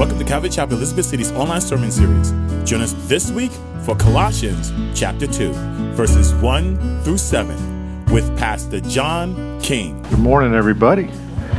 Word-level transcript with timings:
Welcome 0.00 0.18
to 0.18 0.24
Calvary 0.24 0.48
Chapel 0.48 0.78
Elizabeth 0.78 1.04
City's 1.04 1.30
online 1.32 1.60
sermon 1.60 1.90
series. 1.90 2.30
Join 2.64 2.80
us 2.80 2.94
this 3.00 3.30
week 3.30 3.50
for 3.82 3.94
Colossians 3.94 4.72
chapter 4.98 5.26
2, 5.26 5.52
verses 5.92 6.32
1 6.36 7.02
through 7.02 7.18
7, 7.18 8.06
with 8.06 8.26
Pastor 8.38 8.80
John 8.80 9.60
King. 9.60 10.00
Good 10.04 10.18
morning, 10.18 10.54
everybody. 10.54 11.10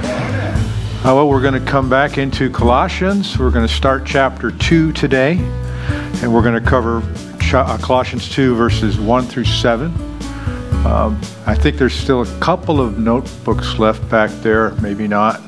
Uh, 0.01 1.13
well, 1.13 1.29
we're 1.29 1.43
going 1.43 1.53
to 1.53 1.71
come 1.71 1.87
back 1.87 2.17
into 2.17 2.49
Colossians. 2.49 3.37
We're 3.37 3.51
going 3.51 3.67
to 3.67 3.71
start 3.71 4.07
chapter 4.07 4.49
2 4.49 4.91
today, 4.93 5.33
and 6.23 6.33
we're 6.33 6.41
going 6.41 6.59
to 6.59 6.67
cover 6.67 7.03
uh, 7.53 7.77
Colossians 7.77 8.27
2, 8.27 8.55
verses 8.55 8.99
1 8.99 9.25
through 9.25 9.45
7. 9.45 9.93
Um, 10.87 11.21
I 11.45 11.53
think 11.53 11.77
there's 11.77 11.93
still 11.93 12.23
a 12.23 12.39
couple 12.39 12.81
of 12.81 12.97
notebooks 12.97 13.77
left 13.77 14.09
back 14.09 14.31
there, 14.41 14.71
maybe 14.81 15.07
not. 15.07 15.39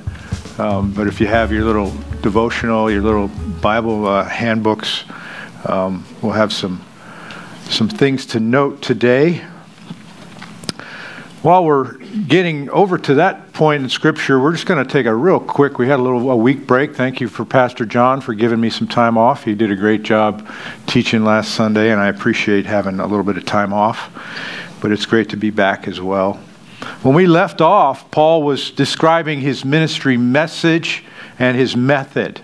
Um, 0.59 0.93
but 0.93 1.07
if 1.07 1.19
you 1.19 1.25
have 1.25 1.51
your 1.51 1.65
little 1.65 1.91
devotional, 2.23 2.89
your 2.89 3.03
little 3.03 3.27
Bible 3.27 4.07
uh, 4.07 4.23
handbooks. 4.23 5.03
Um, 5.65 6.05
we'll 6.21 6.31
have 6.31 6.51
some 6.51 6.83
some 7.69 7.89
things 7.89 8.25
to 8.27 8.39
note 8.39 8.81
today. 8.81 9.45
While 11.41 11.65
we're 11.65 11.97
getting 11.97 12.69
over 12.69 12.97
to 12.97 13.15
that 13.15 13.51
point 13.51 13.83
in 13.83 13.89
Scripture, 13.89 14.39
we're 14.39 14.53
just 14.53 14.65
going 14.65 14.83
to 14.85 14.89
take 14.89 15.05
a 15.05 15.13
real 15.13 15.39
quick. 15.39 15.77
We 15.77 15.87
had 15.87 15.99
a 15.99 16.01
little 16.01 16.31
a 16.31 16.35
week 16.37 16.65
break. 16.65 16.95
Thank 16.95 17.19
you 17.19 17.27
for 17.27 17.43
Pastor 17.43 17.85
John 17.85 18.21
for 18.21 18.33
giving 18.33 18.61
me 18.61 18.69
some 18.69 18.87
time 18.87 19.17
off. 19.17 19.43
He 19.43 19.53
did 19.53 19.69
a 19.69 19.75
great 19.75 20.03
job 20.03 20.47
teaching 20.87 21.25
last 21.25 21.53
Sunday, 21.53 21.91
and 21.91 21.99
I 21.99 22.07
appreciate 22.07 22.65
having 22.65 22.99
a 22.99 23.05
little 23.05 23.25
bit 23.25 23.35
of 23.35 23.45
time 23.45 23.73
off. 23.73 24.09
But 24.81 24.91
it's 24.91 25.05
great 25.05 25.29
to 25.29 25.37
be 25.37 25.49
back 25.49 25.87
as 25.87 25.99
well. 25.99 26.39
When 27.01 27.15
we 27.15 27.27
left 27.27 27.61
off, 27.61 28.09
Paul 28.11 28.43
was 28.43 28.71
describing 28.71 29.41
his 29.41 29.65
ministry 29.65 30.17
message 30.17 31.03
and 31.39 31.57
his 31.57 31.75
method 31.75 32.41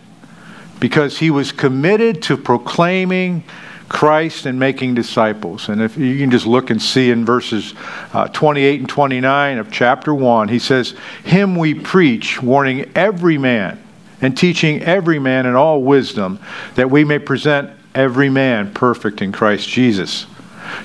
because 0.80 1.18
he 1.18 1.30
was 1.30 1.52
committed 1.52 2.24
to 2.24 2.38
proclaiming 2.38 3.44
Christ 3.90 4.46
and 4.46 4.60
making 4.60 4.94
disciples. 4.94 5.68
And 5.68 5.82
if 5.82 5.98
you 5.98 6.18
can 6.20 6.32
just 6.32 6.46
look 6.46 6.70
and 6.70 6.82
see 6.82 7.10
in 7.10 7.26
verses 7.26 7.74
uh, 8.14 8.28
28 8.28 8.82
and 8.82 8.90
29 8.90 9.58
of 9.58 9.72
chapter 9.72 10.14
1, 10.14 10.48
he 10.48 10.60
says, 10.60 10.94
Him 11.24 11.56
we 11.56 11.74
preach, 11.74 12.42
warning 12.42 12.90
every 12.96 13.38
man 13.38 13.84
and 14.22 14.38
teaching 14.38 14.82
every 14.84 15.18
man 15.18 15.46
in 15.46 15.56
all 15.56 15.82
wisdom, 15.82 16.40
that 16.76 16.92
we 16.92 17.04
may 17.04 17.20
present 17.20 17.72
every 17.96 18.30
man 18.30 18.74
perfect 18.74 19.22
in 19.22 19.32
Christ 19.32 19.68
Jesus. 19.68 20.28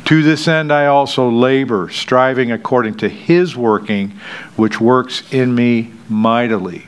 To 0.07 0.23
this 0.23 0.47
end 0.49 0.73
I 0.73 0.87
also 0.87 1.29
labor, 1.29 1.89
striving 1.91 2.53
according 2.53 2.97
to 2.99 3.09
his 3.09 3.57
working, 3.57 4.11
which 4.57 4.81
works 4.81 5.33
in 5.33 5.55
me 5.55 5.93
mightily. 6.09 6.87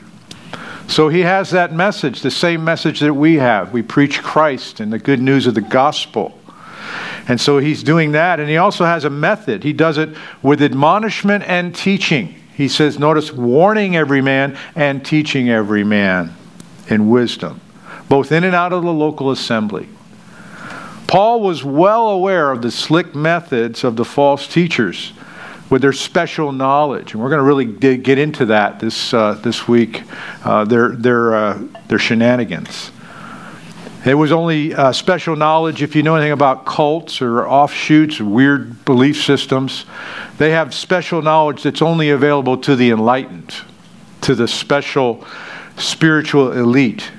So 0.87 1.09
he 1.09 1.21
has 1.21 1.51
that 1.51 1.73
message, 1.73 2.21
the 2.21 2.31
same 2.31 2.63
message 2.63 3.01
that 3.01 3.13
we 3.13 3.35
have. 3.35 3.73
We 3.73 3.81
preach 3.81 4.23
Christ 4.23 4.79
and 4.79 4.91
the 4.91 4.99
good 4.99 5.21
news 5.21 5.45
of 5.45 5.53
the 5.53 5.61
gospel. 5.61 6.39
And 7.27 7.41
so 7.41 7.57
he's 7.57 7.83
doing 7.83 8.13
that. 8.13 8.39
And 8.39 8.49
he 8.49 8.55
also 8.57 8.85
has 8.85 9.03
a 9.03 9.09
method. 9.09 9.63
He 9.63 9.73
does 9.73 9.97
it 9.97 10.15
with 10.41 10.61
admonishment 10.61 11.43
and 11.43 11.75
teaching. 11.75 12.35
He 12.55 12.69
says, 12.69 12.97
notice, 12.97 13.33
warning 13.33 13.97
every 13.97 14.21
man 14.21 14.57
and 14.75 15.05
teaching 15.05 15.49
every 15.49 15.83
man 15.83 16.33
in 16.87 17.09
wisdom, 17.09 17.59
both 18.07 18.31
in 18.31 18.45
and 18.45 18.55
out 18.55 18.71
of 18.71 18.83
the 18.83 18.93
local 18.93 19.29
assembly. 19.31 19.89
Paul 21.07 21.39
was 21.41 21.63
well 21.63 22.09
aware 22.09 22.51
of 22.51 22.61
the 22.61 22.69
slick 22.69 23.15
methods 23.15 23.85
of 23.85 23.95
the 23.95 24.03
false 24.03 24.45
teachers 24.45 25.13
with 25.69 25.81
their 25.81 25.93
special 25.93 26.51
knowledge. 26.51 27.13
And 27.13 27.21
we're 27.21 27.29
going 27.29 27.39
to 27.39 27.45
really 27.45 27.65
dig, 27.65 28.03
get 28.03 28.17
into 28.17 28.45
that 28.47 28.79
this, 28.79 29.13
uh, 29.13 29.33
this 29.33 29.67
week, 29.67 30.03
uh, 30.43 30.65
their, 30.65 30.89
their, 30.89 31.35
uh, 31.35 31.61
their 31.87 31.99
shenanigans. 31.99 32.91
It 34.05 34.13
was 34.13 34.31
only 34.31 34.73
uh, 34.73 34.93
special 34.93 35.35
knowledge 35.35 35.81
if 35.81 35.95
you 35.95 36.03
know 36.03 36.15
anything 36.15 36.31
about 36.31 36.65
cults 36.65 37.21
or 37.21 37.47
offshoots, 37.47 38.21
weird 38.21 38.85
belief 38.85 39.21
systems. 39.21 39.85
They 40.37 40.51
have 40.51 40.73
special 40.73 41.21
knowledge 41.21 41.63
that's 41.63 41.81
only 41.81 42.09
available 42.11 42.57
to 42.59 42.75
the 42.75 42.91
enlightened, 42.91 43.53
to 44.21 44.35
the 44.35 44.47
special 44.47 45.25
spiritual 45.77 46.53
elite. 46.53 47.11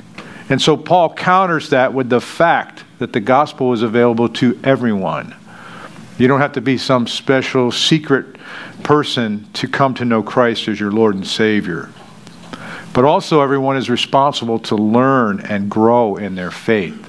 And 0.49 0.63
so 0.63 0.77
Paul 0.77 1.13
counters 1.13 1.71
that 1.71 1.93
with 1.93 2.09
the 2.09 2.21
fact 2.21 2.85
that 2.99 3.13
the 3.13 3.21
gospel 3.21 3.73
is 3.73 3.83
available 3.83 4.29
to 4.29 4.59
everyone. 4.65 5.35
You 6.19 6.27
don't 6.27 6.41
have 6.41 6.53
to 6.55 6.61
be 6.61 6.79
some 6.79 7.07
special 7.07 7.71
secret 7.71 8.37
person 8.83 9.47
to 9.55 9.69
come 9.69 9.95
to 9.95 10.05
know 10.05 10.23
Christ 10.23 10.69
as 10.69 10.81
your 10.81 10.91
Lord 10.91 11.15
and 11.15 11.27
Savior. 11.27 11.91
But 12.93 13.05
also, 13.05 13.41
everyone 13.41 13.77
is 13.77 13.89
responsible 13.89 14.59
to 14.61 14.75
learn 14.75 15.41
and 15.41 15.71
grow 15.71 16.17
in 16.17 16.35
their 16.35 16.51
faith. 16.51 17.05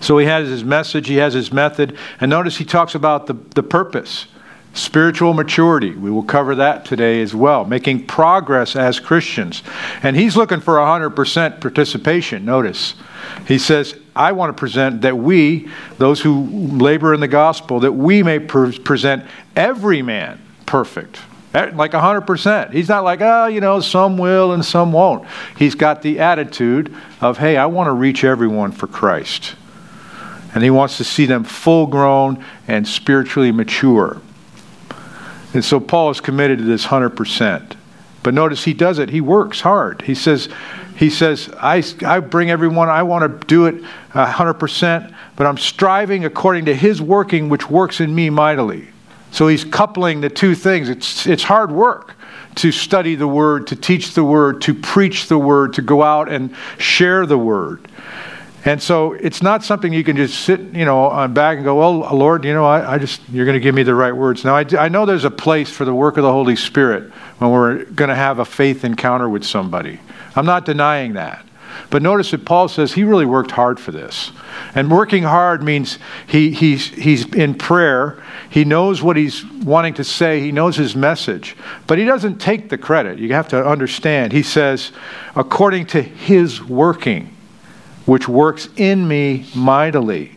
So 0.00 0.18
he 0.18 0.26
has 0.26 0.48
his 0.48 0.62
message, 0.62 1.08
he 1.08 1.16
has 1.16 1.32
his 1.32 1.52
method, 1.52 1.96
and 2.20 2.28
notice 2.28 2.58
he 2.58 2.64
talks 2.64 2.94
about 2.94 3.26
the, 3.26 3.34
the 3.54 3.62
purpose 3.62 4.26
spiritual 4.76 5.32
maturity. 5.32 5.90
We 5.90 6.10
will 6.10 6.22
cover 6.22 6.54
that 6.56 6.84
today 6.84 7.22
as 7.22 7.34
well, 7.34 7.64
making 7.64 8.06
progress 8.06 8.76
as 8.76 9.00
Christians. 9.00 9.62
And 10.02 10.16
he's 10.16 10.36
looking 10.36 10.60
for 10.60 10.74
100% 10.74 11.60
participation. 11.60 12.44
Notice, 12.44 12.94
he 13.46 13.58
says, 13.58 13.98
I 14.16 14.32
want 14.32 14.56
to 14.56 14.58
present 14.58 15.02
that 15.02 15.16
we, 15.16 15.68
those 15.98 16.20
who 16.20 16.44
labor 16.44 17.14
in 17.14 17.20
the 17.20 17.28
gospel, 17.28 17.80
that 17.80 17.92
we 17.92 18.22
may 18.22 18.38
pre- 18.38 18.78
present 18.78 19.24
every 19.54 20.02
man 20.02 20.40
perfect. 20.66 21.20
Eh, 21.54 21.70
like 21.74 21.92
100%. 21.92 22.72
He's 22.72 22.88
not 22.88 23.04
like, 23.04 23.20
oh, 23.22 23.46
you 23.46 23.60
know, 23.60 23.80
some 23.80 24.18
will 24.18 24.52
and 24.52 24.64
some 24.64 24.92
won't. 24.92 25.26
He's 25.56 25.74
got 25.74 26.02
the 26.02 26.18
attitude 26.18 26.94
of, 27.20 27.38
hey, 27.38 27.56
I 27.56 27.66
want 27.66 27.86
to 27.88 27.92
reach 27.92 28.24
everyone 28.24 28.72
for 28.72 28.86
Christ. 28.86 29.54
And 30.54 30.62
he 30.62 30.70
wants 30.70 30.96
to 30.98 31.04
see 31.04 31.26
them 31.26 31.44
full 31.44 31.86
grown 31.86 32.44
and 32.66 32.86
spiritually 32.86 33.52
mature. 33.52 34.20
And 35.54 35.64
so 35.64 35.80
Paul 35.80 36.10
is 36.10 36.20
committed 36.20 36.58
to 36.58 36.64
this 36.64 36.86
100%. 36.86 37.76
But 38.22 38.34
notice 38.34 38.64
he 38.64 38.74
does 38.74 38.98
it, 38.98 39.10
he 39.10 39.20
works 39.20 39.60
hard. 39.60 40.02
He 40.02 40.14
says, 40.14 40.48
he 40.96 41.10
says, 41.10 41.50
I, 41.58 41.82
I 42.04 42.20
bring 42.20 42.50
everyone, 42.50 42.88
I 42.88 43.02
want 43.02 43.40
to 43.40 43.46
do 43.46 43.66
it 43.66 43.84
uh, 44.14 44.32
100%, 44.32 45.14
but 45.36 45.46
I'm 45.46 45.58
striving 45.58 46.24
according 46.24 46.64
to 46.66 46.74
his 46.74 47.02
working, 47.02 47.48
which 47.48 47.68
works 47.68 48.00
in 48.00 48.14
me 48.14 48.30
mightily. 48.30 48.88
So 49.30 49.48
he's 49.48 49.64
coupling 49.64 50.22
the 50.22 50.30
two 50.30 50.54
things. 50.54 50.88
It's, 50.88 51.26
it's 51.26 51.42
hard 51.42 51.70
work 51.70 52.14
to 52.56 52.72
study 52.72 53.14
the 53.14 53.28
word, 53.28 53.66
to 53.66 53.76
teach 53.76 54.14
the 54.14 54.24
word, 54.24 54.62
to 54.62 54.72
preach 54.72 55.28
the 55.28 55.36
word, 55.36 55.74
to 55.74 55.82
go 55.82 56.02
out 56.02 56.30
and 56.30 56.54
share 56.78 57.26
the 57.26 57.36
word. 57.36 57.86
And 58.64 58.82
so 58.82 59.12
it's 59.12 59.42
not 59.42 59.62
something 59.62 59.92
you 59.92 60.02
can 60.02 60.16
just 60.16 60.40
sit, 60.40 60.60
you 60.60 60.86
know, 60.86 61.04
on 61.04 61.34
back 61.34 61.56
and 61.56 61.64
go, 61.64 61.76
well, 61.76 61.98
Lord, 62.16 62.44
you 62.44 62.54
know, 62.54 62.64
I, 62.64 62.94
I 62.94 62.98
just, 62.98 63.20
you're 63.28 63.44
going 63.44 63.54
to 63.54 63.60
give 63.60 63.74
me 63.74 63.82
the 63.82 63.94
right 63.94 64.16
words. 64.16 64.44
Now, 64.44 64.56
I, 64.56 64.64
I 64.78 64.88
know 64.88 65.04
there's 65.04 65.24
a 65.24 65.30
place 65.30 65.70
for 65.70 65.84
the 65.84 65.94
work 65.94 66.16
of 66.16 66.24
the 66.24 66.32
Holy 66.32 66.56
Spirit 66.56 67.12
when 67.38 67.50
we're 67.50 67.84
going 67.84 68.08
to 68.08 68.16
have 68.16 68.38
a 68.38 68.44
faith 68.44 68.82
encounter 68.82 69.28
with 69.28 69.44
somebody. 69.44 70.00
I'm 70.36 70.46
not 70.46 70.64
denying 70.64 71.14
that. 71.14 71.44
But 71.90 72.02
notice 72.02 72.30
that 72.30 72.44
Paul 72.44 72.68
says 72.68 72.92
he 72.92 73.04
really 73.04 73.26
worked 73.26 73.50
hard 73.50 73.78
for 73.78 73.92
this. 73.92 74.32
And 74.74 74.90
working 74.90 75.22
hard 75.22 75.62
means 75.62 75.98
he, 76.26 76.50
he's, 76.50 76.88
he's 76.88 77.26
in 77.34 77.54
prayer. 77.54 78.22
He 78.50 78.64
knows 78.64 79.02
what 79.02 79.16
he's 79.16 79.44
wanting 79.44 79.94
to 79.94 80.04
say. 80.04 80.40
He 80.40 80.52
knows 80.52 80.76
his 80.76 80.96
message. 80.96 81.56
But 81.86 81.98
he 81.98 82.04
doesn't 82.04 82.38
take 82.38 82.68
the 82.68 82.78
credit. 82.78 83.18
You 83.18 83.32
have 83.34 83.48
to 83.48 83.66
understand. 83.66 84.32
He 84.32 84.42
says, 84.42 84.92
according 85.34 85.86
to 85.86 86.02
his 86.02 86.62
working, 86.62 87.34
which 88.06 88.28
works 88.28 88.68
in 88.76 89.06
me 89.06 89.46
mightily. 89.54 90.32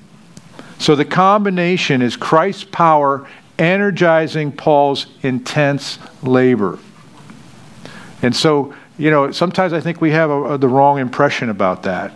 So 0.78 0.96
the 0.96 1.06
combination 1.06 2.02
is 2.02 2.16
Christ's 2.16 2.64
power 2.66 3.28
energizing 3.58 4.52
Paul's 4.52 5.08
intense 5.22 6.00
labor. 6.24 6.80
And 8.22 8.36
so 8.36 8.74
you 9.00 9.10
know, 9.10 9.32
sometimes 9.32 9.72
I 9.72 9.80
think 9.80 10.02
we 10.02 10.12
have 10.12 10.30
a, 10.30 10.44
a, 10.44 10.58
the 10.58 10.68
wrong 10.68 11.00
impression 11.00 11.50
about 11.50 11.84
that. 11.84 12.12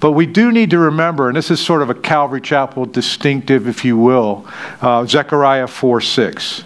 But 0.00 0.12
we 0.12 0.24
do 0.24 0.50
need 0.50 0.70
to 0.70 0.78
remember, 0.78 1.28
and 1.28 1.36
this 1.36 1.50
is 1.50 1.60
sort 1.60 1.82
of 1.82 1.90
a 1.90 1.94
Calvary 1.94 2.40
Chapel 2.40 2.86
distinctive, 2.86 3.68
if 3.68 3.84
you 3.84 3.98
will, 3.98 4.46
uh, 4.80 5.04
Zechariah 5.04 5.66
4 5.66 6.00
6. 6.00 6.64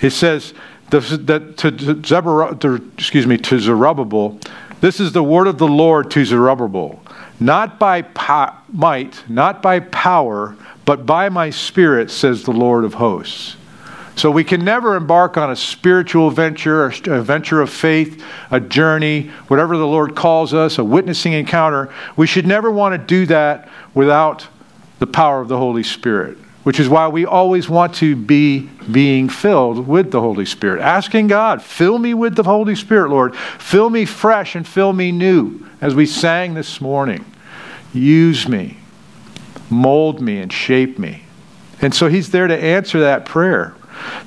It 0.00 0.10
says 0.10 0.54
that 0.90 1.54
to, 1.58 2.54
to, 2.54 2.92
excuse 2.96 3.26
me, 3.26 3.36
to 3.36 3.58
Zerubbabel, 3.58 4.40
this 4.80 4.98
is 4.98 5.12
the 5.12 5.22
word 5.22 5.46
of 5.46 5.58
the 5.58 5.68
Lord 5.68 6.10
to 6.12 6.24
Zerubbabel, 6.24 7.02
not 7.38 7.78
by 7.78 8.00
po- 8.02 8.54
might, 8.72 9.28
not 9.28 9.60
by 9.60 9.80
power, 9.80 10.56
but 10.86 11.04
by 11.04 11.28
my 11.28 11.50
spirit, 11.50 12.10
says 12.10 12.44
the 12.44 12.52
Lord 12.52 12.84
of 12.84 12.94
hosts. 12.94 13.56
So 14.16 14.30
we 14.30 14.44
can 14.44 14.64
never 14.64 14.96
embark 14.96 15.36
on 15.36 15.50
a 15.50 15.56
spiritual 15.56 16.30
venture, 16.30 16.86
a 16.86 17.22
venture 17.22 17.60
of 17.60 17.68
faith, 17.70 18.24
a 18.50 18.58
journey, 18.58 19.28
whatever 19.48 19.76
the 19.76 19.86
Lord 19.86 20.16
calls 20.16 20.54
us, 20.54 20.78
a 20.78 20.84
witnessing 20.84 21.34
encounter. 21.34 21.92
We 22.16 22.26
should 22.26 22.46
never 22.46 22.70
want 22.70 22.94
to 22.94 22.98
do 22.98 23.26
that 23.26 23.68
without 23.92 24.48
the 24.98 25.06
power 25.06 25.42
of 25.42 25.48
the 25.48 25.58
Holy 25.58 25.82
Spirit. 25.82 26.38
which 26.66 26.80
is 26.80 26.88
why 26.88 27.06
we 27.06 27.24
always 27.24 27.68
want 27.68 27.94
to 27.94 28.16
be 28.16 28.68
being 28.90 29.28
filled 29.28 29.86
with 29.86 30.10
the 30.10 30.20
Holy 30.20 30.44
Spirit. 30.44 30.80
Asking 30.80 31.28
God, 31.28 31.62
fill 31.62 31.96
me 31.96 32.12
with 32.12 32.34
the 32.34 32.42
Holy 32.42 32.74
Spirit, 32.74 33.08
Lord. 33.08 33.36
Fill 33.36 33.88
me 33.88 34.04
fresh 34.04 34.56
and 34.56 34.66
fill 34.66 34.92
me 34.92 35.12
new, 35.12 35.64
as 35.80 35.94
we 35.94 36.06
sang 36.06 36.54
this 36.54 36.80
morning. 36.80 37.24
Use 37.94 38.48
me, 38.48 38.78
mold 39.70 40.20
me, 40.20 40.40
and 40.40 40.52
shape 40.52 40.98
me. 40.98 41.22
And 41.80 41.94
so 41.94 42.08
He's 42.08 42.32
there 42.32 42.48
to 42.48 42.58
answer 42.60 42.98
that 42.98 43.26
prayer. 43.26 43.76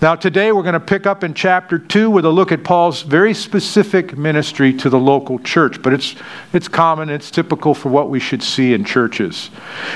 Now, 0.02 0.16
today 0.16 0.52
we're 0.52 0.64
going 0.64 0.74
to 0.74 0.80
pick 0.80 1.06
up 1.06 1.24
in 1.24 1.34
chapter 1.34 1.78
2 1.78 2.10
with 2.10 2.26
a 2.26 2.30
look 2.30 2.52
at 2.52 2.64
Paul's 2.64 3.02
very 3.02 3.34
specific 3.34 4.18
ministry 4.18 4.74
to 4.74 4.90
the 4.90 5.00
local 5.00 5.40
church, 5.40 5.82
but 5.82 5.94
it's, 5.94 6.16
it's 6.54 6.68
common, 6.68 7.10
it's 7.10 7.30
typical 7.30 7.74
for 7.74 7.90
what 7.90 8.10
we 8.10 8.20
should 8.20 8.42
see 8.42 8.74
in 8.74 8.84
churches. 8.86 9.50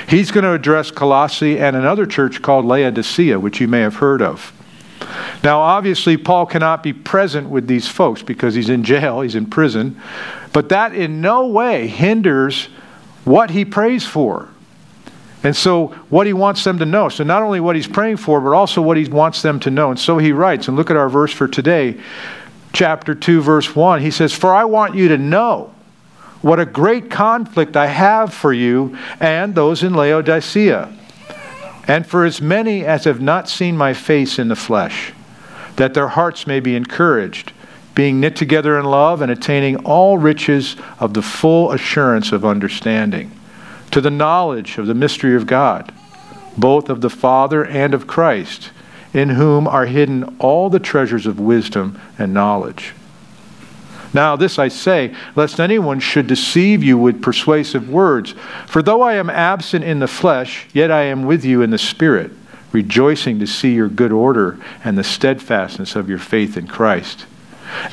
He's 0.08 0.32
going 0.32 0.44
to 0.44 0.54
address 0.54 0.92
Colossae 0.92 1.60
and 1.60 1.76
another 1.76 2.06
church 2.06 2.42
called 2.42 2.66
Laodicea, 2.66 3.40
which 3.40 3.62
you 3.62 3.68
may 3.68 3.82
have 3.82 3.96
heard 3.96 4.22
of. 4.22 4.52
Now, 5.44 5.60
obviously, 5.60 6.18
Paul 6.18 6.46
cannot 6.46 6.84
be 6.84 6.94
present 6.94 7.50
with 7.50 7.68
these 7.68 7.88
folks 7.88 8.22
because 8.22 8.56
he's 8.56 8.70
in 8.70 8.84
jail, 8.84 9.22
he's 9.22 9.36
in 9.36 9.46
prison, 9.46 10.00
but 10.54 10.70
that 10.70 10.94
in 10.94 11.22
no 11.22 11.48
way 11.48 11.88
hinders 11.88 12.70
what 13.26 13.50
he 13.50 13.66
prays 13.66 14.06
for. 14.06 14.50
And 15.44 15.54
so, 15.54 15.88
what 16.10 16.26
he 16.26 16.32
wants 16.32 16.64
them 16.64 16.80
to 16.80 16.86
know. 16.86 17.10
So, 17.10 17.26
not 17.26 17.44
only 17.44 17.60
what 17.60 17.76
he's 17.76 17.88
praying 17.88 18.18
for, 18.18 18.40
but 18.40 18.54
also 18.54 18.82
what 18.82 18.96
he 18.96 19.06
wants 19.06 19.42
them 19.42 19.60
to 19.62 19.70
know. 19.70 19.90
And 19.90 20.00
so 20.00 20.18
he 20.18 20.32
writes, 20.32 20.70
and 20.70 20.78
look 20.78 20.90
at 20.90 20.96
our 20.96 21.10
verse 21.10 21.34
for 21.34 21.50
today, 21.50 22.00
chapter 22.72 23.14
2, 23.14 23.42
verse 23.42 23.76
1. 23.76 24.02
He 24.02 24.10
says, 24.10 24.32
For 24.32 24.54
I 24.54 24.64
want 24.64 24.96
you 24.96 25.10
to 25.10 25.18
know 25.18 25.74
what 26.42 26.62
a 26.62 26.66
great 26.66 27.12
conflict 27.12 27.76
I 27.76 27.88
have 27.88 28.34
for 28.34 28.54
you 28.54 28.98
and 29.20 29.54
those 29.54 29.84
in 29.84 29.94
Laodicea, 29.94 30.94
and 31.88 32.08
for 32.08 32.24
as 32.24 32.42
many 32.42 32.86
as 32.86 33.04
have 33.04 33.22
not 33.22 33.50
seen 33.50 33.76
my 33.76 33.94
face 33.94 34.40
in 34.40 34.48
the 34.48 34.56
flesh, 34.56 35.12
that 35.76 35.94
their 35.94 36.10
hearts 36.10 36.48
may 36.48 36.62
be 36.62 36.76
encouraged, 36.76 37.52
being 37.96 38.22
knit 38.22 38.38
together 38.38 38.80
in 38.80 38.86
love 38.86 39.22
and 39.22 39.32
attaining 39.32 39.76
all 39.86 40.18
riches 40.18 40.78
of 41.00 41.14
the 41.14 41.22
full 41.22 41.74
assurance 41.74 42.32
of 42.32 42.46
understanding 42.46 43.32
to 43.94 44.02
the 44.02 44.10
knowledge 44.10 44.80
of 44.80 44.88
the 44.88 44.94
mystery 44.96 45.36
of 45.36 45.46
God, 45.46 45.94
both 46.58 46.90
of 46.90 47.02
the 47.02 47.12
Father 47.12 47.64
and 47.64 47.94
of 47.94 48.08
Christ, 48.08 48.72
in 49.14 49.30
whom 49.30 49.68
are 49.68 49.86
hidden 49.86 50.36
all 50.40 50.72
the 50.72 50.80
treasures 50.80 51.28
of 51.28 51.40
wisdom 51.40 52.02
and 52.18 52.34
knowledge. 52.34 52.94
Now, 54.12 54.36
this 54.36 54.58
I 54.58 54.70
say, 54.70 55.14
lest 55.36 55.60
anyone 55.60 56.00
should 56.00 56.26
deceive 56.26 56.82
you 56.82 56.98
with 56.98 57.22
persuasive 57.22 57.88
words. 57.88 58.34
For 58.66 58.82
though 58.82 59.04
I 59.04 59.14
am 59.14 59.30
absent 59.30 59.84
in 59.84 60.00
the 60.00 60.08
flesh, 60.08 60.68
yet 60.74 60.90
I 60.90 61.04
am 61.04 61.26
with 61.26 61.46
you 61.46 61.62
in 61.62 61.70
the 61.70 61.78
Spirit, 61.78 62.32
rejoicing 62.72 63.38
to 63.40 63.46
see 63.46 63.76
your 63.76 63.90
good 63.90 64.12
order 64.12 64.58
and 64.84 64.98
the 64.98 65.04
steadfastness 65.04 65.96
of 65.96 66.10
your 66.10 66.18
faith 66.18 66.58
in 66.58 66.66
Christ. 66.66 67.28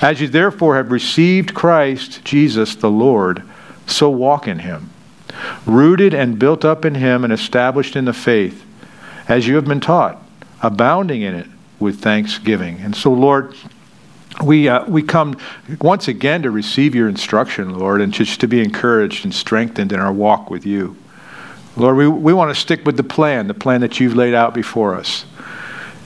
As 0.01 0.19
you 0.23 0.29
therefore 0.29 0.77
have 0.77 0.93
received 0.93 1.53
Christ 1.53 2.25
Jesus 2.25 2.75
the 2.75 2.91
Lord, 2.91 3.43
so 3.87 4.09
walk 4.09 4.49
in 4.49 4.61
him 4.61 4.89
rooted 5.67 6.15
and 6.15 6.39
built 6.39 6.65
up 6.65 6.85
in 6.85 6.95
Him 6.95 7.25
and 7.25 7.33
established 7.33 7.97
in 7.97 8.05
the 8.05 8.13
faith, 8.13 8.65
as 9.29 9.47
you 9.47 9.57
have 9.57 9.65
been 9.65 9.81
taught, 9.81 10.23
abounding 10.63 11.23
in 11.23 11.35
it 11.35 11.47
with 11.79 12.01
thanksgiving. 12.01 12.79
And 12.81 12.95
so, 12.95 13.13
Lord, 13.13 13.55
we, 14.45 14.69
uh, 14.69 14.85
we 14.87 15.03
come 15.03 15.37
once 15.81 16.09
again 16.09 16.43
to 16.43 16.51
receive 16.51 16.95
your 16.95 17.09
instruction, 17.09 17.79
Lord, 17.79 18.01
and 18.01 18.13
just 18.13 18.41
to 18.41 18.49
be 18.49 18.63
encouraged 18.63 19.25
and 19.25 19.35
strengthened 19.35 19.93
in 19.93 20.01
our 20.01 20.13
walk 20.13 20.51
with 20.51 20.65
you. 20.65 20.97
Lord, 21.77 21.97
we, 21.97 22.09
we 22.09 22.33
want 22.33 22.55
to 22.55 22.61
stick 22.61 22.85
with 22.85 22.97
the 22.97 23.05
plan, 23.05 23.47
the 23.47 23.55
plan 23.55 23.81
that 23.81 24.01
you've 24.01 24.17
laid 24.17 24.35
out 24.35 24.55
before 24.55 24.95
us. 24.95 25.25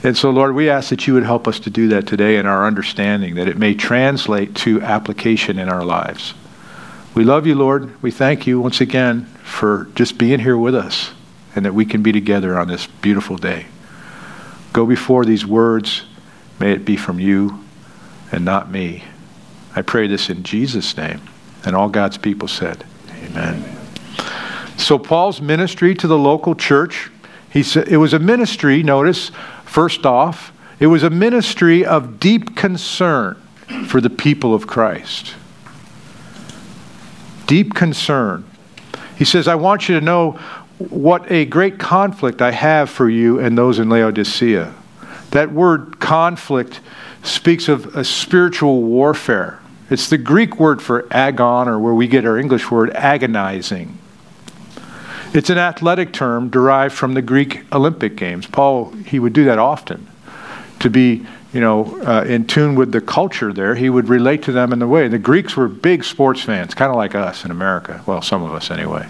And 0.03 0.15
so, 0.15 0.29
Lord, 0.29 0.53
we 0.53 0.69
ask 0.69 0.89
that 0.89 1.07
you 1.07 1.15
would 1.15 1.23
help 1.23 1.47
us 1.47 1.59
to 1.61 1.69
do 1.69 1.87
that 1.89 2.05
today 2.05 2.37
in 2.37 2.45
our 2.45 2.67
understanding, 2.67 3.35
that 3.35 3.47
it 3.47 3.57
may 3.57 3.73
translate 3.73 4.55
to 4.57 4.81
application 4.81 5.57
in 5.57 5.67
our 5.67 5.83
lives. 5.83 6.33
We 7.15 7.23
love 7.23 7.47
you, 7.47 7.55
Lord. 7.55 8.01
We 8.01 8.11
thank 8.11 8.45
you 8.45 8.59
once 8.59 8.81
again 8.81 9.23
for 9.41 9.87
just 9.95 10.17
being 10.17 10.41
here 10.41 10.57
with 10.57 10.75
us 10.75 11.11
and 11.55 11.63
that 11.63 11.73
we 11.73 11.85
can 11.85 12.03
be 12.03 12.11
together 12.11 12.59
on 12.59 12.67
this 12.67 12.87
beautiful 12.87 13.37
day. 13.37 13.67
Go 14.73 14.85
before 14.85 15.23
these 15.23 15.45
words. 15.45 16.03
May 16.59 16.73
it 16.73 16.83
be 16.83 16.97
from 16.97 17.17
you 17.21 17.63
and 18.33 18.43
not 18.43 18.69
me. 18.69 19.05
I 19.77 19.81
pray 19.81 20.07
this 20.07 20.29
in 20.29 20.43
Jesus' 20.43 20.97
name. 20.97 21.21
And 21.63 21.73
all 21.73 21.87
God's 21.87 22.17
people 22.17 22.49
said, 22.49 22.83
Amen. 23.23 23.63
So, 24.77 24.99
Paul's 24.99 25.39
ministry 25.39 25.95
to 25.95 26.07
the 26.07 26.17
local 26.17 26.53
church, 26.53 27.09
he 27.49 27.63
said, 27.63 27.87
it 27.87 27.97
was 27.97 28.11
a 28.11 28.19
ministry, 28.19 28.83
notice, 28.83 29.31
first 29.63 30.05
off, 30.05 30.51
it 30.81 30.87
was 30.87 31.01
a 31.01 31.09
ministry 31.09 31.85
of 31.85 32.19
deep 32.19 32.57
concern 32.57 33.41
for 33.87 34.01
the 34.01 34.09
people 34.09 34.53
of 34.53 34.67
Christ 34.67 35.33
deep 37.47 37.73
concern. 37.73 38.45
He 39.17 39.25
says, 39.25 39.47
I 39.47 39.55
want 39.55 39.87
you 39.87 39.99
to 39.99 40.05
know 40.05 40.39
what 40.77 41.31
a 41.31 41.45
great 41.45 41.79
conflict 41.79 42.41
I 42.41 42.51
have 42.51 42.89
for 42.89 43.09
you 43.09 43.39
and 43.39 43.57
those 43.57 43.79
in 43.79 43.89
Laodicea. 43.89 44.73
That 45.31 45.51
word 45.51 45.99
conflict 45.99 46.81
speaks 47.23 47.67
of 47.67 47.95
a 47.95 48.03
spiritual 48.03 48.83
warfare. 48.83 49.59
It's 49.89 50.09
the 50.09 50.17
Greek 50.17 50.59
word 50.59 50.81
for 50.81 51.07
agon, 51.11 51.67
or 51.67 51.79
where 51.79 51.93
we 51.93 52.07
get 52.07 52.25
our 52.25 52.37
English 52.37 52.71
word 52.71 52.91
agonizing. 52.91 53.97
It's 55.33 55.49
an 55.49 55.57
athletic 55.57 56.13
term 56.13 56.49
derived 56.49 56.95
from 56.95 57.13
the 57.13 57.21
Greek 57.21 57.65
Olympic 57.73 58.15
Games. 58.15 58.47
Paul, 58.47 58.91
he 58.91 59.19
would 59.19 59.33
do 59.33 59.45
that 59.45 59.59
often 59.59 60.07
to 60.79 60.89
be 60.89 61.25
you 61.55 61.61
know, 61.61 61.85
uh, 62.05 62.25
in 62.27 62.45
tune 62.45 62.75
with 62.75 62.91
the 62.91 62.99
culture 62.99 63.53
there, 63.53 63.75
he 63.75 63.89
would 63.89 64.09
relate 64.09 64.43
to 64.43 64.51
them 64.51 64.73
in 64.73 64.79
the 64.79 64.87
way. 64.87 65.07
The 65.07 65.17
Greeks 65.17 65.55
were 65.55 65.69
big 65.69 66.03
sports 66.03 66.41
fans, 66.41 66.73
kind 66.73 66.89
of 66.89 66.97
like 66.97 67.15
us 67.15 67.45
in 67.45 67.49
America. 67.49 68.03
Well, 68.05 68.21
some 68.21 68.43
of 68.43 68.51
us 68.51 68.69
anyway. 68.69 69.07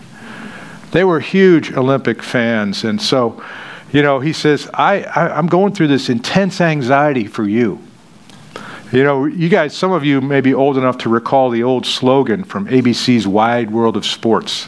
They 0.91 1.03
were 1.03 1.19
huge 1.19 1.73
Olympic 1.73 2.21
fans. 2.21 2.83
And 2.83 3.01
so, 3.01 3.43
you 3.91 4.03
know, 4.03 4.19
he 4.19 4.31
says, 4.31 4.69
I, 4.75 5.01
I, 5.01 5.35
I'm 5.35 5.47
going 5.47 5.73
through 5.73 5.87
this 5.87 6.07
intense 6.07 6.61
anxiety 6.61 7.25
for 7.25 7.43
you. 7.45 7.79
You 8.91 9.03
know, 9.03 9.25
you 9.25 9.49
guys, 9.49 9.75
some 9.75 9.91
of 9.91 10.05
you 10.05 10.21
may 10.21 10.41
be 10.41 10.53
old 10.53 10.77
enough 10.77 10.99
to 10.99 11.09
recall 11.09 11.49
the 11.49 11.63
old 11.63 11.87
slogan 11.87 12.43
from 12.43 12.67
ABC's 12.67 13.27
Wide 13.27 13.71
World 13.71 13.97
of 13.97 14.05
Sports 14.05 14.67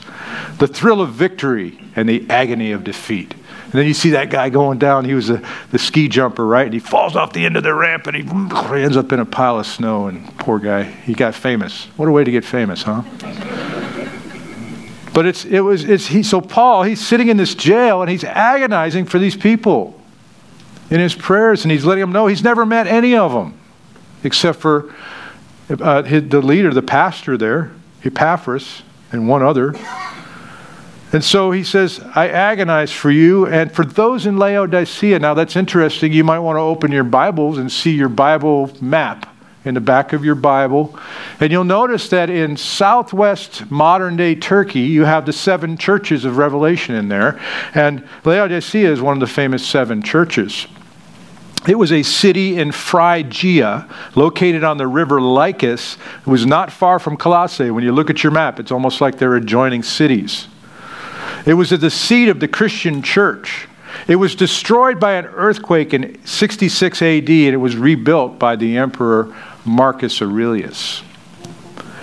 the 0.57 0.67
thrill 0.67 0.99
of 0.99 1.11
victory 1.11 1.79
and 1.95 2.09
the 2.09 2.27
agony 2.27 2.71
of 2.71 2.83
defeat. 2.83 3.35
And 3.67 3.73
then 3.73 3.85
you 3.85 3.93
see 3.93 4.11
that 4.11 4.29
guy 4.29 4.49
going 4.49 4.79
down. 4.79 5.03
He 5.03 5.13
was 5.13 5.29
a, 5.29 5.41
the 5.71 5.77
ski 5.77 6.07
jumper, 6.07 6.47
right? 6.47 6.65
And 6.65 6.73
he 6.73 6.79
falls 6.79 7.17
off 7.17 7.33
the 7.33 7.45
end 7.45 7.57
of 7.57 7.63
the 7.63 7.73
ramp 7.73 8.07
and 8.07 8.15
he, 8.15 8.23
ends 8.81 8.95
up 8.95 9.11
in 9.11 9.19
a 9.19 9.25
pile 9.25 9.59
of 9.59 9.67
snow. 9.67 10.07
And 10.07 10.25
poor 10.37 10.57
guy, 10.57 10.83
he 10.83 11.13
got 11.13 11.35
famous. 11.35 11.85
What 11.97 12.07
a 12.07 12.11
way 12.11 12.23
to 12.23 12.31
get 12.31 12.45
famous, 12.45 12.83
huh? 12.83 13.03
But 15.13 15.25
it's, 15.25 15.43
it 15.43 15.59
was, 15.59 15.83
it's, 15.83 16.07
he, 16.07 16.23
so 16.23 16.39
Paul, 16.39 16.83
he's 16.83 17.05
sitting 17.05 17.27
in 17.27 17.35
this 17.35 17.55
jail 17.55 18.01
and 18.01 18.09
he's 18.09 18.23
agonizing 18.23 19.05
for 19.05 19.19
these 19.19 19.35
people 19.35 19.99
in 20.89 21.01
his 21.01 21.13
prayers 21.13 21.63
and 21.65 21.71
he's 21.71 21.83
letting 21.83 22.01
them 22.01 22.13
know 22.13 22.27
he's 22.27 22.43
never 22.43 22.65
met 22.65 22.87
any 22.87 23.17
of 23.17 23.33
them 23.33 23.57
except 24.23 24.59
for 24.59 24.93
uh, 25.69 26.03
his, 26.03 26.29
the 26.29 26.41
leader, 26.41 26.73
the 26.73 26.81
pastor 26.81 27.37
there, 27.37 27.71
Epaphras, 28.03 28.83
and 29.11 29.27
one 29.27 29.43
other. 29.43 29.73
And 31.17 31.23
so 31.23 31.49
he 31.49 31.63
says, 31.63 31.99
I 32.13 32.27
agonize 32.29 32.91
for 32.91 33.09
you 33.09 33.47
and 33.47 33.71
for 33.71 33.83
those 33.83 34.27
in 34.27 34.37
Laodicea. 34.37 35.17
Now 35.17 35.33
that's 35.33 35.55
interesting. 35.55 36.13
You 36.13 36.23
might 36.23 36.37
want 36.37 36.57
to 36.57 36.61
open 36.61 36.91
your 36.91 37.03
Bibles 37.03 37.57
and 37.57 37.71
see 37.71 37.95
your 37.95 38.07
Bible 38.07 38.71
map 38.81 39.35
in 39.65 39.73
the 39.73 39.81
back 39.81 40.13
of 40.13 40.23
your 40.23 40.35
Bible. 40.35 40.95
And 41.39 41.51
you'll 41.51 41.63
notice 41.63 42.07
that 42.09 42.29
in 42.29 42.55
southwest 42.55 43.71
modern 43.71 44.15
day 44.15 44.35
Turkey, 44.35 44.81
you 44.81 45.05
have 45.05 45.25
the 45.25 45.33
seven 45.33 45.75
churches 45.75 46.23
of 46.23 46.37
Revelation 46.37 46.93
in 46.93 47.07
there. 47.07 47.41
And 47.73 48.07
Laodicea 48.23 48.87
is 48.91 49.01
one 49.01 49.15
of 49.17 49.19
the 49.19 49.25
famous 49.25 49.65
seven 49.65 50.03
churches. 50.03 50.67
It 51.67 51.79
was 51.79 51.91
a 51.91 52.03
city 52.03 52.59
in 52.59 52.71
Phrygia, 52.71 53.89
located 54.13 54.63
on 54.63 54.77
the 54.77 54.85
river 54.85 55.19
Lycus. 55.19 55.97
It 56.19 56.27
was 56.27 56.45
not 56.45 56.71
far 56.71 56.99
from 56.99 57.17
Colossae. 57.17 57.71
When 57.71 57.83
you 57.83 57.91
look 57.91 58.11
at 58.11 58.21
your 58.21 58.31
map, 58.31 58.59
it's 58.59 58.71
almost 58.71 59.01
like 59.01 59.17
they're 59.17 59.35
adjoining 59.35 59.81
cities. 59.81 60.47
It 61.47 61.53
was 61.53 61.69
the 61.69 61.89
seat 61.89 62.27
of 62.27 62.41
the 62.41 62.47
Christian 62.49 63.01
church. 63.01 63.69
It 64.05 64.17
was 64.17 64.35
destroyed 64.35 64.99
by 64.99 65.13
an 65.13 65.27
earthquake 65.27 65.93
in 65.93 66.23
66 66.25 67.01
AD 67.01 67.29
and 67.29 67.53
it 67.53 67.61
was 67.61 67.77
rebuilt 67.77 68.37
by 68.37 68.57
the 68.57 68.77
emperor 68.77 69.33
Marcus 69.63 70.21
Aurelius. 70.21 71.03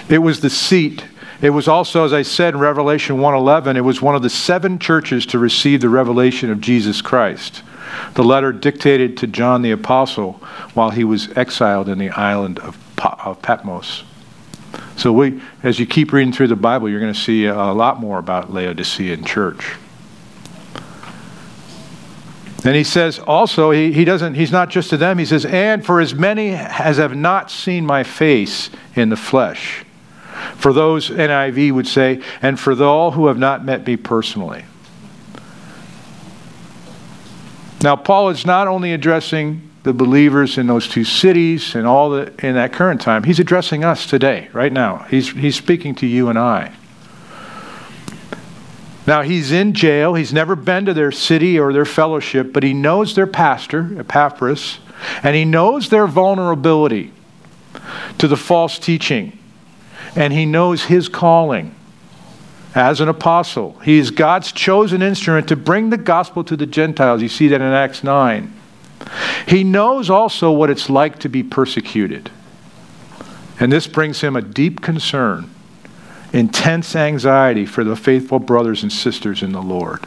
It 0.09 0.19
was 0.19 0.41
the 0.41 0.49
seat. 0.49 1.05
It 1.43 1.51
was 1.51 1.69
also, 1.69 2.07
as 2.07 2.15
I 2.15 2.23
said 2.23 2.55
in 2.55 2.61
Revelation 2.61 3.19
1:11, 3.19 3.77
it 3.77 3.83
was 3.83 4.01
one 4.01 4.15
of 4.15 4.23
the 4.23 4.31
seven 4.31 4.79
churches 4.79 5.27
to 5.27 5.39
receive 5.39 5.83
the 5.83 5.91
revelation 5.91 6.51
of 6.51 6.63
Jesus 6.63 7.03
Christ. 7.03 7.63
The 8.15 8.25
letter 8.25 8.51
dictated 8.51 9.19
to 9.19 9.27
John 9.27 9.61
the 9.61 9.73
apostle 9.73 10.41
while 10.73 10.91
he 10.91 11.05
was 11.05 11.29
exiled 11.37 11.91
in 11.91 11.99
the 11.99 12.11
island 12.11 12.59
of 12.61 12.79
Patmos. 12.97 14.05
So 14.97 15.13
we, 15.13 15.41
as 15.63 15.79
you 15.79 15.87
keep 15.87 16.13
reading 16.13 16.33
through 16.33 16.49
the 16.49 16.57
Bible, 16.57 16.89
you're 16.89 17.01
going 17.01 17.13
to 17.13 17.19
see 17.19 17.47
a 17.47 17.73
lot 17.73 18.01
more 18.01 18.19
about 18.19 18.53
Laodicean 18.53 19.25
church. 19.25 19.77
And 22.65 22.75
he 22.75 22.85
says 22.85 23.19
also, 23.19 23.73
he, 23.73 23.93
he 23.93 24.07
doesn't, 24.07 24.35
he's 24.35 24.51
not 24.51 24.71
just 24.71 24.89
to 24.91 24.97
them, 24.97 25.19
he 25.19 25.27
says, 25.27 25.45
and 25.45 25.85
for 25.85 26.01
as 26.01 26.15
many 26.15 26.53
as 26.53 26.97
have 26.97 27.15
not 27.15 27.51
seen 27.51 27.85
my 27.85 28.05
face 28.05 28.71
in 28.95 29.11
the 29.11 29.17
flesh. 29.17 29.85
For 30.57 30.73
those, 30.73 31.11
NIV 31.11 31.73
would 31.73 31.87
say, 31.87 32.23
and 32.41 32.59
for 32.59 32.81
all 32.83 33.11
who 33.11 33.27
have 33.27 33.39
not 33.39 33.65
met 33.65 33.87
me 33.87 33.97
personally. 33.97 34.65
Now, 37.83 37.97
Paul 37.97 38.31
is 38.31 38.47
not 38.47 38.67
only 38.67 38.95
addressing 38.95 39.69
the 39.85 39.93
believers 39.93 40.57
in 40.57 40.67
those 40.67 40.89
two 40.89 41.05
cities 41.05 41.75
and 41.75 41.87
all 41.87 42.11
the, 42.11 42.33
in 42.45 42.55
that 42.55 42.73
current 42.73 43.03
time, 43.03 43.23
he's 43.23 43.39
addressing 43.39 43.85
us 43.85 44.07
today, 44.07 44.49
right 44.53 44.73
now. 44.73 45.07
He's, 45.11 45.31
he's 45.31 45.57
speaking 45.57 45.95
to 45.97 46.07
you 46.07 46.31
and 46.31 46.39
I. 46.39 46.75
Now, 49.07 49.21
he's 49.21 49.53
in 49.53 49.75
jail. 49.75 50.15
He's 50.15 50.33
never 50.33 50.57
been 50.57 50.87
to 50.87 50.95
their 50.95 51.13
city 51.13 51.59
or 51.59 51.75
their 51.75 51.85
fellowship, 51.85 52.55
but 52.55 52.63
he 52.63 52.73
knows 52.73 53.15
their 53.15 53.27
pastor, 53.27 53.91
Epaphras, 53.99 54.79
and 55.23 55.37
he 55.37 55.45
knows 55.45 55.91
their 55.91 56.07
vulnerability 56.07 57.13
to 58.17 58.27
the 58.27 58.39
false 58.39 58.79
teaching. 58.79 59.39
And 60.17 60.33
he 60.33 60.47
knows 60.47 60.85
his 60.85 61.11
calling 61.11 61.75
as 62.75 63.03
an 63.03 63.11
apostle. 63.11 63.79
He 63.81 63.99
is 63.99 64.11
God's 64.11 64.51
chosen 64.51 65.03
instrument 65.03 65.49
to 65.49 65.57
bring 65.57 65.91
the 65.91 65.99
gospel 65.99 66.43
to 66.45 66.57
the 66.57 66.65
Gentiles. 66.65 67.21
You 67.21 67.29
see 67.29 67.49
that 67.49 67.61
in 67.61 67.67
Acts 67.67 68.03
9. 68.03 68.51
He 69.47 69.65
knows 69.65 70.11
also 70.11 70.51
what 70.51 70.71
it's 70.71 70.89
like 70.89 71.19
to 71.21 71.29
be 71.29 71.43
persecuted. 71.43 72.31
And 73.61 73.73
this 73.73 73.87
brings 73.87 74.21
him 74.21 74.37
a 74.37 74.43
deep 74.43 74.81
concern 74.81 75.51
intense 76.33 76.97
anxiety 76.97 77.65
for 77.65 77.85
the 77.85 77.95
faithful 77.95 78.41
brothers 78.41 78.83
and 78.83 78.93
sisters 78.93 79.41
in 79.41 79.53
the 79.53 79.63
Lord. 79.63 80.05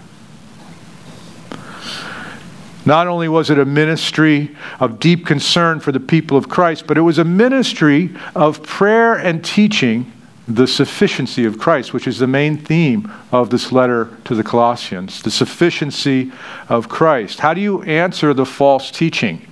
Not 2.86 3.08
only 3.08 3.30
was 3.30 3.50
it 3.50 3.58
a 3.58 3.66
ministry 3.66 4.56
of 4.80 5.00
deep 5.00 5.26
concern 5.26 5.80
for 5.80 5.94
the 5.94 6.02
people 6.02 6.38
of 6.38 6.50
Christ, 6.50 6.86
but 6.86 6.98
it 6.98 7.02
was 7.02 7.18
a 7.18 7.24
ministry 7.24 8.14
of 8.36 8.62
prayer 8.64 9.14
and 9.14 9.44
teaching 9.44 10.12
the 10.48 10.68
sufficiency 10.68 11.44
of 11.46 11.58
Christ, 11.58 11.94
which 11.94 12.08
is 12.08 12.20
the 12.20 12.28
main 12.28 12.58
theme 12.58 13.12
of 13.32 13.50
this 13.50 13.72
letter 13.72 14.18
to 14.26 14.34
the 14.34 14.44
Colossians. 14.44 15.22
The 15.22 15.32
sufficiency 15.32 16.32
of 16.70 16.88
Christ. 16.88 17.40
How 17.40 17.54
do 17.54 17.62
you 17.62 17.82
answer 17.84 18.34
the 18.34 18.46
false 18.46 18.90
teaching 18.90 19.46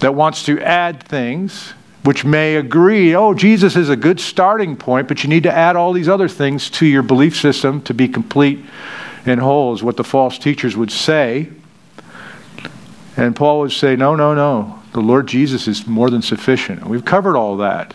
that 0.00 0.14
wants 0.14 0.44
to 0.44 0.60
add 0.60 1.02
things 1.02 1.74
which 2.02 2.24
may 2.24 2.56
agree, 2.56 3.16
oh, 3.16 3.32
Jesus 3.32 3.76
is 3.76 3.88
a 3.88 3.96
good 3.96 4.20
starting 4.20 4.76
point, 4.76 5.08
but 5.08 5.24
you 5.24 5.30
need 5.30 5.44
to 5.44 5.52
add 5.52 5.74
all 5.74 5.94
these 5.94 6.08
other 6.08 6.28
things 6.28 6.68
to 6.68 6.86
your 6.86 7.02
belief 7.02 7.34
system 7.40 7.80
to 7.82 7.94
be 7.94 8.08
complete 8.08 8.62
and 9.24 9.40
whole, 9.40 9.72
is 9.72 9.82
what 9.82 9.96
the 9.96 10.04
false 10.04 10.38
teachers 10.38 10.76
would 10.76 10.92
say. 10.92 11.48
And 13.16 13.34
Paul 13.34 13.60
would 13.60 13.72
say, 13.72 13.96
no, 13.96 14.14
no, 14.14 14.34
no. 14.34 14.82
The 14.92 15.00
Lord 15.00 15.26
Jesus 15.26 15.66
is 15.66 15.86
more 15.86 16.10
than 16.10 16.20
sufficient. 16.20 16.84
We've 16.86 17.04
covered 17.04 17.36
all 17.36 17.56
that. 17.58 17.94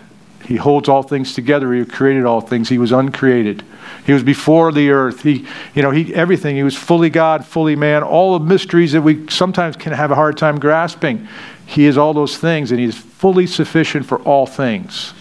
He 0.49 0.55
holds 0.55 0.89
all 0.89 1.03
things 1.03 1.35
together. 1.35 1.71
He 1.71 1.85
created 1.85 2.25
all 2.25 2.41
things. 2.41 2.69
He 2.69 2.79
was 2.79 2.91
uncreated. 2.91 3.63
He 4.03 4.13
was 4.13 4.23
before 4.23 4.71
the 4.71 4.89
earth. 4.89 5.21
He, 5.21 5.45
you 5.75 5.83
know, 5.83 5.91
he 5.91 6.11
everything. 6.15 6.55
He 6.55 6.63
was 6.63 6.75
fully 6.75 7.11
God, 7.11 7.45
fully 7.45 7.75
man. 7.75 8.01
All 8.01 8.39
the 8.39 8.43
mysteries 8.43 8.93
that 8.93 9.03
we 9.03 9.27
sometimes 9.29 9.75
can 9.75 9.93
have 9.93 10.09
a 10.09 10.15
hard 10.15 10.39
time 10.39 10.59
grasping. 10.59 11.27
He 11.67 11.85
is 11.85 11.99
all 11.99 12.15
those 12.15 12.35
things, 12.35 12.71
and 12.71 12.79
He 12.79 12.87
is 12.87 12.97
fully 12.97 13.45
sufficient 13.45 14.07
for 14.07 14.17
all 14.23 14.47
things 14.47 15.13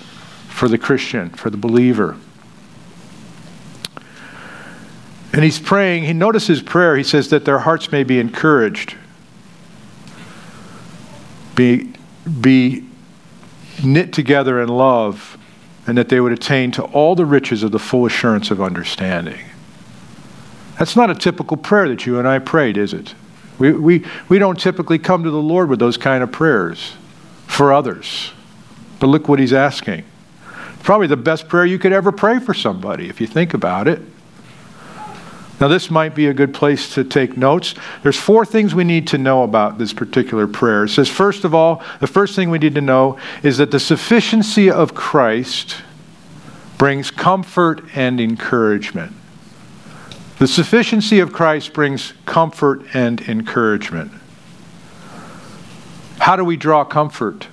for 0.48 0.66
the 0.66 0.78
Christian, 0.78 1.28
for 1.28 1.50
the 1.50 1.58
believer. 1.58 2.16
And 5.34 5.44
he's 5.44 5.58
praying, 5.58 6.04
he 6.04 6.14
notices 6.14 6.62
prayer, 6.62 6.96
he 6.96 7.04
says 7.04 7.28
that 7.28 7.44
their 7.44 7.58
hearts 7.58 7.92
may 7.92 8.02
be 8.02 8.18
encouraged, 8.18 8.96
be, 11.54 11.92
be 12.40 12.87
knit 13.84 14.12
together 14.12 14.60
in 14.60 14.68
love, 14.68 15.36
and 15.86 15.96
that 15.96 16.08
they 16.08 16.20
would 16.20 16.32
attain 16.32 16.70
to 16.72 16.82
all 16.84 17.14
the 17.14 17.24
riches 17.24 17.62
of 17.62 17.72
the 17.72 17.78
full 17.78 18.04
assurance 18.06 18.50
of 18.50 18.60
understanding. 18.60 19.40
That's 20.78 20.94
not 20.94 21.10
a 21.10 21.14
typical 21.14 21.56
prayer 21.56 21.88
that 21.88 22.06
you 22.06 22.18
and 22.18 22.28
I 22.28 22.38
prayed, 22.38 22.76
is 22.76 22.92
it? 22.92 23.14
We, 23.58 23.72
we, 23.72 24.04
we 24.28 24.38
don't 24.38 24.58
typically 24.58 24.98
come 24.98 25.24
to 25.24 25.30
the 25.30 25.42
Lord 25.42 25.68
with 25.68 25.80
those 25.80 25.96
kind 25.96 26.22
of 26.22 26.30
prayers 26.30 26.94
for 27.46 27.72
others. 27.72 28.32
But 29.00 29.08
look 29.08 29.28
what 29.28 29.38
he's 29.38 29.52
asking. 29.52 30.04
Probably 30.82 31.06
the 31.06 31.16
best 31.16 31.48
prayer 31.48 31.66
you 31.66 31.78
could 31.78 31.92
ever 31.92 32.12
pray 32.12 32.38
for 32.38 32.54
somebody, 32.54 33.08
if 33.08 33.20
you 33.20 33.26
think 33.26 33.54
about 33.54 33.88
it. 33.88 34.00
Now, 35.60 35.66
this 35.66 35.90
might 35.90 36.14
be 36.14 36.28
a 36.28 36.34
good 36.34 36.54
place 36.54 36.94
to 36.94 37.02
take 37.02 37.36
notes. 37.36 37.74
There's 38.02 38.16
four 38.16 38.46
things 38.46 38.74
we 38.74 38.84
need 38.84 39.08
to 39.08 39.18
know 39.18 39.42
about 39.42 39.78
this 39.78 39.92
particular 39.92 40.46
prayer. 40.46 40.84
It 40.84 40.90
says, 40.90 41.08
first 41.08 41.44
of 41.44 41.52
all, 41.52 41.82
the 42.00 42.06
first 42.06 42.36
thing 42.36 42.50
we 42.50 42.58
need 42.58 42.76
to 42.76 42.80
know 42.80 43.18
is 43.42 43.58
that 43.58 43.72
the 43.72 43.80
sufficiency 43.80 44.70
of 44.70 44.94
Christ 44.94 45.82
brings 46.78 47.10
comfort 47.10 47.82
and 47.96 48.20
encouragement. 48.20 49.12
The 50.38 50.46
sufficiency 50.46 51.18
of 51.18 51.32
Christ 51.32 51.72
brings 51.72 52.12
comfort 52.24 52.84
and 52.94 53.20
encouragement. 53.22 54.12
How 56.20 56.36
do 56.36 56.44
we 56.44 56.56
draw 56.56 56.84
comfort? 56.84 57.48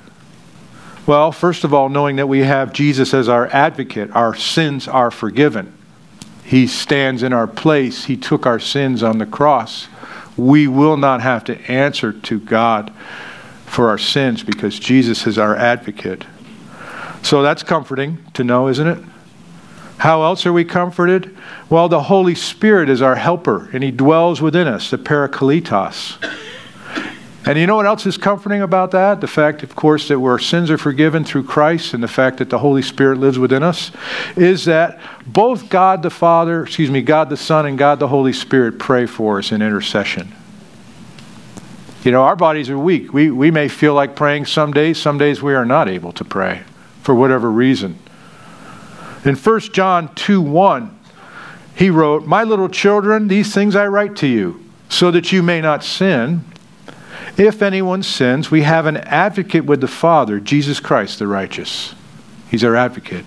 Well, 1.08 1.32
first 1.32 1.64
of 1.64 1.74
all, 1.74 1.90
knowing 1.90 2.18
that 2.18 2.28
we 2.28 2.40
have 2.40 2.74
Jesus 2.74 3.16
as 3.16 3.28
our 3.28 3.48
advocate, 3.48 4.12
our 4.12 4.36
sins 4.36 4.88
are 4.88 5.10
forgiven. 5.10 5.75
He 6.46 6.68
stands 6.68 7.24
in 7.24 7.34
our 7.34 7.48
place, 7.48 8.06
He 8.06 8.16
took 8.16 8.46
our 8.46 8.60
sins 8.60 9.02
on 9.02 9.18
the 9.18 9.26
cross. 9.26 9.88
We 10.38 10.68
will 10.68 10.96
not 10.96 11.22
have 11.22 11.44
to 11.46 11.60
answer 11.72 12.14
to 12.14 12.40
God 12.40 12.94
for 13.66 13.90
our 13.90 13.98
sins 13.98 14.44
because 14.44 14.78
Jesus 14.78 15.26
is 15.26 15.40
our 15.40 15.56
advocate. 15.56 16.24
So 17.24 17.42
that's 17.42 17.64
comforting 17.64 18.24
to 18.34 18.44
know, 18.44 18.68
isn't 18.68 18.88
it? 18.88 19.04
How 19.98 20.22
else 20.24 20.46
are 20.46 20.54
we 20.54 20.66
comforted? 20.66 21.36
Well, 21.70 21.90
the 21.90 22.04
Holy 22.04 22.36
Spirit 22.36 22.90
is 22.90 23.02
our 23.02 23.16
helper, 23.16 23.70
and 23.74 23.84
He 23.84 23.90
dwells 23.90 24.40
within 24.40 24.68
us, 24.68 24.92
the 24.92 24.98
Parakletos. 24.98 26.24
And 27.48 27.60
you 27.60 27.68
know 27.68 27.76
what 27.76 27.86
else 27.86 28.08
is 28.08 28.18
comforting 28.18 28.64
about 28.64 28.90
that? 28.92 29.22
The 29.22 29.28
fact, 29.28 29.62
of 29.62 29.76
course, 29.76 30.08
that 30.08 30.18
our 30.18 30.40
sins 30.40 30.72
are 30.72 30.80
forgiven 30.80 31.24
through 31.24 31.44
Christ 31.44 31.94
and 31.94 32.02
the 32.02 32.08
fact 32.08 32.38
that 32.38 32.50
the 32.50 32.58
Holy 32.58 32.82
Spirit 32.82 33.20
lives 33.20 33.38
within 33.38 33.62
us 33.62 33.92
is 34.36 34.66
that 34.66 35.00
both 35.28 35.70
God 35.70 36.02
the 36.02 36.10
Father, 36.10 36.64
excuse 36.64 36.90
me, 36.90 37.02
God 37.02 37.30
the 37.30 37.38
Son, 37.38 37.68
and 37.68 37.78
God 37.78 38.00
the 38.00 38.08
Holy 38.08 38.34
Spirit 38.34 38.80
pray 38.80 39.06
for 39.06 39.38
us 39.38 39.52
in 39.52 39.62
intercession. 39.62 40.34
You 42.04 42.12
know, 42.12 42.24
our 42.24 42.36
bodies 42.36 42.70
are 42.70 42.80
weak. 42.80 43.14
We, 43.14 43.30
we 43.30 43.52
may 43.52 43.68
feel 43.68 43.94
like 43.94 44.16
praying 44.16 44.46
some 44.46 44.74
days, 44.74 45.00
some 45.00 45.20
days 45.20 45.42
we 45.42 45.54
are 45.54 45.66
not 45.66 45.88
able 45.88 46.14
to 46.14 46.24
pray 46.24 46.64
for 47.04 47.14
whatever 47.14 47.52
reason. 47.52 48.00
In 49.24 49.36
1 49.36 49.60
John 49.72 50.14
2 50.16 50.42
1, 50.42 51.00
he 51.76 51.92
wrote, 51.92 52.26
My 52.26 52.44
little 52.44 52.70
children, 52.70 53.28
these 53.28 53.54
things 53.54 53.76
I 53.76 53.86
write 53.88 54.16
to 54.18 54.28
you, 54.28 54.64
so 54.90 55.12
that 55.12 55.32
you 55.32 55.44
may 55.44 55.62
not 55.62 55.84
sin. 55.84 56.44
If 57.38 57.62
anyone 57.62 58.02
sins, 58.04 58.50
we 58.50 58.62
have 58.62 58.86
an 58.86 58.98
advocate 58.98 59.66
with 59.66 59.82
the 59.82 59.88
Father, 59.88 60.40
Jesus 60.40 60.80
Christ 60.80 61.20
the 61.20 61.28
righteous. 61.28 61.94
He's 62.50 62.64
our 62.64 62.76
advocate. 62.76 63.26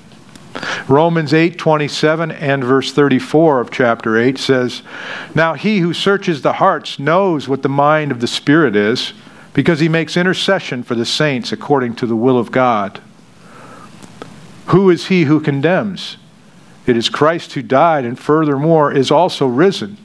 Romans 0.88 1.34
8:27 1.34 2.30
and 2.30 2.64
verse 2.64 2.90
34 2.90 3.60
of 3.60 3.70
chapter 3.70 4.16
8 4.16 4.38
says, 4.38 4.82
"Now 5.34 5.54
he 5.54 5.80
who 5.80 5.92
searches 5.92 6.40
the 6.40 6.54
hearts 6.54 6.98
knows 6.98 7.48
what 7.48 7.62
the 7.62 7.68
mind 7.68 8.10
of 8.10 8.20
the 8.20 8.26
Spirit 8.26 8.74
is, 8.74 9.12
because 9.52 9.80
he 9.80 9.88
makes 9.88 10.16
intercession 10.16 10.82
for 10.82 10.94
the 10.94 11.04
saints 11.04 11.52
according 11.52 11.94
to 11.96 12.06
the 12.06 12.16
will 12.16 12.38
of 12.38 12.50
God." 12.50 13.00
Who 14.66 14.88
is 14.88 15.06
he 15.06 15.24
who 15.24 15.40
condemns? 15.40 16.16
It 16.86 16.96
is 16.96 17.10
Christ 17.10 17.52
who 17.52 17.62
died 17.62 18.06
and 18.06 18.18
furthermore 18.18 18.90
is 18.90 19.10
also 19.10 19.46
risen, 19.46 19.98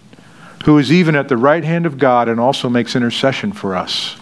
who 0.64 0.78
is 0.78 0.92
even 0.92 1.16
at 1.16 1.28
the 1.28 1.38
right 1.38 1.64
hand 1.64 1.86
of 1.86 1.98
God 1.98 2.30
and 2.30 2.40
also 2.40 2.70
makes 2.70 2.96
intercession 2.96 3.52
for 3.52 3.76
us. 3.76 4.16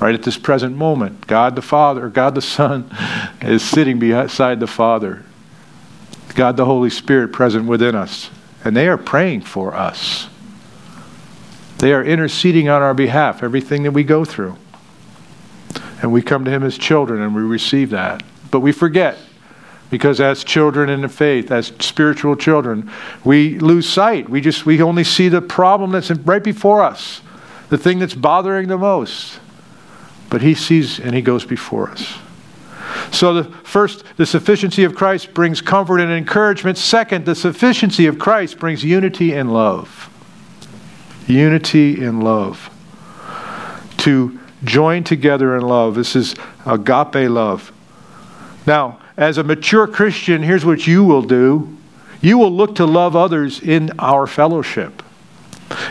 Right 0.00 0.14
at 0.14 0.22
this 0.22 0.38
present 0.38 0.76
moment, 0.76 1.26
God 1.26 1.56
the 1.56 1.62
Father, 1.62 2.08
God 2.08 2.34
the 2.34 2.42
Son 2.42 2.90
is 3.42 3.62
sitting 3.62 3.98
beside 3.98 4.60
the 4.60 4.66
Father. 4.66 5.24
God 6.34 6.56
the 6.56 6.64
Holy 6.64 6.90
Spirit 6.90 7.32
present 7.32 7.66
within 7.66 7.94
us. 7.94 8.30
And 8.64 8.76
they 8.76 8.88
are 8.88 8.98
praying 8.98 9.42
for 9.42 9.74
us. 9.74 10.28
They 11.78 11.92
are 11.92 12.04
interceding 12.04 12.68
on 12.68 12.82
our 12.82 12.94
behalf, 12.94 13.42
everything 13.42 13.84
that 13.84 13.92
we 13.92 14.04
go 14.04 14.24
through. 14.24 14.56
And 16.02 16.12
we 16.12 16.22
come 16.22 16.44
to 16.44 16.50
Him 16.50 16.62
as 16.62 16.78
children 16.78 17.22
and 17.22 17.34
we 17.34 17.42
receive 17.42 17.90
that. 17.90 18.22
But 18.50 18.60
we 18.60 18.72
forget 18.72 19.18
because 19.90 20.20
as 20.20 20.44
children 20.44 20.88
in 20.88 21.02
the 21.02 21.08
faith 21.08 21.50
as 21.50 21.72
spiritual 21.80 22.36
children 22.36 22.90
we 23.24 23.58
lose 23.58 23.88
sight. 23.88 24.28
We 24.28 24.40
just 24.40 24.64
we 24.64 24.80
only 24.80 25.04
see 25.04 25.28
the 25.28 25.42
problem 25.42 25.90
that's 25.90 26.10
right 26.10 26.42
before 26.42 26.82
us 26.82 27.20
the 27.70 27.78
thing 27.78 28.00
that's 28.00 28.14
bothering 28.14 28.68
the 28.68 28.76
most. 28.76 29.40
But 30.28 30.42
he 30.42 30.54
sees 30.54 31.00
and 31.00 31.14
he 31.14 31.22
goes 31.22 31.44
before 31.44 31.90
us. 31.90 32.18
So 33.12 33.34
the 33.34 33.44
first 33.44 34.04
the 34.16 34.26
sufficiency 34.26 34.84
of 34.84 34.94
christ 34.94 35.32
brings 35.34 35.60
comfort 35.60 36.00
and 36.00 36.10
encouragement. 36.10 36.78
Second 36.78 37.24
the 37.24 37.34
sufficiency 37.34 38.06
of 38.06 38.18
christ 38.18 38.58
brings 38.58 38.84
unity 38.84 39.32
and 39.32 39.52
love. 39.52 40.08
Unity 41.26 42.04
and 42.04 42.22
love. 42.22 42.70
To 43.98 44.38
join 44.64 45.04
together 45.04 45.56
in 45.56 45.62
love. 45.62 45.94
This 45.94 46.16
is 46.16 46.34
agape 46.66 47.30
love. 47.30 47.72
Now, 48.66 49.00
as 49.20 49.36
a 49.36 49.44
mature 49.44 49.86
Christian, 49.86 50.42
here's 50.42 50.64
what 50.64 50.86
you 50.88 51.04
will 51.04 51.22
do 51.22 51.76
you 52.22 52.36
will 52.36 52.50
look 52.50 52.74
to 52.74 52.84
love 52.84 53.16
others 53.16 53.60
in 53.60 53.92
our 53.98 54.26
fellowship. 54.26 55.02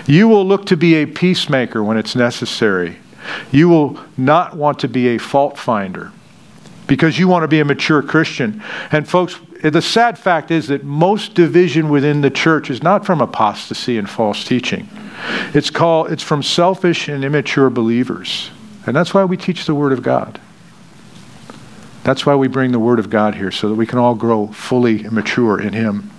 You 0.06 0.28
will 0.28 0.46
look 0.46 0.66
to 0.68 0.78
be 0.78 0.96
a 0.96 1.08
peacemaker 1.08 1.84
when 1.84 1.98
it's 1.98 2.16
necessary. 2.16 2.98
You 3.52 3.68
will 3.70 4.00
not 4.16 4.56
want 4.56 4.80
to 4.80 4.88
be 4.88 5.08
a 5.10 5.18
fault 5.18 5.58
finder 5.58 6.12
because 6.86 7.18
you 7.18 7.28
want 7.28 7.44
to 7.44 7.48
be 7.48 7.60
a 7.60 7.66
mature 7.66 8.04
Christian. 8.04 8.64
And, 8.92 9.08
folks, 9.08 9.40
the 9.64 9.82
sad 9.82 10.20
fact 10.20 10.52
is 10.52 10.68
that 10.68 10.84
most 10.84 11.34
division 11.34 11.90
within 11.90 12.22
the 12.22 12.30
church 12.30 12.70
is 12.70 12.84
not 12.84 13.06
from 13.06 13.22
apostasy 13.22 13.98
and 13.98 14.10
false 14.10 14.44
teaching. 14.44 14.88
It's 15.54 15.70
called 15.70 16.12
it's 16.12 16.24
from 16.24 16.44
selfish 16.44 17.08
and 17.08 17.24
immature 17.24 17.70
believers. 17.70 18.52
And 18.86 18.96
that's 18.96 19.14
why 19.14 19.24
we 19.26 19.38
teach 19.38 19.66
the 19.66 19.76
word 19.76 19.94
of 19.94 20.04
God. 20.04 20.40
That's 22.10 22.26
why 22.26 22.34
we 22.34 22.48
bring 22.48 22.72
the 22.72 22.80
Word 22.80 22.98
of 22.98 23.12
God 23.12 23.36
here, 23.36 23.52
so 23.52 23.70
that 23.70 23.76
we 23.76 23.86
can 23.86 24.00
all 24.00 24.16
grow 24.16 24.48
fully 24.48 25.04
and 25.04 25.12
mature 25.12 25.62
in 25.62 25.74
Him. 25.74 26.10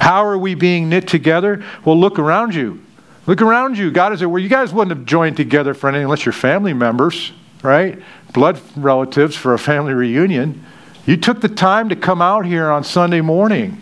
How 0.00 0.24
are 0.24 0.36
we 0.36 0.56
being 0.56 0.88
knit 0.88 1.06
together? 1.06 1.64
Well, 1.84 1.96
look 1.96 2.18
around 2.18 2.56
you. 2.56 2.82
Look 3.28 3.40
around 3.40 3.78
you. 3.78 3.92
God 3.92 4.12
is 4.12 4.18
there. 4.18 4.28
where 4.28 4.40
you 4.40 4.48
guys 4.48 4.72
wouldn't 4.72 4.98
have 4.98 5.06
joined 5.06 5.36
together 5.36 5.74
for 5.74 5.88
anything 5.88 6.06
unless 6.06 6.26
you're 6.26 6.32
family 6.32 6.72
members, 6.72 7.30
right? 7.62 8.02
Blood 8.32 8.60
relatives 8.74 9.36
for 9.36 9.54
a 9.54 9.60
family 9.60 9.94
reunion. 9.94 10.66
You 11.06 11.16
took 11.16 11.40
the 11.40 11.48
time 11.48 11.88
to 11.90 11.94
come 11.94 12.20
out 12.20 12.44
here 12.44 12.68
on 12.68 12.82
Sunday 12.82 13.20
morning. 13.20 13.80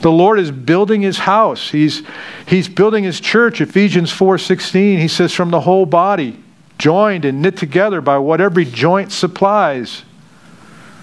The 0.00 0.10
Lord 0.10 0.40
is 0.40 0.50
building 0.50 1.00
his 1.00 1.18
house. 1.18 1.70
He's, 1.70 2.02
he's 2.44 2.68
building 2.68 3.04
his 3.04 3.20
church. 3.20 3.60
Ephesians 3.60 4.10
4:16, 4.12 4.98
he 4.98 5.06
says, 5.06 5.32
from 5.32 5.50
the 5.50 5.60
whole 5.60 5.86
body 5.86 6.42
joined 6.78 7.24
and 7.24 7.42
knit 7.42 7.56
together 7.56 8.00
by 8.00 8.18
what 8.18 8.40
every 8.40 8.64
joint 8.64 9.12
supplies, 9.12 10.02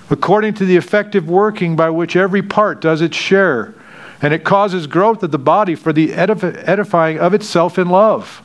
according 0.09 0.53
to 0.55 0.65
the 0.65 0.75
effective 0.75 1.29
working 1.29 1.75
by 1.75 1.89
which 1.89 2.15
every 2.15 2.41
part 2.41 2.81
does 2.81 3.01
its 3.01 3.17
share. 3.17 3.73
And 4.21 4.33
it 4.33 4.43
causes 4.43 4.87
growth 4.87 5.21
of 5.23 5.31
the 5.31 5.37
body 5.37 5.75
for 5.75 5.91
the 5.91 6.13
edifying 6.13 7.19
of 7.19 7.33
itself 7.33 7.77
in 7.77 7.89
love. 7.89 8.41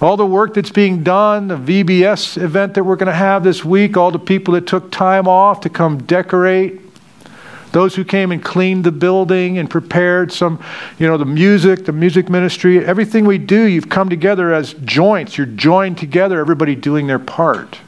All 0.00 0.16
the 0.16 0.26
work 0.26 0.54
that's 0.54 0.70
being 0.70 1.02
done, 1.02 1.48
the 1.48 1.56
VBS 1.56 2.40
event 2.40 2.74
that 2.74 2.84
we're 2.84 2.96
going 2.96 3.06
to 3.06 3.12
have 3.12 3.44
this 3.44 3.64
week, 3.64 3.96
all 3.96 4.10
the 4.10 4.18
people 4.18 4.54
that 4.54 4.66
took 4.66 4.90
time 4.90 5.26
off 5.26 5.60
to 5.62 5.70
come 5.70 5.98
decorate, 5.98 6.80
those 7.72 7.94
who 7.94 8.04
came 8.04 8.32
and 8.32 8.42
cleaned 8.42 8.84
the 8.84 8.92
building 8.92 9.58
and 9.58 9.68
prepared 9.68 10.32
some, 10.32 10.62
you 10.98 11.06
know, 11.06 11.16
the 11.16 11.24
music, 11.24 11.84
the 11.84 11.92
music 11.92 12.28
ministry, 12.28 12.84
everything 12.84 13.24
we 13.24 13.38
do, 13.38 13.64
you've 13.64 13.88
come 13.88 14.08
together 14.08 14.52
as 14.52 14.74
joints. 14.84 15.36
You're 15.36 15.46
joined 15.46 15.98
together, 15.98 16.40
everybody 16.40 16.74
doing 16.74 17.06
their 17.06 17.18
part. 17.18 17.78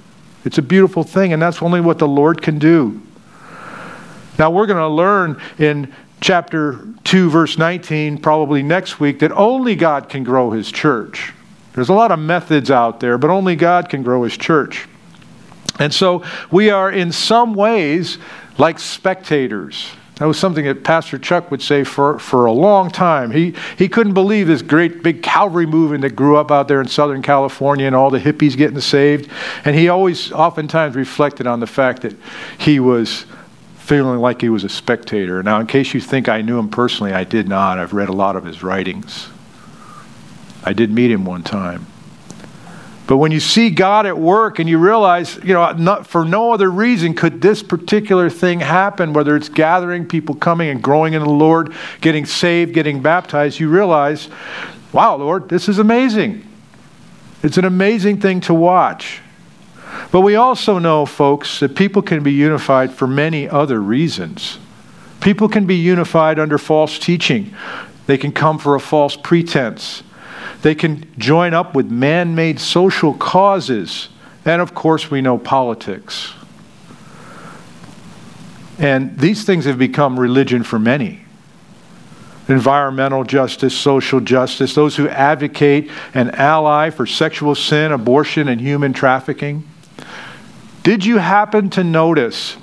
It's 0.44 0.58
a 0.58 0.62
beautiful 0.62 1.02
thing, 1.02 1.32
and 1.32 1.40
that's 1.40 1.62
only 1.62 1.80
what 1.80 1.98
the 1.98 2.08
Lord 2.08 2.42
can 2.42 2.58
do. 2.58 3.00
Now, 4.38 4.50
we're 4.50 4.66
going 4.66 4.78
to 4.78 4.88
learn 4.88 5.40
in 5.58 5.92
chapter 6.20 6.80
2, 7.04 7.30
verse 7.30 7.58
19, 7.58 8.18
probably 8.18 8.62
next 8.62 9.00
week, 9.00 9.18
that 9.20 9.32
only 9.32 9.74
God 9.74 10.08
can 10.08 10.22
grow 10.22 10.50
his 10.50 10.70
church. 10.70 11.32
There's 11.72 11.88
a 11.88 11.94
lot 11.94 12.12
of 12.12 12.18
methods 12.18 12.70
out 12.70 13.00
there, 13.00 13.18
but 13.18 13.30
only 13.30 13.56
God 13.56 13.88
can 13.88 14.02
grow 14.02 14.22
his 14.22 14.36
church. 14.36 14.88
And 15.78 15.94
so 15.94 16.24
we 16.50 16.70
are 16.70 16.90
in 16.90 17.12
some 17.12 17.54
ways 17.54 18.18
like 18.58 18.78
spectators. 18.78 19.90
That 20.16 20.26
was 20.26 20.36
something 20.36 20.64
that 20.64 20.82
Pastor 20.82 21.16
Chuck 21.16 21.52
would 21.52 21.62
say 21.62 21.84
for, 21.84 22.18
for 22.18 22.46
a 22.46 22.52
long 22.52 22.90
time. 22.90 23.30
He, 23.30 23.54
he 23.76 23.88
couldn't 23.88 24.14
believe 24.14 24.48
this 24.48 24.62
great 24.62 25.00
big 25.04 25.22
Calvary 25.22 25.64
movement 25.64 26.02
that 26.02 26.16
grew 26.16 26.36
up 26.36 26.50
out 26.50 26.66
there 26.66 26.80
in 26.80 26.88
Southern 26.88 27.22
California 27.22 27.86
and 27.86 27.94
all 27.94 28.10
the 28.10 28.18
hippies 28.18 28.56
getting 28.56 28.80
saved. 28.80 29.30
And 29.64 29.76
he 29.76 29.88
always, 29.88 30.32
oftentimes, 30.32 30.96
reflected 30.96 31.46
on 31.46 31.60
the 31.60 31.68
fact 31.68 32.02
that 32.02 32.16
he 32.58 32.80
was 32.80 33.26
feeling 33.76 34.18
like 34.18 34.40
he 34.40 34.48
was 34.48 34.64
a 34.64 34.68
spectator. 34.68 35.40
Now, 35.44 35.60
in 35.60 35.68
case 35.68 35.94
you 35.94 36.00
think 36.00 36.28
I 36.28 36.42
knew 36.42 36.58
him 36.58 36.68
personally, 36.68 37.12
I 37.12 37.22
did 37.22 37.48
not. 37.48 37.78
I've 37.78 37.92
read 37.92 38.08
a 38.08 38.12
lot 38.12 38.34
of 38.34 38.44
his 38.44 38.64
writings. 38.64 39.28
I 40.64 40.72
did 40.72 40.90
meet 40.90 41.12
him 41.12 41.24
one 41.24 41.44
time. 41.44 41.86
But 43.08 43.16
when 43.16 43.32
you 43.32 43.40
see 43.40 43.70
God 43.70 44.04
at 44.04 44.18
work 44.18 44.58
and 44.58 44.68
you 44.68 44.76
realize, 44.76 45.36
you 45.42 45.54
know, 45.54 45.72
not, 45.72 46.06
for 46.06 46.26
no 46.26 46.52
other 46.52 46.70
reason 46.70 47.14
could 47.14 47.40
this 47.40 47.62
particular 47.62 48.28
thing 48.28 48.60
happen, 48.60 49.14
whether 49.14 49.34
it's 49.34 49.48
gathering 49.48 50.06
people 50.06 50.34
coming 50.34 50.68
and 50.68 50.82
growing 50.82 51.14
in 51.14 51.22
the 51.22 51.30
Lord, 51.30 51.72
getting 52.02 52.26
saved, 52.26 52.74
getting 52.74 53.00
baptized, 53.00 53.58
you 53.60 53.70
realize, 53.70 54.28
wow, 54.92 55.16
Lord, 55.16 55.48
this 55.48 55.70
is 55.70 55.78
amazing. 55.78 56.46
It's 57.42 57.56
an 57.56 57.64
amazing 57.64 58.20
thing 58.20 58.42
to 58.42 58.52
watch. 58.52 59.22
But 60.12 60.20
we 60.20 60.34
also 60.34 60.78
know, 60.78 61.06
folks, 61.06 61.60
that 61.60 61.74
people 61.74 62.02
can 62.02 62.22
be 62.22 62.32
unified 62.32 62.92
for 62.92 63.06
many 63.06 63.48
other 63.48 63.80
reasons. 63.80 64.58
People 65.22 65.48
can 65.48 65.64
be 65.64 65.76
unified 65.76 66.38
under 66.38 66.58
false 66.58 66.98
teaching. 66.98 67.54
They 68.06 68.18
can 68.18 68.32
come 68.32 68.58
for 68.58 68.74
a 68.74 68.80
false 68.80 69.16
pretense. 69.16 70.02
They 70.62 70.74
can 70.74 71.12
join 71.18 71.54
up 71.54 71.74
with 71.74 71.90
man 71.90 72.34
made 72.34 72.58
social 72.58 73.14
causes. 73.14 74.08
And 74.44 74.60
of 74.60 74.74
course, 74.74 75.10
we 75.10 75.20
know 75.20 75.38
politics. 75.38 76.32
And 78.78 79.18
these 79.18 79.44
things 79.44 79.64
have 79.64 79.78
become 79.78 80.18
religion 80.18 80.62
for 80.62 80.78
many 80.78 81.24
environmental 82.48 83.24
justice, 83.24 83.76
social 83.76 84.20
justice, 84.20 84.74
those 84.74 84.96
who 84.96 85.06
advocate 85.08 85.90
and 86.14 86.34
ally 86.34 86.88
for 86.90 87.06
sexual 87.06 87.54
sin, 87.54 87.92
abortion, 87.92 88.48
and 88.48 88.60
human 88.60 88.92
trafficking. 88.92 89.68
Did 90.82 91.04
you 91.04 91.18
happen 91.18 91.68
to 91.70 91.84
notice 91.84 92.56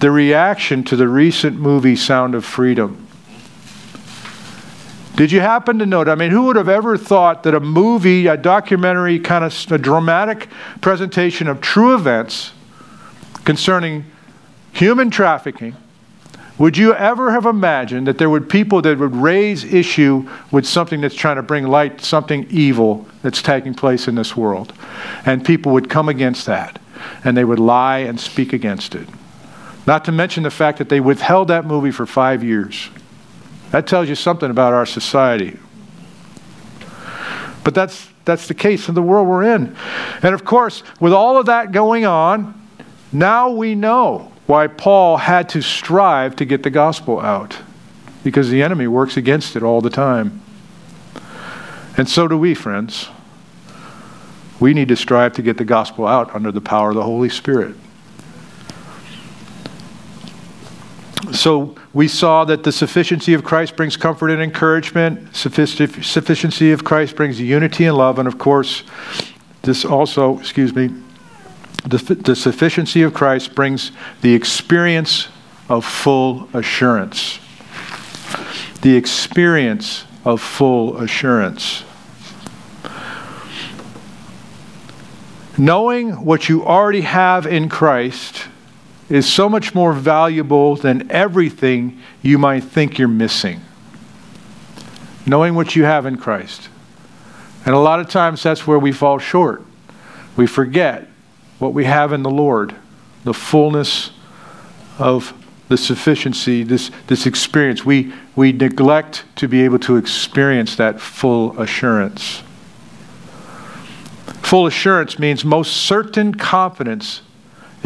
the 0.00 0.10
reaction 0.10 0.84
to 0.84 0.96
the 0.96 1.08
recent 1.08 1.58
movie 1.58 1.96
Sound 1.96 2.34
of 2.34 2.44
Freedom? 2.44 3.05
Did 5.16 5.32
you 5.32 5.40
happen 5.40 5.78
to 5.78 5.86
note? 5.86 6.08
I 6.08 6.14
mean, 6.14 6.30
who 6.30 6.42
would 6.44 6.56
have 6.56 6.68
ever 6.68 6.98
thought 6.98 7.42
that 7.44 7.54
a 7.54 7.60
movie, 7.60 8.26
a 8.26 8.36
documentary, 8.36 9.18
kind 9.18 9.44
of 9.44 9.72
a 9.72 9.78
dramatic 9.78 10.48
presentation 10.82 11.48
of 11.48 11.62
true 11.62 11.94
events 11.94 12.52
concerning 13.44 14.04
human 14.72 15.10
trafficking, 15.10 15.74
would 16.58 16.76
you 16.76 16.94
ever 16.94 17.32
have 17.32 17.46
imagined 17.46 18.06
that 18.06 18.18
there 18.18 18.28
would 18.28 18.48
people 18.48 18.82
that 18.82 18.98
would 18.98 19.16
raise 19.16 19.64
issue 19.64 20.28
with 20.50 20.66
something 20.66 21.00
that's 21.00 21.14
trying 21.14 21.36
to 21.36 21.42
bring 21.42 21.66
light, 21.66 22.02
something 22.02 22.46
evil 22.50 23.06
that's 23.22 23.40
taking 23.40 23.72
place 23.72 24.08
in 24.08 24.14
this 24.14 24.36
world? 24.36 24.74
And 25.24 25.44
people 25.44 25.72
would 25.72 25.88
come 25.88 26.10
against 26.10 26.44
that, 26.46 26.78
and 27.24 27.36
they 27.36 27.44
would 27.44 27.58
lie 27.58 27.98
and 27.98 28.20
speak 28.20 28.52
against 28.52 28.94
it. 28.94 29.08
Not 29.86 30.04
to 30.06 30.12
mention 30.12 30.42
the 30.42 30.50
fact 30.50 30.78
that 30.78 30.88
they 30.90 31.00
withheld 31.00 31.48
that 31.48 31.64
movie 31.64 31.90
for 31.90 32.06
five 32.06 32.44
years. 32.44 32.90
That 33.70 33.86
tells 33.86 34.08
you 34.08 34.14
something 34.14 34.50
about 34.50 34.72
our 34.72 34.86
society. 34.86 35.58
But 37.64 37.74
that's, 37.74 38.08
that's 38.24 38.46
the 38.46 38.54
case 38.54 38.88
in 38.88 38.94
the 38.94 39.02
world 39.02 39.26
we're 39.26 39.42
in. 39.42 39.76
And 40.22 40.34
of 40.34 40.44
course, 40.44 40.82
with 41.00 41.12
all 41.12 41.36
of 41.36 41.46
that 41.46 41.72
going 41.72 42.04
on, 42.04 42.54
now 43.12 43.50
we 43.50 43.74
know 43.74 44.32
why 44.46 44.68
Paul 44.68 45.16
had 45.16 45.48
to 45.50 45.60
strive 45.62 46.36
to 46.36 46.44
get 46.44 46.62
the 46.62 46.70
gospel 46.70 47.20
out. 47.20 47.58
Because 48.22 48.50
the 48.50 48.62
enemy 48.62 48.86
works 48.86 49.16
against 49.16 49.56
it 49.56 49.62
all 49.62 49.80
the 49.80 49.90
time. 49.90 50.42
And 51.96 52.08
so 52.08 52.28
do 52.28 52.36
we, 52.38 52.54
friends. 52.54 53.08
We 54.60 54.74
need 54.74 54.88
to 54.88 54.96
strive 54.96 55.32
to 55.34 55.42
get 55.42 55.58
the 55.58 55.64
gospel 55.64 56.06
out 56.06 56.34
under 56.34 56.52
the 56.52 56.60
power 56.60 56.90
of 56.90 56.96
the 56.96 57.02
Holy 57.02 57.28
Spirit. 57.28 57.76
So 61.36 61.74
we 61.92 62.08
saw 62.08 62.44
that 62.46 62.64
the 62.64 62.72
sufficiency 62.72 63.34
of 63.34 63.44
Christ 63.44 63.76
brings 63.76 63.96
comfort 63.96 64.30
and 64.30 64.42
encouragement. 64.42 65.36
Sufficiency 65.36 66.72
of 66.72 66.82
Christ 66.82 67.14
brings 67.14 67.38
unity 67.38 67.84
and 67.84 67.96
love. 67.96 68.18
And 68.18 68.26
of 68.26 68.38
course, 68.38 68.84
this 69.62 69.84
also, 69.84 70.38
excuse 70.38 70.74
me, 70.74 70.90
the, 71.84 71.98
the 71.98 72.34
sufficiency 72.34 73.02
of 73.02 73.12
Christ 73.12 73.54
brings 73.54 73.92
the 74.22 74.34
experience 74.34 75.28
of 75.68 75.84
full 75.84 76.48
assurance. 76.54 77.38
The 78.80 78.96
experience 78.96 80.04
of 80.24 80.40
full 80.40 80.96
assurance. 80.96 81.84
Knowing 85.58 86.24
what 86.24 86.48
you 86.48 86.64
already 86.64 87.02
have 87.02 87.46
in 87.46 87.68
Christ 87.68 88.48
is 89.08 89.30
so 89.30 89.48
much 89.48 89.74
more 89.74 89.92
valuable 89.92 90.76
than 90.76 91.10
everything 91.10 92.00
you 92.22 92.38
might 92.38 92.64
think 92.64 92.98
you're 92.98 93.08
missing. 93.08 93.60
Knowing 95.26 95.54
what 95.54 95.76
you 95.76 95.84
have 95.84 96.06
in 96.06 96.16
Christ. 96.16 96.68
And 97.64 97.74
a 97.74 97.78
lot 97.78 98.00
of 98.00 98.08
times 98.08 98.42
that's 98.42 98.66
where 98.66 98.78
we 98.78 98.92
fall 98.92 99.18
short. 99.18 99.62
We 100.36 100.46
forget 100.46 101.08
what 101.58 101.72
we 101.72 101.84
have 101.84 102.12
in 102.12 102.22
the 102.22 102.30
Lord, 102.30 102.74
the 103.24 103.34
fullness 103.34 104.10
of 104.98 105.32
the 105.68 105.76
sufficiency, 105.76 106.62
this, 106.62 106.90
this 107.08 107.26
experience. 107.26 107.84
We, 107.84 108.12
we 108.36 108.52
neglect 108.52 109.24
to 109.36 109.48
be 109.48 109.62
able 109.62 109.78
to 109.80 109.96
experience 109.96 110.76
that 110.76 111.00
full 111.00 111.60
assurance. 111.60 112.42
Full 114.42 114.66
assurance 114.66 115.18
means 115.18 115.44
most 115.44 115.76
certain 115.76 116.34
confidence. 116.34 117.22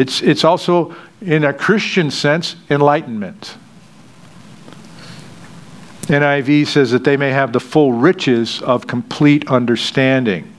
It's, 0.00 0.22
it's 0.22 0.44
also, 0.44 0.96
in 1.20 1.44
a 1.44 1.52
Christian 1.52 2.10
sense, 2.10 2.56
enlightenment. 2.70 3.58
NIV 6.04 6.68
says 6.68 6.90
that 6.92 7.04
they 7.04 7.18
may 7.18 7.32
have 7.32 7.52
the 7.52 7.60
full 7.60 7.92
riches 7.92 8.62
of 8.62 8.86
complete 8.86 9.46
understanding. 9.50 10.50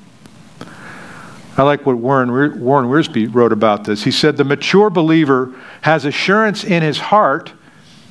I 1.58 1.64
like 1.64 1.88
what 1.88 1.98
Warren, 1.98 2.30
Warren 2.62 2.86
Wiersbe 2.86 3.34
wrote 3.34 3.52
about 3.52 3.84
this. 3.84 4.04
He 4.04 4.12
said, 4.12 4.38
The 4.38 4.44
mature 4.44 4.92
believer 4.92 5.56
has 5.82 6.06
assurance 6.06 6.64
in 6.64 6.84
his 6.84 7.00
heart 7.00 7.52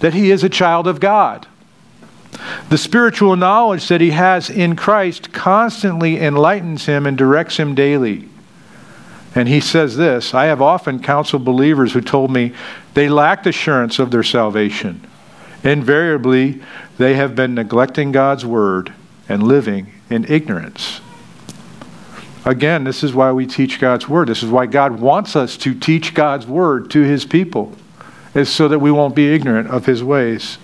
that 0.00 0.14
he 0.14 0.32
is 0.32 0.42
a 0.42 0.48
child 0.48 0.88
of 0.88 0.98
God. 0.98 1.46
The 2.70 2.78
spiritual 2.78 3.36
knowledge 3.36 3.86
that 3.86 4.00
he 4.00 4.10
has 4.10 4.50
in 4.50 4.74
Christ 4.74 5.32
constantly 5.32 6.18
enlightens 6.18 6.86
him 6.86 7.06
and 7.06 7.16
directs 7.16 7.56
him 7.56 7.76
daily. 7.76 8.28
And 9.34 9.48
he 9.48 9.60
says 9.60 9.96
this 9.96 10.34
I 10.34 10.46
have 10.46 10.62
often 10.62 11.02
counseled 11.02 11.44
believers 11.44 11.92
who 11.92 12.00
told 12.00 12.30
me 12.30 12.52
they 12.94 13.08
lacked 13.08 13.46
assurance 13.46 13.98
of 13.98 14.10
their 14.10 14.22
salvation. 14.22 15.06
Invariably, 15.62 16.60
they 16.98 17.14
have 17.14 17.34
been 17.34 17.54
neglecting 17.54 18.12
God's 18.12 18.46
word 18.46 18.92
and 19.28 19.42
living 19.42 19.92
in 20.08 20.24
ignorance. 20.24 21.00
Again, 22.44 22.84
this 22.84 23.02
is 23.04 23.12
why 23.12 23.32
we 23.32 23.46
teach 23.46 23.78
God's 23.78 24.08
word. 24.08 24.28
This 24.28 24.42
is 24.42 24.50
why 24.50 24.66
God 24.66 24.98
wants 24.98 25.36
us 25.36 25.56
to 25.58 25.74
teach 25.74 26.14
God's 26.14 26.46
word 26.46 26.90
to 26.92 27.02
his 27.02 27.26
people, 27.26 27.72
is 28.34 28.48
so 28.48 28.68
that 28.68 28.78
we 28.78 28.90
won't 28.90 29.14
be 29.14 29.32
ignorant 29.34 29.68
of 29.68 29.84
his 29.84 30.02
ways. 30.02 30.56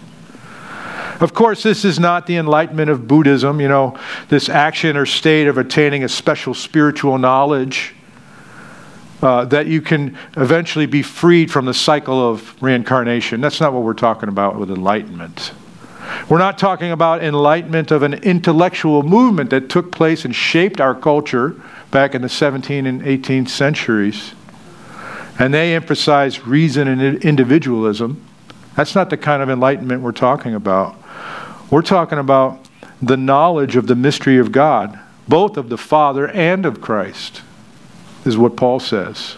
Of 1.21 1.33
course, 1.35 1.63
this 1.63 1.85
is 1.85 1.99
not 1.99 2.27
the 2.27 2.37
enlightenment 2.37 2.91
of 2.91 3.09
Buddhism, 3.09 3.61
you 3.61 3.69
know, 3.69 3.99
this 4.29 4.49
action 4.49 4.97
or 4.97 5.07
state 5.07 5.47
of 5.47 5.59
attaining 5.59 6.05
a 6.05 6.09
special 6.09 6.55
spiritual 6.55 7.19
knowledge. 7.19 7.95
Uh, 9.23 9.47
that 9.47 9.67
you 9.67 9.81
can 9.81 10.17
eventually 10.37 10.85
be 10.85 11.03
freed 11.03 11.51
from 11.51 11.65
the 11.65 11.73
cycle 11.73 12.21
of 12.29 12.55
reincarnation. 12.63 13.41
That's 13.41 13.61
not 13.61 13.73
what 13.73 13.83
we're 13.83 13.95
talking 13.95 14.29
about 14.29 14.59
with 14.59 14.71
enlightenment. 14.71 15.53
We're 16.29 16.39
not 16.39 16.59
talking 16.59 16.91
about 16.91 17.23
enlightenment 17.23 17.91
of 17.91 18.03
an 18.03 18.15
intellectual 18.15 19.03
movement 19.03 19.51
that 19.51 19.69
took 19.69 19.93
place 19.93 20.25
and 20.25 20.35
shaped 20.35 20.81
our 20.81 20.95
culture 20.95 21.61
back 21.91 22.15
in 22.15 22.23
the 22.23 22.29
17th 22.29 22.87
and 22.87 23.03
18th 23.03 23.49
centuries. 23.49 24.35
And 25.39 25.53
they 25.53 25.75
emphasized 25.75 26.47
reason 26.47 26.89
and 26.89 27.23
individualism. 27.23 28.23
That's 28.75 28.95
not 28.95 29.11
the 29.11 29.17
kind 29.17 29.43
of 29.43 29.51
enlightenment 29.51 30.03
we're 30.03 30.13
talking 30.13 30.55
about. 30.55 30.97
We're 31.71 31.83
talking 31.83 32.19
about 32.19 32.67
the 33.03 33.17
knowledge 33.17 33.77
of 33.77 33.87
the 33.87 33.97
mystery 33.97 34.39
of 34.39 34.53
God, 34.53 34.99
both 35.29 35.57
of 35.57 35.69
the 35.69 35.79
Father 35.79 36.29
and 36.29 36.65
of 36.65 36.81
Christ, 36.81 37.43
is 38.27 38.37
what 38.37 38.57
Paul 38.57 38.81
says. 38.81 39.37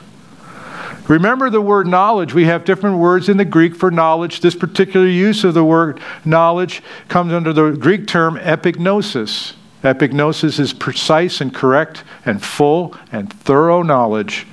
Remember 1.09 1.48
the 1.48 1.61
word 1.61 1.87
knowledge. 1.87 2.35
We 2.35 2.44
have 2.44 2.66
different 2.66 2.98
words 2.98 3.31
in 3.31 3.38
the 3.38 3.44
Greek 3.44 3.74
for 3.74 3.90
knowledge. 3.90 4.40
This 4.40 4.55
particular 4.55 5.07
use 5.07 5.42
of 5.42 5.55
the 5.55 5.64
word 5.64 6.01
knowledge 6.24 6.83
comes 7.09 7.33
under 7.33 7.53
the 7.53 7.70
Greek 7.70 8.07
term 8.07 8.37
epignosis. 8.37 9.55
Epignosis 9.83 10.59
is 10.61 10.74
precise 10.74 11.40
and 11.40 11.55
correct 11.55 12.05
and 12.27 12.42
full 12.42 12.94
and 13.11 13.33
thorough 13.33 13.83
knowledge. 13.83 14.46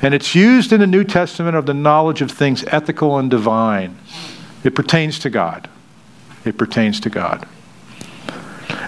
And 0.00 0.14
it's 0.14 0.34
used 0.34 0.72
in 0.72 0.80
the 0.80 0.86
New 0.86 1.02
Testament 1.02 1.56
of 1.56 1.66
the 1.66 1.74
knowledge 1.74 2.22
of 2.22 2.30
things 2.30 2.64
ethical 2.68 3.18
and 3.18 3.28
divine. 3.28 3.96
It 4.62 4.74
pertains 4.74 5.18
to 5.20 5.30
God. 5.30 5.68
It 6.44 6.56
pertains 6.56 7.00
to 7.00 7.10
God. 7.10 7.48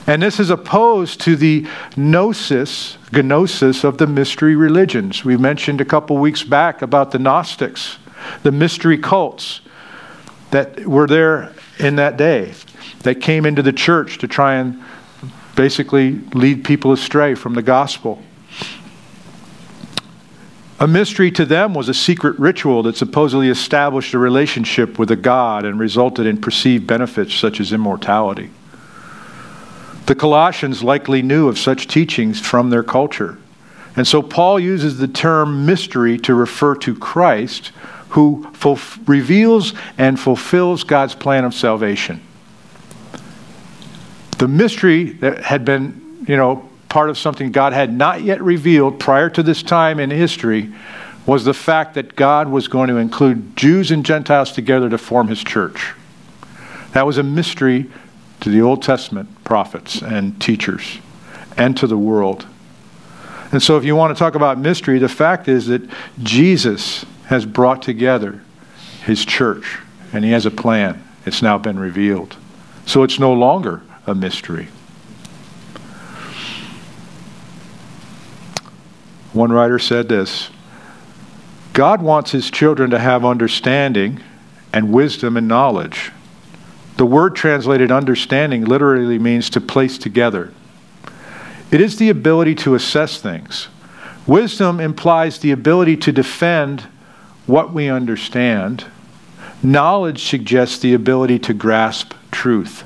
And 0.09 0.23
this 0.23 0.41
is 0.41 0.49
opposed 0.49 1.21
to 1.21 1.37
the 1.37 1.67
gnosis, 1.95 2.97
gnosis 3.13 3.85
of 3.85 3.99
the 3.99 4.07
mystery 4.07 4.57
religions. 4.57 5.23
We 5.23 5.37
mentioned 5.37 5.83
a 5.83 5.85
couple 5.85 6.17
weeks 6.17 6.43
back 6.43 6.81
about 6.81 7.11
the 7.11 7.19
Gnostics, 7.19 7.99
the 8.43 8.51
mystery 8.51 8.97
cults 8.97 9.61
that 10.51 10.87
were 10.87 11.07
there 11.07 11.53
in 11.79 11.97
that 11.97 12.17
day, 12.17 12.55
that 13.01 13.21
came 13.21 13.45
into 13.45 13.61
the 13.61 13.73
church 13.73 14.17
to 14.19 14.27
try 14.27 14.55
and 14.55 14.83
basically 15.55 16.21
lead 16.33 16.65
people 16.65 16.93
astray 16.93 17.35
from 17.35 17.53
the 17.53 17.63
gospel. 17.63 18.23
A 20.81 20.89
mystery 20.89 21.31
to 21.33 21.45
them 21.45 21.75
was 21.75 21.91
a 21.91 21.95
secret 21.95 22.39
ritual 22.39 22.83
that 22.85 22.97
supposedly 22.97 23.51
established 23.51 24.15
a 24.15 24.19
relationship 24.19 24.99
with 24.99 25.11
a 25.11 25.17
god 25.17 25.67
and 25.67 25.79
resulted 25.79 26.25
in 26.25 26.41
perceived 26.41 26.87
benefits 26.87 27.35
such 27.35 27.61
as 27.61 27.75
immortality. 27.75 28.49
The 30.09 30.15
Colossians 30.15 30.83
likely 30.83 31.21
knew 31.21 31.49
of 31.49 31.59
such 31.59 31.87
teachings 31.87 32.41
from 32.41 32.71
their 32.71 32.83
culture. 32.83 33.37
And 33.95 34.09
so 34.09 34.23
Paul 34.23 34.59
uses 34.59 34.97
the 34.97 35.07
term 35.07 35.67
mystery 35.67 36.17
to 36.21 36.35
refer 36.35 36.77
to 36.77 36.95
Christ, 36.95 37.73
who 38.11 38.49
fulf- 38.55 39.07
reveals 39.07 39.75
and 39.99 40.19
fulfills 40.19 40.83
God's 40.83 41.15
plan 41.15 41.45
of 41.45 41.53
salvation. 41.53 42.23
The 44.39 44.49
mystery 44.49 45.11
that 45.21 45.45
had 45.45 45.67
been, 45.67 46.25
you 46.27 46.39
know, 46.39 46.67
part 46.89 47.11
of 47.11 47.19
something 47.19 47.53
God 47.53 47.75
had 47.75 47.93
not 47.93 48.23
yet 48.23 48.41
revealed 48.41 48.99
prior 48.99 49.29
to 49.29 49.43
this 49.43 49.63
time 49.63 50.01
in 50.01 50.09
history 50.09 50.73
was 51.27 51.45
the 51.45 51.53
fact 51.53 51.93
that 51.97 52.17
God 52.17 52.49
was 52.49 52.67
going 52.67 52.89
to 52.89 52.97
include 52.97 53.55
Jews 53.59 53.91
and 53.91 54.07
Gentiles 54.07 54.53
together 54.53 54.89
to 54.89 54.97
form 54.97 55.29
his 55.29 55.45
church. 55.45 55.93
That 56.95 57.05
was 57.05 57.19
a 57.19 57.23
mystery 57.23 57.91
to 58.41 58.51
the 58.51 58.61
Old 58.61 58.83
Testament 58.83 59.45
prophets 59.45 60.03
and 60.03 60.41
teachers 60.41 60.99
and 61.57 61.77
to 61.77 61.87
the 61.87 61.99
world. 61.99 62.47
And 63.51 63.63
so, 63.63 63.77
if 63.77 63.85
you 63.85 63.97
want 63.97 64.15
to 64.15 64.19
talk 64.19 64.35
about 64.35 64.59
mystery, 64.59 64.99
the 64.99 65.09
fact 65.09 65.49
is 65.49 65.67
that 65.69 65.83
Jesus 66.23 67.05
has 67.27 67.47
brought 67.47 67.83
together 67.83 68.43
his 69.05 69.25
church 69.25 69.79
and 70.13 70.25
he 70.25 70.33
has 70.33 70.47
a 70.47 70.51
plan. 70.51 71.03
It's 71.25 71.43
now 71.43 71.59
been 71.59 71.79
revealed. 71.79 72.37
So, 72.87 73.03
it's 73.03 73.19
no 73.19 73.33
longer 73.33 73.83
a 74.07 74.15
mystery. 74.15 74.69
One 79.33 79.53
writer 79.53 79.79
said 79.79 80.09
this 80.09 80.51
God 81.73 82.03
wants 82.03 82.33
his 82.33 82.51
children 82.51 82.91
to 82.91 82.99
have 82.99 83.25
understanding 83.25 84.21
and 84.73 84.93
wisdom 84.93 85.37
and 85.37 85.49
knowledge. 85.49 86.11
The 86.99 87.07
word 87.07 87.37
translated 87.37 87.93
understanding 87.93 88.65
literally 88.65 89.21
means 89.21 89.49
to 89.51 89.61
place 89.61 89.99
together. 89.99 90.53
It 91.71 91.81
is 91.81 91.97
the 91.97 92.11
ability 92.11 92.57
to 92.57 92.75
assess 92.75 93.21
things. 93.21 93.69
Wisdom 94.27 94.81
implies 94.81 95.39
the 95.39 95.53
ability 95.53 95.97
to 95.99 96.11
defend 96.11 96.89
what 97.47 97.73
we 97.73 97.89
understand. 97.89 98.85
Knowledge 99.63 100.25
suggests 100.25 100.81
the 100.81 100.93
ability 100.93 101.39
to 101.39 101.55
grasp 101.55 102.15
truth. 102.33 102.83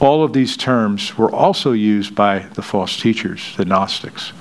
All 0.00 0.24
of 0.24 0.32
these 0.32 0.56
terms 0.56 1.16
were 1.16 1.30
also 1.30 1.70
used 1.70 2.16
by 2.16 2.40
the 2.54 2.62
false 2.62 3.00
teachers, 3.00 3.54
the 3.56 3.64
Gnostics. 3.64 4.32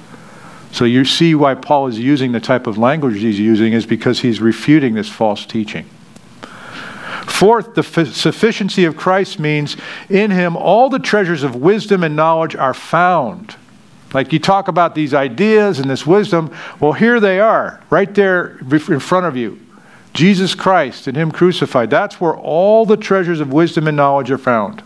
So 0.71 0.85
you 0.85 1.05
see 1.05 1.35
why 1.35 1.53
Paul 1.53 1.87
is 1.87 1.99
using 1.99 2.31
the 2.31 2.39
type 2.39 2.65
of 2.65 2.79
language 2.79 3.19
he's 3.19 3.39
using 3.39 3.73
is 3.73 3.85
because 3.85 4.21
he's 4.21 4.41
refuting 4.41 4.95
this 4.95 5.09
false 5.09 5.45
teaching. 5.45 5.87
Fourth, 7.39 7.73
the 7.73 7.83
f- 7.83 8.13
sufficiency 8.13 8.83
of 8.83 8.97
Christ 8.97 9.39
means 9.39 9.77
in 10.09 10.29
him 10.29 10.57
all 10.57 10.89
the 10.89 10.99
treasures 10.99 11.41
of 11.41 11.55
wisdom 11.55 12.03
and 12.03 12.13
knowledge 12.13 12.53
are 12.53 12.73
found. 12.73 13.55
Like 14.13 14.33
you 14.33 14.39
talk 14.39 14.67
about 14.67 14.93
these 14.93 15.13
ideas 15.13 15.79
and 15.79 15.89
this 15.89 16.05
wisdom, 16.05 16.53
well, 16.81 16.91
here 16.91 17.21
they 17.21 17.39
are, 17.39 17.81
right 17.89 18.13
there 18.13 18.57
in 18.69 18.99
front 18.99 19.25
of 19.25 19.37
you. 19.37 19.57
Jesus 20.13 20.53
Christ 20.53 21.07
and 21.07 21.15
Him 21.15 21.31
crucified. 21.31 21.89
That's 21.89 22.19
where 22.19 22.35
all 22.35 22.85
the 22.85 22.97
treasures 22.97 23.39
of 23.39 23.53
wisdom 23.53 23.87
and 23.87 23.95
knowledge 23.95 24.31
are 24.31 24.37
found. 24.37 24.83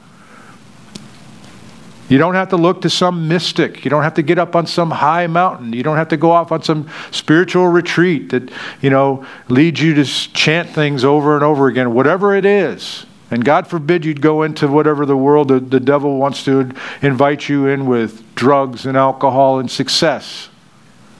You 2.10 2.18
don't 2.18 2.36
have 2.36 2.50
to 2.50 2.58
look 2.58 2.82
to 2.82 2.90
some 2.90 3.28
mystic. 3.28 3.84
You 3.86 3.90
don't 3.90 4.04
have 4.04 4.16
to 4.16 4.22
get 4.22 4.38
up 4.38 4.56
on 4.56 4.68
some 4.68 4.92
high 4.92 5.28
mountain. 5.28 5.74
You 5.74 5.84
don't 5.84 5.98
have 5.98 6.10
to 6.10 6.18
go 6.18 6.32
off 6.32 6.52
on 6.52 6.62
some 6.62 6.90
spiritual 7.12 7.68
retreat 7.68 8.30
that, 8.32 8.52
you 8.82 8.90
know, 8.90 9.26
leads 9.48 9.82
you 9.82 9.94
to 9.96 10.04
chant 10.06 10.70
things 10.70 11.06
over 11.06 11.36
and 11.36 11.44
over 11.44 11.68
again, 11.68 11.94
whatever 11.94 12.36
it 12.36 12.46
is. 12.46 13.06
And 13.32 13.44
God 13.44 13.68
forbid 13.68 14.06
you'd 14.06 14.22
go 14.22 14.44
into 14.44 14.68
whatever 14.68 15.06
the 15.06 15.18
world 15.18 15.48
the, 15.48 15.60
the 15.60 15.80
devil 15.80 16.18
wants 16.18 16.44
to 16.46 16.72
invite 17.02 17.50
you 17.50 17.68
in 17.68 17.88
with 17.88 18.36
drugs 18.36 18.86
and 18.86 18.96
alcohol 18.96 19.60
and 19.60 19.72
success. 19.72 20.50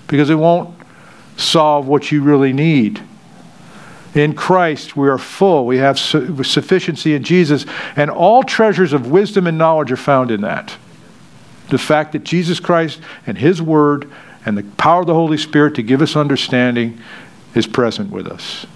Because 0.08 0.30
it 0.30 0.36
won't 0.36 0.76
solve 1.38 1.88
what 1.88 2.12
you 2.12 2.22
really 2.22 2.54
need. 2.54 3.02
In 4.16 4.36
Christ, 4.36 4.96
we 4.96 5.10
are 5.10 5.18
full. 5.18 5.66
We 5.66 5.78
have 5.78 5.98
su- 5.98 6.44
sufficiency 6.44 7.16
in 7.16 7.24
Jesus, 7.24 7.66
and 7.96 8.12
all 8.12 8.44
treasures 8.44 8.94
of 8.94 9.10
wisdom 9.10 9.48
and 9.48 9.58
knowledge 9.58 9.92
are 9.92 9.98
found 9.98 10.30
in 10.30 10.42
that. 10.42 10.76
The 11.70 11.80
fact 11.80 12.12
that 12.12 12.24
Jesus 12.24 12.60
Christ 12.60 13.00
and 13.26 13.38
His 13.38 13.62
Word 13.62 14.12
and 14.46 14.58
the 14.58 14.64
power 14.78 15.02
of 15.02 15.08
the 15.08 15.14
Holy 15.14 15.38
Spirit 15.38 15.76
to 15.76 15.82
give 15.82 16.02
us 16.02 16.16
understanding 16.16 17.00
is 17.56 17.66
present 17.66 18.12
with 18.12 18.28
us. 18.28 18.68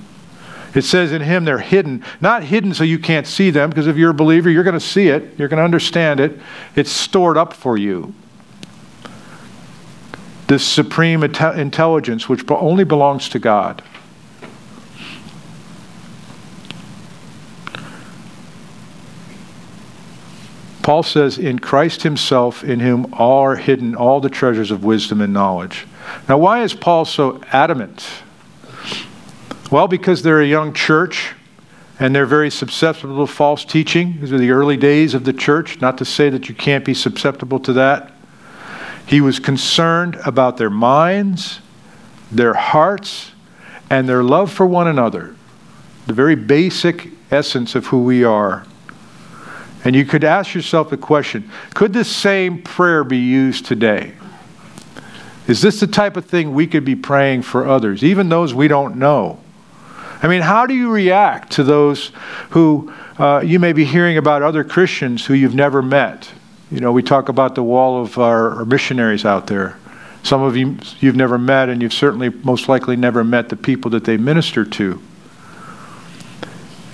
It 0.73 0.83
says 0.83 1.11
in 1.11 1.21
Him 1.21 1.45
they're 1.45 1.59
hidden, 1.59 2.03
not 2.21 2.43
hidden 2.43 2.73
so 2.73 2.83
you 2.83 2.97
can't 2.99 3.27
see 3.27 3.49
them, 3.51 3.69
because 3.69 3.87
if 3.87 3.97
you're 3.97 4.11
a 4.11 4.15
believer, 4.15 4.49
you're 4.49 4.63
going 4.63 4.73
to 4.73 4.79
see 4.79 5.09
it, 5.09 5.37
you're 5.37 5.47
going 5.47 5.59
to 5.59 5.63
understand 5.63 6.19
it. 6.19 6.39
It's 6.75 6.91
stored 6.91 7.37
up 7.37 7.53
for 7.53 7.77
you. 7.77 8.13
this 10.47 10.65
supreme 10.65 11.23
intelligence 11.23 12.29
which 12.29 12.43
only 12.49 12.83
belongs 12.83 13.29
to 13.29 13.39
God. 13.39 13.83
Paul 20.87 21.03
says, 21.03 21.37
In 21.37 21.59
Christ 21.59 22.03
Himself, 22.03 22.63
in 22.63 22.79
whom 22.79 23.13
are 23.13 23.57
hidden 23.57 23.93
all 23.93 24.21
the 24.21 24.29
treasures 24.29 24.71
of 24.71 24.85
wisdom 24.85 25.19
and 25.19 25.33
knowledge. 25.33 25.85
Now, 26.29 26.37
why 26.37 26.63
is 26.63 26.73
Paul 26.73 27.03
so 27.03 27.41
adamant? 27.51 28.07
Well, 29.69 29.89
because 29.89 30.23
they're 30.23 30.39
a 30.39 30.47
young 30.47 30.71
church 30.71 31.33
and 31.99 32.15
they're 32.15 32.25
very 32.25 32.49
susceptible 32.49 33.27
to 33.27 33.29
false 33.29 33.65
teaching. 33.65 34.21
These 34.21 34.31
are 34.31 34.37
the 34.37 34.51
early 34.51 34.77
days 34.77 35.13
of 35.13 35.25
the 35.25 35.33
church. 35.33 35.81
Not 35.81 35.97
to 35.97 36.05
say 36.05 36.29
that 36.29 36.47
you 36.47 36.55
can't 36.55 36.85
be 36.85 36.93
susceptible 36.93 37.59
to 37.59 37.73
that. 37.73 38.13
He 39.05 39.19
was 39.19 39.39
concerned 39.39 40.17
about 40.25 40.55
their 40.55 40.69
minds, 40.69 41.59
their 42.31 42.53
hearts, 42.53 43.33
and 43.89 44.07
their 44.07 44.23
love 44.23 44.53
for 44.53 44.65
one 44.65 44.87
another. 44.87 45.35
The 46.05 46.13
very 46.13 46.35
basic 46.35 47.09
essence 47.29 47.75
of 47.75 47.87
who 47.87 48.03
we 48.03 48.23
are. 48.23 48.65
And 49.87 49.95
you 49.95 50.03
could 50.03 50.25
ask 50.25 50.53
yourself 50.53 50.89
the 50.89 50.97
question 50.97 51.49
could 51.73 51.93
this 51.93 52.13
same 52.13 52.61
prayer 52.61 53.05
be 53.05 53.19
used 53.19 53.65
today? 53.65 54.11
Is 55.47 55.61
this 55.61 55.79
the 55.79 55.87
type 55.87 56.17
of 56.17 56.25
thing 56.25 56.53
we 56.53 56.67
could 56.67 56.83
be 56.83 56.97
praying 56.97 57.43
for 57.43 57.65
others, 57.65 58.03
even 58.03 58.27
those 58.27 58.53
we 58.53 58.67
don't 58.67 58.97
know? 58.97 59.39
I 60.21 60.27
mean, 60.27 60.41
how 60.41 60.65
do 60.65 60.73
you 60.73 60.91
react 60.91 61.53
to 61.53 61.63
those 61.63 62.11
who 62.49 62.91
uh, 63.17 63.41
you 63.45 63.59
may 63.59 63.71
be 63.71 63.85
hearing 63.85 64.17
about 64.17 64.43
other 64.43 64.65
Christians 64.65 65.25
who 65.25 65.33
you've 65.33 65.55
never 65.55 65.81
met? 65.81 66.29
You 66.69 66.81
know, 66.81 66.91
we 66.91 67.01
talk 67.01 67.29
about 67.29 67.55
the 67.55 67.63
wall 67.63 68.01
of 68.01 68.17
our, 68.17 68.55
our 68.55 68.65
missionaries 68.65 69.23
out 69.23 69.47
there. 69.47 69.77
Some 70.21 70.41
of 70.41 70.57
you 70.57 70.75
you've 70.99 71.15
never 71.15 71.37
met, 71.37 71.69
and 71.69 71.81
you've 71.81 71.93
certainly 71.93 72.27
most 72.27 72.67
likely 72.67 72.97
never 72.97 73.23
met 73.23 73.47
the 73.47 73.55
people 73.55 73.89
that 73.91 74.03
they 74.03 74.17
minister 74.17 74.65
to. 74.65 75.01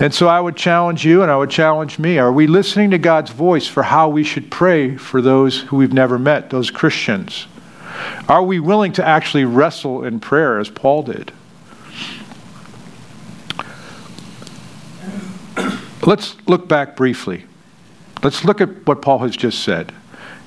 And 0.04 0.14
so 0.14 0.28
I 0.28 0.42
would 0.42 0.58
challenge 0.58 1.06
you 1.06 1.22
and 1.22 1.32
I 1.32 1.38
would 1.38 1.50
challenge 1.50 1.98
me. 1.98 2.18
Are 2.18 2.34
we 2.34 2.46
listening 2.46 2.92
to 2.92 2.98
God's 2.98 3.32
voice 3.32 3.68
for 3.68 3.84
how 3.84 4.10
we 4.10 4.26
should 4.26 4.52
pray 4.52 4.98
for 4.98 5.22
those 5.22 5.62
who 5.62 5.78
we've 5.78 5.94
never 5.94 6.20
met, 6.20 6.50
those 6.50 6.70
Christians? 6.70 7.48
Are 8.28 8.44
we 8.44 8.60
willing 8.60 8.92
to 8.94 9.08
actually 9.08 9.46
wrestle 9.46 10.04
in 10.04 10.20
prayer 10.20 10.60
as 10.60 10.70
Paul 10.70 11.04
did? 11.04 11.32
Let's 16.06 16.36
look 16.50 16.68
back 16.68 16.98
briefly. 16.98 17.46
Let's 18.22 18.44
look 18.44 18.60
at 18.60 18.86
what 18.86 19.02
Paul 19.02 19.20
has 19.20 19.38
just 19.38 19.64
said. 19.64 19.94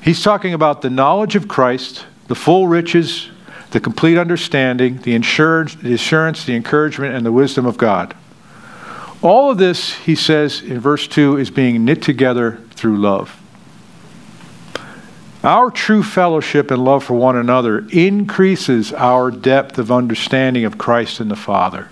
He's 0.02 0.22
talking 0.22 0.52
about 0.52 0.82
the 0.82 0.90
knowledge 0.90 1.34
of 1.34 1.48
Christ, 1.48 2.04
the 2.28 2.34
full 2.34 2.68
riches, 2.68 3.30
the 3.70 3.80
complete 3.80 4.18
understanding, 4.18 4.98
the 4.98 5.16
assurance, 5.16 5.76
the, 5.76 5.94
assurance, 5.94 6.44
the 6.44 6.54
encouragement, 6.54 7.14
and 7.14 7.24
the 7.24 7.32
wisdom 7.32 7.64
of 7.64 7.78
God. 7.78 8.14
All 9.26 9.50
of 9.50 9.58
this, 9.58 9.92
he 9.92 10.14
says 10.14 10.62
in 10.62 10.78
verse 10.78 11.08
2, 11.08 11.38
is 11.38 11.50
being 11.50 11.84
knit 11.84 12.00
together 12.00 12.60
through 12.70 12.98
love. 12.98 13.42
Our 15.42 15.68
true 15.72 16.04
fellowship 16.04 16.70
and 16.70 16.84
love 16.84 17.02
for 17.02 17.14
one 17.14 17.36
another 17.36 17.88
increases 17.88 18.92
our 18.92 19.32
depth 19.32 19.80
of 19.80 19.90
understanding 19.90 20.64
of 20.64 20.78
Christ 20.78 21.18
and 21.18 21.28
the 21.28 21.34
Father. 21.34 21.88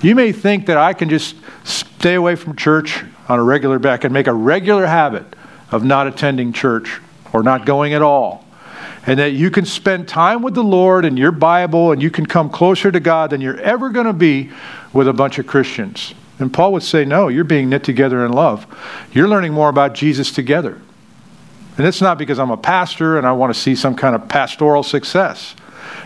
You 0.00 0.14
may 0.14 0.30
think 0.30 0.66
that 0.66 0.76
I 0.76 0.92
can 0.92 1.08
just 1.08 1.34
stay 1.64 2.14
away 2.14 2.36
from 2.36 2.54
church 2.54 3.02
on 3.28 3.40
a 3.40 3.42
regular 3.42 3.80
back 3.80 4.04
and 4.04 4.14
make 4.14 4.28
a 4.28 4.32
regular 4.32 4.86
habit 4.86 5.26
of 5.72 5.82
not 5.82 6.06
attending 6.06 6.52
church 6.52 7.00
or 7.32 7.42
not 7.42 7.66
going 7.66 7.94
at 7.94 8.02
all. 8.02 8.46
And 9.08 9.18
that 9.18 9.32
you 9.32 9.50
can 9.50 9.64
spend 9.64 10.06
time 10.06 10.40
with 10.40 10.54
the 10.54 10.62
Lord 10.62 11.04
and 11.04 11.18
your 11.18 11.32
Bible 11.32 11.90
and 11.90 12.00
you 12.00 12.12
can 12.12 12.26
come 12.26 12.48
closer 12.48 12.92
to 12.92 13.00
God 13.00 13.30
than 13.30 13.40
you're 13.40 13.60
ever 13.60 13.90
going 13.90 14.06
to 14.06 14.12
be 14.12 14.52
with 14.92 15.08
a 15.08 15.12
bunch 15.12 15.40
of 15.40 15.48
Christians. 15.48 16.14
And 16.38 16.52
Paul 16.52 16.72
would 16.72 16.82
say, 16.82 17.04
No, 17.04 17.28
you're 17.28 17.44
being 17.44 17.68
knit 17.68 17.84
together 17.84 18.24
in 18.24 18.32
love. 18.32 18.66
You're 19.12 19.28
learning 19.28 19.52
more 19.52 19.68
about 19.68 19.94
Jesus 19.94 20.32
together. 20.32 20.80
And 21.76 21.86
it's 21.86 22.00
not 22.00 22.18
because 22.18 22.38
I'm 22.38 22.50
a 22.50 22.56
pastor 22.56 23.18
and 23.18 23.26
I 23.26 23.32
want 23.32 23.52
to 23.52 23.60
see 23.60 23.74
some 23.74 23.96
kind 23.96 24.14
of 24.14 24.28
pastoral 24.28 24.82
success. 24.82 25.56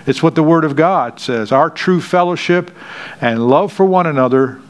It's 0.07 0.23
what 0.23 0.35
the 0.35 0.43
Word 0.43 0.65
of 0.65 0.77
God 0.77 1.21
says. 1.21 1.53
Our 1.53 1.71
true 1.71 2.01
fellowship 2.01 2.71
and 3.21 3.49
love 3.49 3.73
for 3.73 3.85
one 3.85 4.07
another 4.07 4.61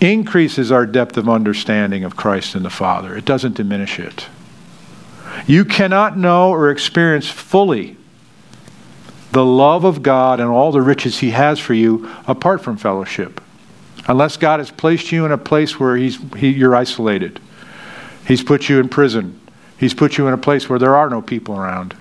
increases 0.00 0.72
our 0.72 0.86
depth 0.86 1.16
of 1.16 1.28
understanding 1.28 2.04
of 2.04 2.16
Christ 2.16 2.54
and 2.54 2.64
the 2.64 2.70
Father, 2.70 3.16
it 3.16 3.24
doesn't 3.24 3.54
diminish 3.54 3.98
it. 3.98 4.26
You 5.46 5.64
cannot 5.64 6.18
know 6.18 6.50
or 6.50 6.70
experience 6.70 7.28
fully 7.28 7.96
the 9.32 9.44
love 9.44 9.84
of 9.84 10.02
God 10.02 10.40
and 10.40 10.48
all 10.50 10.72
the 10.72 10.82
riches 10.82 11.20
He 11.20 11.30
has 11.30 11.58
for 11.58 11.72
you 11.72 12.10
apart 12.26 12.60
from 12.60 12.76
fellowship. 12.76 13.40
Unless 14.08 14.36
God 14.36 14.60
has 14.60 14.70
placed 14.70 15.12
you 15.12 15.24
in 15.24 15.32
a 15.32 15.38
place 15.38 15.78
where 15.78 15.96
he's, 15.96 16.18
he, 16.36 16.48
you're 16.48 16.74
isolated. 16.74 17.40
He's 18.26 18.42
put 18.42 18.68
you 18.68 18.80
in 18.80 18.88
prison. 18.88 19.40
He's 19.78 19.94
put 19.94 20.18
you 20.18 20.26
in 20.26 20.34
a 20.34 20.38
place 20.38 20.68
where 20.68 20.78
there 20.78 20.96
are 20.96 21.08
no 21.08 21.22
people 21.22 21.56
around. 21.56 21.96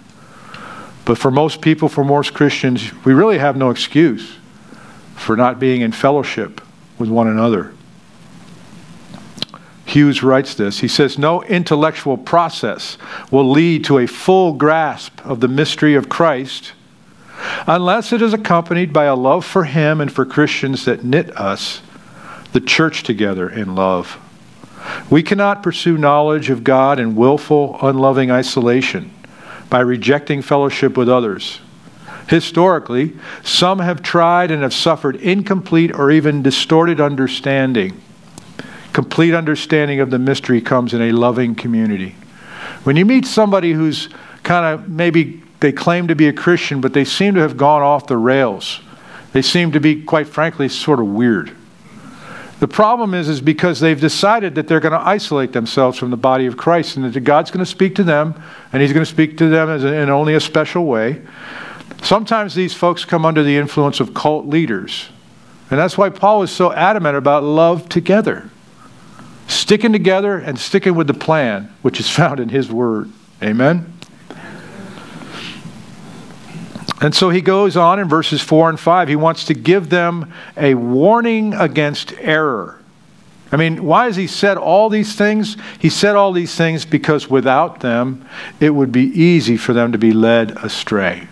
But 1.05 1.17
for 1.17 1.31
most 1.31 1.61
people, 1.61 1.89
for 1.89 2.03
most 2.03 2.33
Christians, 2.33 2.91
we 3.03 3.13
really 3.13 3.37
have 3.37 3.57
no 3.57 3.69
excuse 3.69 4.37
for 5.15 5.35
not 5.35 5.59
being 5.59 5.81
in 5.81 5.91
fellowship 5.91 6.61
with 6.97 7.09
one 7.09 7.27
another. 7.27 7.73
Hughes 9.85 10.23
writes 10.23 10.55
this. 10.55 10.79
He 10.79 10.87
says, 10.87 11.17
No 11.17 11.43
intellectual 11.43 12.17
process 12.17 12.97
will 13.29 13.49
lead 13.49 13.83
to 13.85 13.97
a 13.97 14.07
full 14.07 14.53
grasp 14.53 15.19
of 15.25 15.39
the 15.39 15.47
mystery 15.47 15.95
of 15.95 16.07
Christ 16.07 16.73
unless 17.67 18.13
it 18.13 18.21
is 18.21 18.33
accompanied 18.33 18.93
by 18.93 19.05
a 19.05 19.15
love 19.15 19.43
for 19.43 19.65
Him 19.65 19.99
and 19.99 20.11
for 20.11 20.25
Christians 20.25 20.85
that 20.85 21.03
knit 21.03 21.35
us 21.37 21.81
the 22.53 22.61
church 22.61 23.03
together 23.03 23.49
in 23.49 23.75
love. 23.75 24.19
We 25.09 25.23
cannot 25.23 25.63
pursue 25.63 25.97
knowledge 25.97 26.49
of 26.49 26.63
God 26.63 26.99
in 26.99 27.15
willful, 27.15 27.77
unloving 27.81 28.31
isolation 28.31 29.11
by 29.69 29.79
rejecting 29.79 30.41
fellowship 30.41 30.97
with 30.97 31.07
others. 31.07 31.59
Historically, 32.27 33.13
some 33.43 33.79
have 33.79 34.01
tried 34.01 34.51
and 34.51 34.63
have 34.63 34.73
suffered 34.73 35.15
incomplete 35.17 35.93
or 35.93 36.11
even 36.11 36.41
distorted 36.41 36.99
understanding. 36.99 37.99
Complete 38.93 39.33
understanding 39.33 39.99
of 39.99 40.09
the 40.09 40.19
mystery 40.19 40.61
comes 40.61 40.93
in 40.93 41.01
a 41.01 41.11
loving 41.11 41.55
community. 41.55 42.15
When 42.83 42.95
you 42.95 43.05
meet 43.05 43.25
somebody 43.25 43.73
who's 43.73 44.09
kind 44.43 44.65
of 44.65 44.89
maybe 44.89 45.43
they 45.59 45.71
claim 45.71 46.07
to 46.07 46.15
be 46.15 46.27
a 46.27 46.33
Christian, 46.33 46.81
but 46.81 46.93
they 46.93 47.05
seem 47.05 47.35
to 47.35 47.41
have 47.41 47.55
gone 47.55 47.81
off 47.81 48.07
the 48.07 48.17
rails, 48.17 48.81
they 49.33 49.41
seem 49.41 49.71
to 49.71 49.79
be, 49.79 50.03
quite 50.03 50.27
frankly, 50.27 50.67
sort 50.67 50.99
of 50.99 51.07
weird. 51.07 51.55
The 52.61 52.67
problem 52.67 53.15
is, 53.15 53.27
is 53.27 53.41
because 53.41 53.79
they've 53.79 53.99
decided 53.99 54.53
that 54.53 54.67
they're 54.67 54.79
going 54.79 54.91
to 54.91 54.99
isolate 54.99 55.51
themselves 55.51 55.97
from 55.97 56.11
the 56.11 56.15
body 56.15 56.45
of 56.45 56.57
Christ 56.57 56.95
and 56.95 57.11
that 57.11 57.19
God's 57.21 57.49
going 57.49 57.65
to 57.65 57.69
speak 57.69 57.95
to 57.95 58.03
them 58.03 58.39
and 58.71 58.83
He's 58.83 58.93
going 58.93 59.03
to 59.03 59.11
speak 59.11 59.35
to 59.39 59.49
them 59.49 59.67
in 59.67 60.11
only 60.11 60.35
a 60.35 60.39
special 60.39 60.85
way. 60.85 61.23
Sometimes 62.03 62.53
these 62.53 62.75
folks 62.75 63.03
come 63.03 63.25
under 63.25 63.41
the 63.41 63.57
influence 63.57 63.99
of 63.99 64.13
cult 64.13 64.45
leaders. 64.45 65.09
And 65.71 65.79
that's 65.79 65.97
why 65.97 66.11
Paul 66.11 66.43
is 66.43 66.51
so 66.51 66.71
adamant 66.71 67.17
about 67.17 67.41
love 67.41 67.89
together. 67.89 68.47
Sticking 69.47 69.91
together 69.91 70.37
and 70.37 70.59
sticking 70.59 70.93
with 70.93 71.07
the 71.07 71.15
plan, 71.15 71.73
which 71.81 71.99
is 71.99 72.11
found 72.11 72.39
in 72.39 72.49
His 72.49 72.71
Word. 72.71 73.09
Amen? 73.41 73.91
And 77.01 77.15
so 77.15 77.31
he 77.31 77.41
goes 77.41 77.75
on 77.75 77.99
in 77.99 78.07
verses 78.07 78.41
4 78.41 78.69
and 78.69 78.79
5. 78.79 79.07
He 79.07 79.15
wants 79.15 79.45
to 79.45 79.55
give 79.55 79.89
them 79.89 80.31
a 80.55 80.75
warning 80.75 81.55
against 81.55 82.13
error. 82.19 82.79
I 83.51 83.57
mean, 83.57 83.83
why 83.83 84.05
has 84.05 84.15
he 84.15 84.27
said 84.27 84.57
all 84.57 84.87
these 84.87 85.15
things? 85.15 85.57
He 85.79 85.89
said 85.89 86.15
all 86.15 86.31
these 86.31 86.55
things 86.55 86.85
because 86.85 87.29
without 87.29 87.81
them, 87.81 88.25
it 88.59 88.69
would 88.69 88.91
be 88.91 89.07
easy 89.19 89.57
for 89.57 89.73
them 89.73 89.91
to 89.91 89.97
be 89.97 90.13
led 90.13 90.51
astray. 90.63 91.27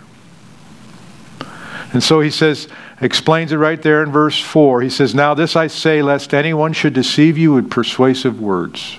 And 1.94 2.04
so 2.04 2.20
he 2.20 2.32
says, 2.32 2.68
explains 3.00 3.52
it 3.52 3.58
right 3.58 3.82
there 3.82 4.04
in 4.04 4.12
verse 4.12 4.40
4. 4.40 4.82
He 4.82 4.90
says, 4.90 5.16
Now 5.16 5.34
this 5.34 5.56
I 5.56 5.68
say, 5.68 6.02
lest 6.02 6.34
anyone 6.34 6.74
should 6.74 6.94
deceive 6.94 7.38
you 7.38 7.54
with 7.54 7.70
persuasive 7.70 8.42
words. 8.42 8.98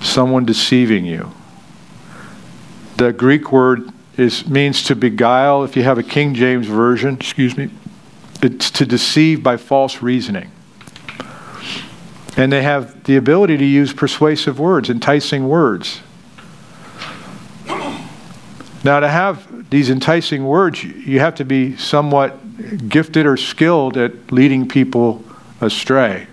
Someone 0.00 0.44
deceiving 0.44 1.06
you. 1.06 1.32
The 3.02 3.12
Greek 3.12 3.50
word 3.50 3.90
is 4.16 4.46
means 4.46 4.84
to 4.84 4.94
beguile. 4.94 5.64
If 5.64 5.74
you 5.74 5.82
have 5.82 5.98
a 5.98 6.04
King 6.04 6.34
James 6.34 6.68
version, 6.68 7.16
excuse 7.16 7.56
me, 7.56 7.68
it's 8.40 8.70
to 8.70 8.86
deceive 8.86 9.42
by 9.42 9.56
false 9.56 10.02
reasoning. 10.02 10.52
And 12.36 12.52
they 12.52 12.62
have 12.62 13.02
the 13.02 13.16
ability 13.16 13.56
to 13.56 13.64
use 13.64 13.92
persuasive 13.92 14.60
words, 14.60 14.88
enticing 14.88 15.48
words. 15.48 16.00
Now, 18.84 19.00
to 19.00 19.08
have 19.08 19.68
these 19.68 19.90
enticing 19.90 20.46
words, 20.46 20.84
you 20.84 21.18
have 21.18 21.34
to 21.34 21.44
be 21.44 21.76
somewhat 21.76 22.88
gifted 22.88 23.26
or 23.26 23.36
skilled 23.36 23.96
at 23.96 24.30
leading 24.30 24.68
people 24.68 25.24
astray. 25.60 26.28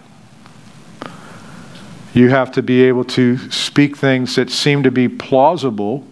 You 2.13 2.29
have 2.29 2.51
to 2.51 2.62
be 2.62 2.84
able 2.84 3.05
to 3.05 3.39
speak 3.49 3.97
things 3.97 4.36
that 4.36 4.51
seem 4.51 4.84
to 4.84 4.91
be 4.91 5.08
plausible 5.10 6.05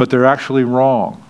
but 0.00 0.08
they're 0.08 0.24
actually 0.24 0.64
wrong. 0.64 1.22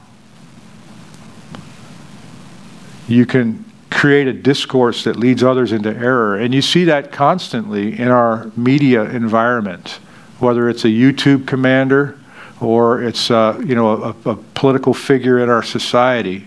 You 3.09 3.27
can 3.27 3.65
create 3.91 4.29
a 4.29 4.33
discourse 4.33 5.03
that 5.03 5.17
leads 5.17 5.43
others 5.43 5.73
into 5.73 5.89
error. 5.89 6.37
And 6.37 6.55
you 6.55 6.63
see 6.63 6.85
that 6.85 7.11
constantly 7.11 7.99
in 7.99 8.07
our 8.07 8.53
media 8.57 9.03
environment, 9.11 9.99
whether 10.39 10.69
it's 10.69 10.85
a 10.85 10.89
YouTube 10.89 11.49
commander 11.49 12.17
or 12.61 13.03
it's 13.03 13.29
uh, 13.29 13.61
you 13.67 13.75
know 13.75 14.15
a, 14.25 14.31
a 14.31 14.37
political 14.37 14.95
figure 14.95 15.41
in 15.41 15.51
our 15.51 15.65
society. 15.65 16.47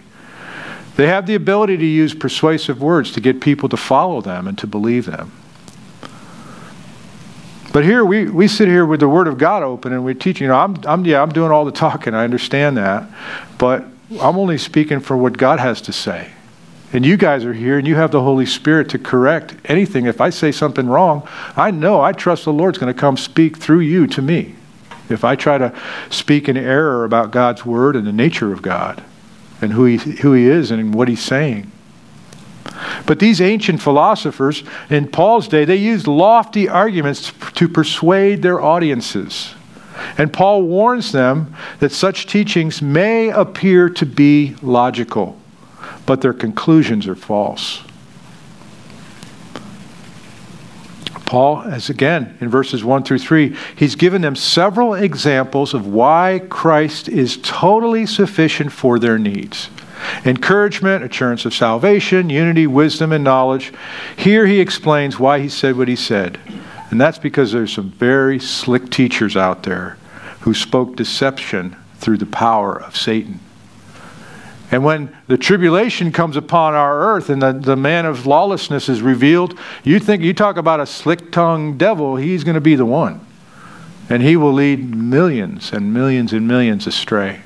They 0.96 1.08
have 1.08 1.26
the 1.26 1.36
ability 1.36 1.76
to 1.76 1.86
use 1.86 2.14
persuasive 2.14 2.82
words 2.82 3.12
to 3.12 3.20
get 3.20 3.42
people 3.42 3.68
to 3.68 3.76
follow 3.76 4.22
them 4.22 4.48
and 4.48 4.58
to 4.60 4.66
believe 4.66 5.08
them. 5.08 5.34
But 7.74 7.84
here 7.84 8.06
we, 8.06 8.30
we 8.30 8.48
sit 8.48 8.68
here 8.68 8.86
with 8.86 9.00
the 9.00 9.10
Word 9.10 9.28
of 9.28 9.40
God 9.40 9.64
open 9.64 9.94
and 9.94 10.06
we're 10.06 10.14
teaching. 10.14 10.46
You 10.46 10.50
know, 10.50 10.60
I'm, 10.60 10.78
I'm 10.86 11.04
yeah, 11.06 11.24
I'm 11.24 11.32
doing 11.32 11.52
all 11.52 11.66
the 11.66 11.72
talking. 11.72 12.14
I 12.14 12.24
understand 12.24 12.78
that, 12.78 13.10
but 13.58 13.84
I'm 14.22 14.38
only 14.38 14.60
speaking 14.60 15.00
for 15.00 15.18
what 15.18 15.40
God 15.40 15.60
has 15.60 15.82
to 15.82 15.92
say. 15.92 16.30
And 16.94 17.04
you 17.04 17.18
guys 17.18 17.44
are 17.46 17.54
here 17.54 17.80
and 17.80 17.88
you 17.88 17.96
have 17.96 18.12
the 18.12 18.22
Holy 18.22 18.46
Spirit 18.46 18.90
to 18.90 19.00
correct 19.00 19.56
anything. 19.66 20.06
If 20.06 20.22
I 20.22 20.30
say 20.30 20.52
something 20.52 20.86
wrong, 20.86 21.28
I 21.56 21.72
know, 21.72 22.00
I 22.00 22.12
trust 22.12 22.46
the 22.46 22.54
Lord's 22.54 22.78
going 22.78 22.94
to 22.94 23.00
come 23.00 23.18
speak 23.18 23.58
through 23.58 23.80
you 23.80 24.06
to 24.06 24.22
me. 24.22 24.54
If 25.10 25.24
I 25.24 25.36
try 25.36 25.58
to 25.58 25.76
speak 26.12 26.48
in 26.48 26.56
error 26.56 27.04
about 27.04 27.32
God's 27.32 27.66
Word 27.66 27.96
and 27.96 28.06
the 28.06 28.14
nature 28.14 28.54
of 28.54 28.62
God 28.62 29.04
and 29.62 29.74
who 29.74 29.86
He, 29.86 29.98
who 29.98 30.34
he 30.34 30.46
is 30.46 30.70
and 30.70 30.94
what 30.94 31.08
He's 31.08 31.24
saying. 31.24 31.72
But 33.06 33.20
these 33.20 33.42
ancient 33.42 33.82
philosophers 33.82 34.64
in 34.90 35.08
Paul's 35.08 35.48
day, 35.48 35.66
they 35.66 35.76
used 35.76 36.08
lofty 36.08 36.70
arguments 36.70 37.32
to 37.56 37.68
persuade 37.68 38.42
their 38.42 38.62
audiences. 38.62 39.56
And 40.18 40.34
Paul 40.34 40.64
warns 40.64 41.12
them 41.12 41.56
that 41.80 41.92
such 41.92 42.28
teachings 42.28 42.82
may 42.82 43.30
appear 43.30 43.90
to 43.90 44.06
be 44.06 44.56
logical 44.62 45.40
but 46.06 46.22
their 46.22 46.34
conclusions 46.34 47.08
are 47.08 47.16
false. 47.16 47.82
Paul, 51.26 51.62
as 51.62 51.90
again 51.90 52.38
in 52.42 52.50
verses 52.50 52.84
1 52.84 53.04
through 53.04 53.20
3, 53.20 53.56
he's 53.76 53.96
given 53.96 54.22
them 54.22 54.36
several 54.36 54.94
examples 54.94 55.74
of 55.74 55.88
why 55.88 56.42
Christ 56.50 57.10
is 57.10 57.40
totally 57.42 58.06
sufficient 58.06 58.72
for 58.72 59.00
their 59.00 59.18
needs 59.18 59.70
encouragement, 60.26 61.04
assurance 61.04 61.46
of 61.46 61.54
salvation, 61.54 62.30
unity, 62.30 62.68
wisdom, 62.68 63.12
and 63.12 63.24
knowledge. 63.24 63.74
Here 64.18 64.46
he 64.46 64.60
explains 64.60 65.20
why 65.20 65.40
he 65.40 65.50
said 65.50 65.78
what 65.78 65.88
he 65.88 65.96
said. 65.96 66.40
And 66.92 67.02
that's 67.02 67.18
because 67.18 67.52
there's 67.52 67.74
some 67.74 67.90
very 67.92 68.40
slick 68.40 68.90
teachers 68.90 69.36
out 69.36 69.64
there 69.64 69.98
who 70.42 70.54
spoke 70.54 70.96
deception 70.96 71.76
through 71.96 72.18
the 72.18 72.26
power 72.26 72.80
of 72.80 72.96
Satan. 72.96 73.40
And 74.74 74.84
when 74.84 75.16
the 75.28 75.38
tribulation 75.38 76.12
comes 76.12 76.36
upon 76.36 76.74
our 76.74 77.00
earth 77.00 77.30
and 77.30 77.42
the, 77.42 77.54
the 77.54 77.76
man 77.76 78.06
of 78.06 78.26
lawlessness 78.26 78.90
is 78.90 79.02
revealed, 79.02 79.58
you 79.84 80.00
think 80.00 80.24
you 80.24 80.34
talk 80.34 80.58
about 80.58 80.80
a 80.80 80.86
slick 80.86 81.32
tongued 81.32 81.78
devil, 81.78 82.16
he's 82.16 82.44
going 82.44 82.56
to 82.56 82.62
be 82.62 82.76
the 82.76 82.86
one. 82.86 83.26
And 84.10 84.24
he 84.24 84.36
will 84.36 84.52
lead 84.52 84.96
millions 84.96 85.72
and 85.72 85.94
millions 85.94 86.34
and 86.34 86.48
millions 86.48 86.88
astray. 86.88 87.42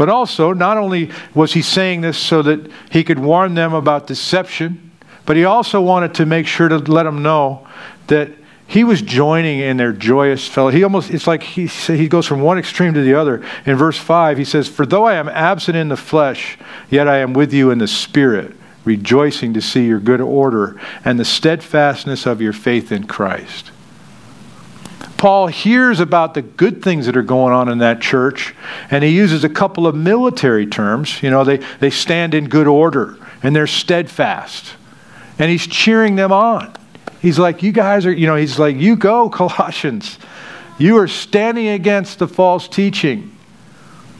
But 0.00 0.08
also, 0.08 0.54
not 0.54 0.78
only 0.78 1.10
was 1.34 1.52
he 1.52 1.60
saying 1.60 2.00
this 2.00 2.16
so 2.16 2.40
that 2.40 2.70
he 2.90 3.04
could 3.04 3.18
warn 3.18 3.52
them 3.52 3.74
about 3.74 4.06
deception, 4.06 4.92
but 5.26 5.36
he 5.36 5.44
also 5.44 5.78
wanted 5.78 6.14
to 6.14 6.24
make 6.24 6.46
sure 6.46 6.70
to 6.70 6.78
let 6.78 7.02
them 7.02 7.22
know 7.22 7.68
that 8.06 8.30
he 8.66 8.82
was 8.82 9.02
joining 9.02 9.58
in 9.58 9.76
their 9.76 9.92
joyous 9.92 10.48
fellow. 10.48 10.70
He 10.70 10.82
almost, 10.84 11.10
it's 11.10 11.26
like 11.26 11.42
he, 11.42 11.66
he 11.66 12.08
goes 12.08 12.26
from 12.26 12.40
one 12.40 12.56
extreme 12.56 12.94
to 12.94 13.02
the 13.02 13.12
other. 13.12 13.44
In 13.66 13.76
verse 13.76 13.98
5, 13.98 14.38
he 14.38 14.44
says, 14.46 14.68
For 14.68 14.86
though 14.86 15.04
I 15.04 15.16
am 15.16 15.28
absent 15.28 15.76
in 15.76 15.88
the 15.88 15.98
flesh, 15.98 16.56
yet 16.88 17.06
I 17.06 17.18
am 17.18 17.34
with 17.34 17.52
you 17.52 17.70
in 17.70 17.76
the 17.76 17.86
spirit, 17.86 18.56
rejoicing 18.86 19.52
to 19.52 19.60
see 19.60 19.84
your 19.84 20.00
good 20.00 20.22
order 20.22 20.80
and 21.04 21.20
the 21.20 21.26
steadfastness 21.26 22.24
of 22.24 22.40
your 22.40 22.54
faith 22.54 22.90
in 22.90 23.06
Christ. 23.06 23.70
Paul 25.20 25.48
hears 25.48 26.00
about 26.00 26.32
the 26.32 26.40
good 26.40 26.82
things 26.82 27.04
that 27.04 27.14
are 27.14 27.22
going 27.22 27.52
on 27.52 27.68
in 27.68 27.76
that 27.80 28.00
church, 28.00 28.54
and 28.90 29.04
he 29.04 29.10
uses 29.10 29.44
a 29.44 29.50
couple 29.50 29.86
of 29.86 29.94
military 29.94 30.66
terms. 30.66 31.22
You 31.22 31.28
know, 31.28 31.44
they, 31.44 31.58
they 31.78 31.90
stand 31.90 32.32
in 32.32 32.48
good 32.48 32.66
order 32.66 33.18
and 33.42 33.54
they're 33.54 33.66
steadfast. 33.66 34.76
And 35.38 35.50
he's 35.50 35.66
cheering 35.66 36.16
them 36.16 36.32
on. 36.32 36.74
He's 37.20 37.38
like, 37.38 37.62
you 37.62 37.70
guys 37.70 38.06
are, 38.06 38.12
you 38.12 38.26
know, 38.26 38.34
he's 38.34 38.58
like, 38.58 38.76
you 38.76 38.96
go, 38.96 39.28
Colossians. 39.30 40.18
You 40.78 40.96
are 40.96 41.06
standing 41.06 41.68
against 41.68 42.18
the 42.18 42.26
false 42.26 42.66
teaching. 42.66 43.36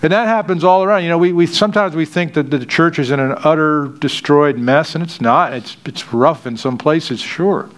And 0.02 0.12
that 0.12 0.28
happens 0.28 0.64
all 0.64 0.84
around. 0.84 1.04
You 1.04 1.08
know, 1.08 1.18
we, 1.18 1.32
we 1.32 1.46
sometimes 1.46 1.96
we 1.96 2.04
think 2.04 2.34
that 2.34 2.50
the 2.50 2.66
church 2.66 2.98
is 2.98 3.10
in 3.10 3.20
an 3.20 3.36
utter 3.38 3.88
destroyed 4.00 4.58
mess, 4.58 4.94
and 4.94 5.02
it's 5.02 5.18
not. 5.18 5.54
It's 5.54 5.78
it's 5.86 6.12
rough 6.12 6.46
in 6.46 6.58
some 6.58 6.76
places, 6.76 7.20
sure. 7.20 7.70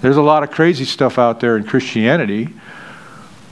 There's 0.00 0.16
a 0.16 0.22
lot 0.22 0.42
of 0.42 0.50
crazy 0.50 0.84
stuff 0.84 1.18
out 1.18 1.40
there 1.40 1.56
in 1.56 1.64
Christianity. 1.64 2.48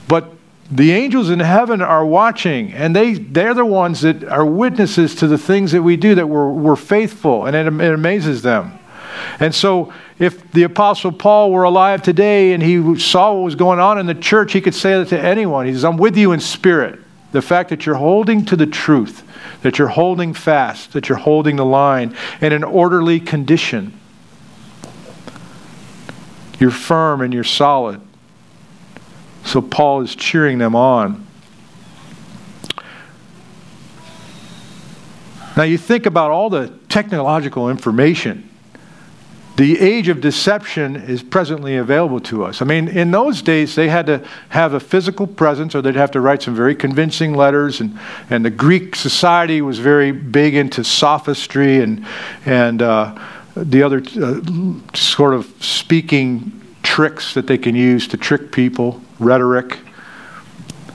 But 0.09 0.33
the 0.71 0.93
angels 0.93 1.31
in 1.31 1.41
heaven 1.41 1.81
are 1.81 2.05
watching, 2.05 2.73
and 2.73 2.95
they, 2.95 3.15
they're 3.15 3.55
the 3.55 3.65
ones 3.65 4.01
that 4.03 4.25
are 4.25 4.45
witnesses 4.45 5.15
to 5.17 5.27
the 5.27 5.39
things 5.39 5.73
that 5.73 5.83
we 5.83 5.97
do, 5.97 6.15
that 6.15 6.29
we're, 6.29 6.51
we're 6.51 6.77
faithful, 6.77 7.47
and 7.47 7.57
it, 7.57 7.67
it 7.67 7.95
amazes 7.95 8.43
them. 8.43 8.79
And 9.41 9.55
so, 9.55 9.93
if 10.19 10.51
the 10.53 10.65
Apostle 10.65 11.13
Paul 11.13 11.51
were 11.51 11.65
alive 11.65 12.03
today 12.03 12.53
and 12.53 12.63
he 12.63 12.99
saw 12.99 13.35
what 13.35 13.43
was 13.43 13.55
going 13.55 13.81
on 13.81 13.99
in 13.99 14.07
the 14.07 14.15
church, 14.15 14.53
he 14.53 14.61
could 14.61 14.75
say 14.75 14.95
that 14.95 15.09
to 15.09 15.21
anyone. 15.21 15.67
He 15.67 15.73
says, 15.73 15.85
I'm 15.85 15.97
with 15.97 16.17
you 16.17 16.33
in 16.33 16.41
spirit. 16.41 17.01
The 17.33 17.43
fact 17.43 17.71
that 17.71 17.85
you're 17.85 17.97
holding 17.97 18.45
to 18.47 18.57
the 18.57 18.67
truth, 18.67 19.25
that 19.63 19.79
you're 19.79 19.89
holding 19.89 20.35
fast, 20.35 20.93
that 20.93 21.09
you're 21.09 21.19
holding 21.19 21.57
the 21.57 21.65
line 21.65 22.17
in 22.41 22.53
an 22.53 22.63
orderly 22.63 23.19
condition. 23.19 23.99
You're 26.59 26.71
firm 26.71 27.21
and 27.21 27.33
you're 27.33 27.45
solid. 27.45 28.01
So, 29.45 29.61
Paul 29.61 30.01
is 30.01 30.14
cheering 30.14 30.59
them 30.59 30.75
on. 30.75 31.27
Now, 35.57 35.62
you 35.62 35.79
think 35.79 36.07
about 36.07 36.31
all 36.31 36.51
the 36.51 36.69
technological 36.88 37.71
information 37.71 38.51
the 39.57 39.79
age 39.79 40.09
of 40.09 40.21
deception 40.21 40.97
is 40.97 41.23
presently 41.23 41.77
available 41.77 42.19
to 42.21 42.45
us. 42.45 42.61
I 42.61 42.64
mean, 42.64 42.88
in 42.88 43.12
those 43.12 43.40
days, 43.40 43.77
they 43.77 43.88
had 43.88 44.07
to 44.07 44.27
have 44.49 44.75
a 44.75 44.81
physical 44.81 45.29
presence 45.29 45.77
or 45.77 45.83
they'd 45.83 45.95
have 45.95 46.11
to 46.12 46.21
write 46.21 46.43
some 46.43 46.57
very 46.57 46.75
convincing 46.75 47.35
letters. 47.35 47.81
And, 47.81 47.97
and 48.31 48.45
the 48.45 48.51
Greek 48.51 48.97
society 48.97 49.62
was 49.62 49.79
very 49.79 50.11
big 50.11 50.57
into 50.57 50.83
sophistry 50.83 51.81
and, 51.81 52.05
and 52.45 52.83
uh, 52.83 53.17
the 53.57 53.83
other 53.83 54.03
uh, 54.21 54.40
sort 54.95 55.35
of 55.35 55.53
speaking 55.61 56.61
tricks 56.83 57.35
that 57.35 57.47
they 57.47 57.59
can 57.59 57.75
use 57.75 58.09
to 58.09 58.17
trick 58.17 58.53
people, 58.53 59.01
rhetoric. 59.19 59.79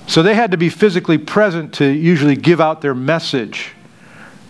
So 0.08 0.24
they 0.24 0.34
had 0.34 0.52
to 0.52 0.58
be 0.58 0.70
physically 0.70 1.18
present 1.18 1.74
to 1.76 1.86
usually 1.86 2.36
give 2.36 2.60
out 2.60 2.82
their 2.82 2.96
message. 2.96 3.74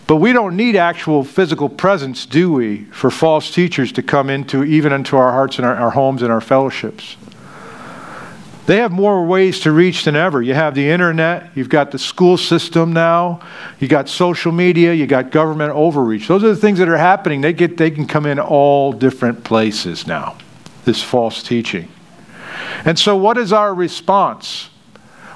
But 0.06 0.16
we 0.16 0.32
don't 0.32 0.56
need 0.56 0.74
actual 0.74 1.22
physical 1.22 1.68
presence, 1.68 2.26
do 2.26 2.52
we, 2.52 2.84
for 2.86 3.10
false 3.10 3.52
teachers 3.52 3.92
to 3.92 4.02
come 4.02 4.28
into, 4.28 4.64
even 4.64 4.92
into 4.92 5.16
our 5.16 5.30
hearts 5.30 5.58
and 5.58 5.66
our, 5.66 5.76
our 5.76 5.90
homes 5.90 6.22
and 6.22 6.32
our 6.32 6.40
fellowships? 6.40 7.16
They 8.70 8.76
have 8.76 8.92
more 8.92 9.26
ways 9.26 9.58
to 9.62 9.72
reach 9.72 10.04
than 10.04 10.14
ever. 10.14 10.40
You 10.40 10.54
have 10.54 10.76
the 10.76 10.90
internet, 10.90 11.50
you've 11.56 11.68
got 11.68 11.90
the 11.90 11.98
school 11.98 12.36
system 12.36 12.92
now, 12.92 13.40
you 13.80 13.88
got 13.88 14.08
social 14.08 14.52
media, 14.52 14.94
you 14.94 15.08
got 15.08 15.32
government 15.32 15.72
overreach. 15.72 16.28
Those 16.28 16.44
are 16.44 16.50
the 16.50 16.56
things 16.56 16.78
that 16.78 16.88
are 16.88 16.96
happening. 16.96 17.40
They 17.40 17.52
get 17.52 17.78
they 17.78 17.90
can 17.90 18.06
come 18.06 18.26
in 18.26 18.38
all 18.38 18.92
different 18.92 19.42
places 19.42 20.06
now. 20.06 20.36
This 20.84 21.02
false 21.02 21.42
teaching. 21.42 21.88
And 22.84 22.96
so 22.96 23.16
what 23.16 23.38
is 23.38 23.52
our 23.52 23.74
response? 23.74 24.70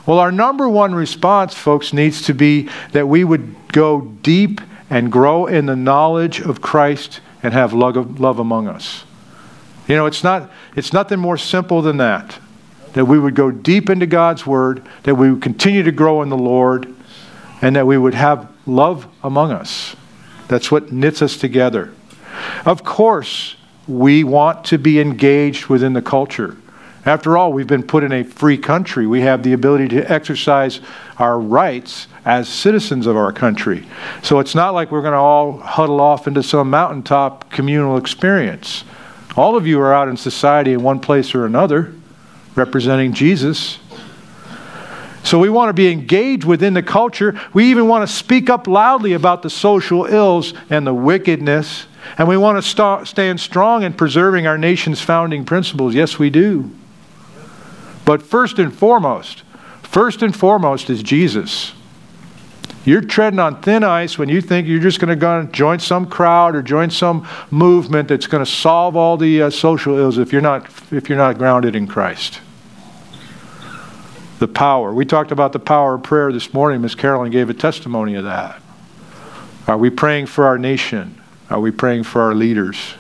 Well, 0.07 0.21
our 0.21 0.31
number 0.31 0.69
one 0.69 0.95
response, 0.95 1.55
folks, 1.55 1.93
needs 1.93 2.23
to 2.27 2.35
be 2.35 2.69
that 2.93 3.09
we 3.09 3.25
would 3.25 3.57
go 3.73 4.03
deep 4.23 4.61
and 4.89 5.11
grow 5.11 5.47
in 5.47 5.67
the 5.67 5.75
knowledge 5.75 6.39
of 6.39 6.61
Christ 6.61 7.19
and 7.43 7.53
have 7.53 7.73
love, 7.73 8.21
love 8.21 8.39
among 8.39 8.69
us. 8.69 9.03
You 9.89 9.97
know, 9.97 10.07
it's 10.07 10.23
not 10.23 10.53
it's 10.77 10.93
nothing 10.93 11.19
more 11.19 11.37
simple 11.37 11.83
than 11.83 11.97
that. 11.97 12.39
That 12.95 13.05
we 13.05 13.19
would 13.19 13.35
go 13.35 13.51
deep 13.51 13.91
into 13.91 14.07
God's 14.07 14.47
word, 14.47 14.87
that 15.05 15.15
we 15.15 15.31
would 15.31 15.43
continue 15.43 15.83
to 15.83 15.93
grow 15.93 16.23
in 16.23 16.29
the 16.29 16.37
Lord, 16.37 16.93
and 17.61 17.77
that 17.77 17.87
we 17.87 17.99
would 17.99 18.15
have 18.15 18.51
love 18.67 19.07
among 19.23 19.53
us. 19.53 19.95
That's 20.49 20.71
what 20.71 20.93
knits 20.93 21.23
us 21.23 21.37
together. 21.37 21.93
Of 22.65 22.85
course, 22.85 23.57
we 23.87 24.25
want 24.25 24.65
to 24.67 24.79
be 24.79 25.01
engaged 25.01 25.67
within 25.67 25.93
the 25.93 26.03
culture. 26.03 26.57
After 27.07 27.37
all, 27.37 27.53
we've 27.53 27.67
been 27.67 27.83
put 27.83 28.03
in 28.03 28.13
a 28.13 28.25
free 28.25 28.57
country. 28.57 29.07
We 29.07 29.21
have 29.21 29.43
the 29.43 29.53
ability 29.53 29.89
to 29.89 30.11
exercise 30.11 30.81
our 31.19 31.39
rights 31.39 32.07
as 32.25 32.49
citizens 32.49 33.07
of 33.07 33.17
our 33.17 33.31
country. 33.31 33.87
So 34.23 34.39
it's 34.39 34.55
not 34.55 34.73
like 34.73 34.91
we're 34.91 35.03
going 35.03 35.13
to 35.13 35.19
all 35.19 35.59
huddle 35.59 36.01
off 36.01 36.27
into 36.27 36.43
some 36.43 36.71
mountaintop 36.71 37.51
communal 37.51 37.99
experience. 37.99 38.85
All 39.37 39.57
of 39.57 39.67
you 39.67 39.81
are 39.81 39.93
out 39.93 40.09
in 40.09 40.17
society 40.17 40.73
in 40.73 40.83
one 40.83 40.99
place 40.99 41.35
or 41.35 41.45
another, 41.45 41.93
representing 42.57 43.13
Jesus. 43.13 43.79
So 45.25 45.39
we 45.39 45.49
want 45.49 45.71
to 45.71 45.73
be 45.73 45.91
engaged 45.91 46.45
within 46.45 46.75
the 46.75 46.83
culture. 46.83 47.41
We 47.55 47.71
even 47.71 47.89
want 47.89 48.07
to 48.07 48.15
speak 48.15 48.51
up 48.51 48.67
loudly 48.67 49.15
about 49.15 49.43
the 49.43 49.49
social 49.49 50.05
ills 50.05 50.53
and 50.69 50.87
the 50.87 50.93
wickedness. 50.93 51.87
And 52.19 52.29
we 52.29 52.37
want 52.37 52.59
to 52.59 52.63
st- 52.63 53.09
stand 53.09 53.41
strong 53.41 53.83
in 53.83 53.95
preserving 53.95 54.47
our 54.47 54.59
nation's 54.59 55.01
founding 55.01 55.47
principles. 55.47 55.95
Yes, 55.95 56.19
we 56.19 56.29
do. 56.29 56.71
But 58.05 58.23
first 58.23 58.59
and 58.59 58.73
foremost, 58.73 59.43
first 59.83 60.23
and 60.23 60.37
foremost 60.37 60.91
is 60.91 61.03
Jesus. 61.03 61.73
You're 62.85 63.01
treading 63.01 63.39
on 63.39 63.63
thin 63.63 63.83
ice 63.83 64.19
when 64.19 64.29
you 64.29 64.43
think 64.43 64.69
you're 64.69 64.79
just 64.79 65.01
going 65.01 65.09
to 65.09 65.17
go 65.17 65.41
and 65.41 65.51
join 65.55 65.79
some 65.79 66.07
crowd 66.07 66.55
or 66.55 66.61
join 66.61 66.91
some 66.91 67.27
movement 67.51 68.09
that's 68.09 68.27
going 68.27 68.45
to 68.45 68.51
solve 68.51 68.95
all 68.95 69.17
the 69.17 69.45
uh, 69.45 69.51
social 69.51 69.97
ills 69.97 70.19
if 70.19 70.33
you're 70.33 70.43
not 70.43 70.69
if 70.93 71.09
you're 71.09 71.17
not 71.17 71.39
grounded 71.39 71.75
in 71.75 71.87
Christ. 71.87 72.41
The 74.39 74.49
power. 74.49 74.93
We 74.93 75.05
talked 75.05 75.31
about 75.31 75.53
the 75.53 75.59
power 75.59 75.95
of 75.95 76.03
prayer 76.03 76.33
this 76.33 76.53
morning. 76.53 76.83
Miss 76.83 76.95
Carolyn 76.95 77.31
gave 77.31 77.51
a 77.51 77.55
testimony 77.55 78.15
of 78.17 78.25
that. 78.25 78.61
Are 79.67 79.79
we 79.79 79.91
praying 79.91 80.27
for 80.27 80.47
our 80.47 80.59
nation? 80.59 81.21
Are 81.51 81.61
we 81.61 81.71
praying 81.71 82.05
for 82.05 82.21
our 82.23 82.35
leaders? 82.35 82.95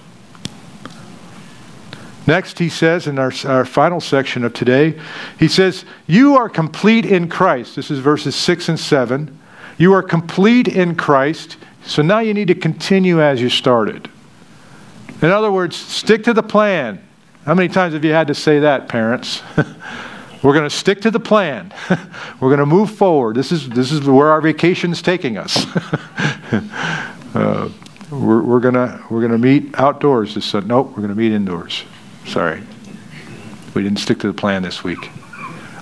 Next, 2.27 2.59
he 2.59 2.69
says 2.71 3.07
in 3.07 3.19
our, 3.19 3.33
our 3.45 3.65
final 3.65 4.01
section 4.01 4.45
of 4.45 4.55
today, 4.55 4.99
he 5.39 5.49
says, 5.49 5.85
You 6.07 6.37
are 6.37 6.49
complete 6.49 7.05
in 7.05 7.29
Christ. 7.29 7.77
This 7.77 7.91
is 7.91 7.99
verses 7.99 8.35
6 8.35 8.71
and 8.71 8.81
7. 8.81 9.39
You 9.77 9.93
are 9.93 10.03
complete 10.03 10.69
in 10.69 10.95
Christ, 10.95 11.59
so 11.85 12.01
now 12.01 12.21
you 12.21 12.33
need 12.33 12.49
to 12.49 12.55
continue 12.55 13.21
as 13.21 13.43
you 13.43 13.51
started. 13.51 14.09
In 15.21 15.31
other 15.31 15.53
words, 15.53 15.77
stick 15.77 16.25
to 16.25 16.33
the 16.33 16.43
plan. 16.43 17.07
How 17.45 17.55
many 17.55 17.69
times 17.69 17.93
have 17.93 18.05
you 18.05 18.13
had 18.13 18.29
to 18.29 18.35
say 18.35 18.61
that, 18.61 18.89
parents? 18.89 19.43
We're 20.45 20.53
going 20.53 20.69
to 20.69 20.77
stick 20.77 21.01
to 21.01 21.11
the 21.11 21.19
plan. 21.19 21.73
We're 22.39 22.51
going 22.51 22.59
to 22.59 22.67
move 22.67 22.91
forward. 22.91 23.35
This 23.35 23.51
is, 23.51 23.67
this 23.71 23.91
is 23.91 24.03
where 24.03 24.29
our 24.29 24.43
vacation 24.43 24.93
is 24.93 25.01
taking 25.01 25.39
us. 25.39 25.67
uh, 27.35 27.71
we're, 28.11 28.43
we're 28.43 28.61
going 28.61 28.75
we're 29.11 29.23
gonna 29.23 29.39
meet 29.39 29.75
outdoors 29.79 30.35
this 30.35 30.45
Sunday. 30.45 30.69
Nope, 30.69 30.91
we're 30.91 31.03
going 31.03 31.09
to 31.09 31.15
meet 31.15 31.33
indoors. 31.33 31.85
Sorry. 32.27 32.63
We 33.75 33.83
didn't 33.83 33.99
stick 33.99 34.19
to 34.21 34.27
the 34.27 34.35
plan 34.35 34.63
this 34.63 34.85
week. 34.85 35.11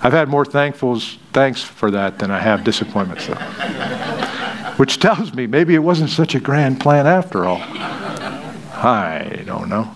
I've 0.04 0.12
had 0.12 0.28
more 0.28 0.44
thankfuls, 0.44 1.18
thanks 1.32 1.60
for 1.62 1.90
that 1.90 2.20
than 2.20 2.30
I 2.30 2.38
have 2.38 2.62
disappointments, 2.62 3.26
though. 3.26 3.34
Which 4.76 5.00
tells 5.00 5.34
me 5.34 5.48
maybe 5.48 5.74
it 5.74 5.80
wasn't 5.80 6.10
such 6.10 6.36
a 6.36 6.40
grand 6.40 6.80
plan 6.80 7.08
after 7.08 7.44
all. 7.44 7.60
I 7.60 9.42
don't 9.44 9.68
know. 9.68 9.92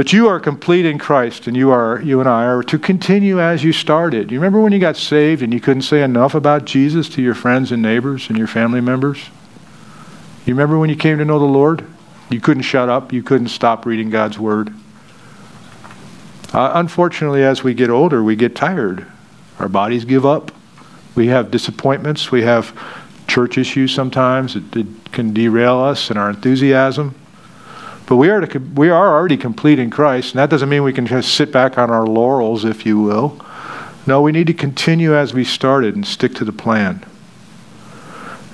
But 0.00 0.14
you 0.14 0.28
are 0.28 0.40
complete 0.40 0.86
in 0.86 0.98
Christ, 0.98 1.46
and 1.46 1.54
you 1.54 1.70
are 1.70 2.00
you 2.00 2.20
and 2.20 2.28
I 2.28 2.46
are 2.46 2.62
to 2.62 2.78
continue 2.78 3.38
as 3.38 3.62
you 3.62 3.70
started. 3.74 4.30
You 4.30 4.38
remember 4.38 4.58
when 4.58 4.72
you 4.72 4.78
got 4.78 4.96
saved 4.96 5.42
and 5.42 5.52
you 5.52 5.60
couldn't 5.60 5.82
say 5.82 6.02
enough 6.02 6.34
about 6.34 6.64
Jesus 6.64 7.06
to 7.10 7.22
your 7.22 7.34
friends 7.34 7.70
and 7.70 7.82
neighbors 7.82 8.30
and 8.30 8.38
your 8.38 8.46
family 8.46 8.80
members? 8.80 9.28
You 10.46 10.54
remember 10.54 10.78
when 10.78 10.88
you 10.88 10.96
came 10.96 11.18
to 11.18 11.24
know 11.26 11.38
the 11.38 11.44
Lord? 11.44 11.84
You 12.30 12.40
couldn't 12.40 12.62
shut 12.62 12.88
up. 12.88 13.12
You 13.12 13.22
couldn't 13.22 13.48
stop 13.48 13.84
reading 13.84 14.08
God's 14.08 14.38
Word. 14.38 14.72
Uh, 16.54 16.70
unfortunately, 16.76 17.44
as 17.44 17.62
we 17.62 17.74
get 17.74 17.90
older, 17.90 18.24
we 18.24 18.36
get 18.36 18.56
tired. 18.56 19.06
Our 19.58 19.68
bodies 19.68 20.06
give 20.06 20.24
up. 20.24 20.50
We 21.14 21.26
have 21.26 21.50
disappointments. 21.50 22.32
We 22.32 22.40
have 22.40 22.74
church 23.28 23.58
issues 23.58 23.94
sometimes. 23.94 24.56
It, 24.56 24.74
it 24.74 25.12
can 25.12 25.34
derail 25.34 25.78
us 25.78 26.08
and 26.08 26.18
our 26.18 26.30
enthusiasm. 26.30 27.19
But 28.10 28.16
we 28.16 28.28
are, 28.28 28.40
to, 28.40 28.58
we 28.58 28.90
are 28.90 29.16
already 29.16 29.36
complete 29.36 29.78
in 29.78 29.88
Christ, 29.88 30.34
and 30.34 30.40
that 30.40 30.50
doesn't 30.50 30.68
mean 30.68 30.82
we 30.82 30.92
can 30.92 31.06
just 31.06 31.32
sit 31.32 31.52
back 31.52 31.78
on 31.78 31.90
our 31.90 32.04
laurels, 32.04 32.64
if 32.64 32.84
you 32.84 33.00
will. 33.00 33.40
No, 34.04 34.20
we 34.20 34.32
need 34.32 34.48
to 34.48 34.52
continue 34.52 35.14
as 35.14 35.32
we 35.32 35.44
started 35.44 35.94
and 35.94 36.04
stick 36.04 36.34
to 36.34 36.44
the 36.44 36.50
plan. 36.50 37.04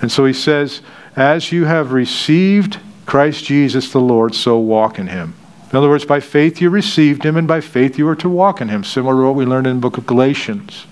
And 0.03 0.13
so 0.13 0.27
he 0.27 0.35
says, 0.35 0.83
As 1.17 1.53
you 1.53 1.65
have 1.65 1.93
received 1.93 2.81
Christ 3.07 3.47
Jesus 3.47 3.91
the 3.91 3.99
Lord, 3.99 4.35
so 4.35 4.59
walk 4.59 4.99
in 4.99 5.07
him. 5.07 5.33
In 5.71 5.79
other 5.79 5.89
words, 5.89 6.05
by 6.05 6.21
faith 6.21 6.61
you 6.61 6.69
received 6.69 7.25
him, 7.25 7.35
and 7.35 7.49
by 7.49 7.63
faith 7.63 7.97
you 7.97 8.07
are 8.09 8.17
to 8.17 8.29
walk 8.29 8.61
in 8.61 8.69
him, 8.69 8.85
similar 8.85 9.15
to 9.15 9.27
what 9.29 9.37
we 9.37 9.47
learned 9.47 9.67
in 9.67 9.77
the 9.77 9.81
book 9.81 9.97
of 9.97 10.07
Galatians. 10.07 10.85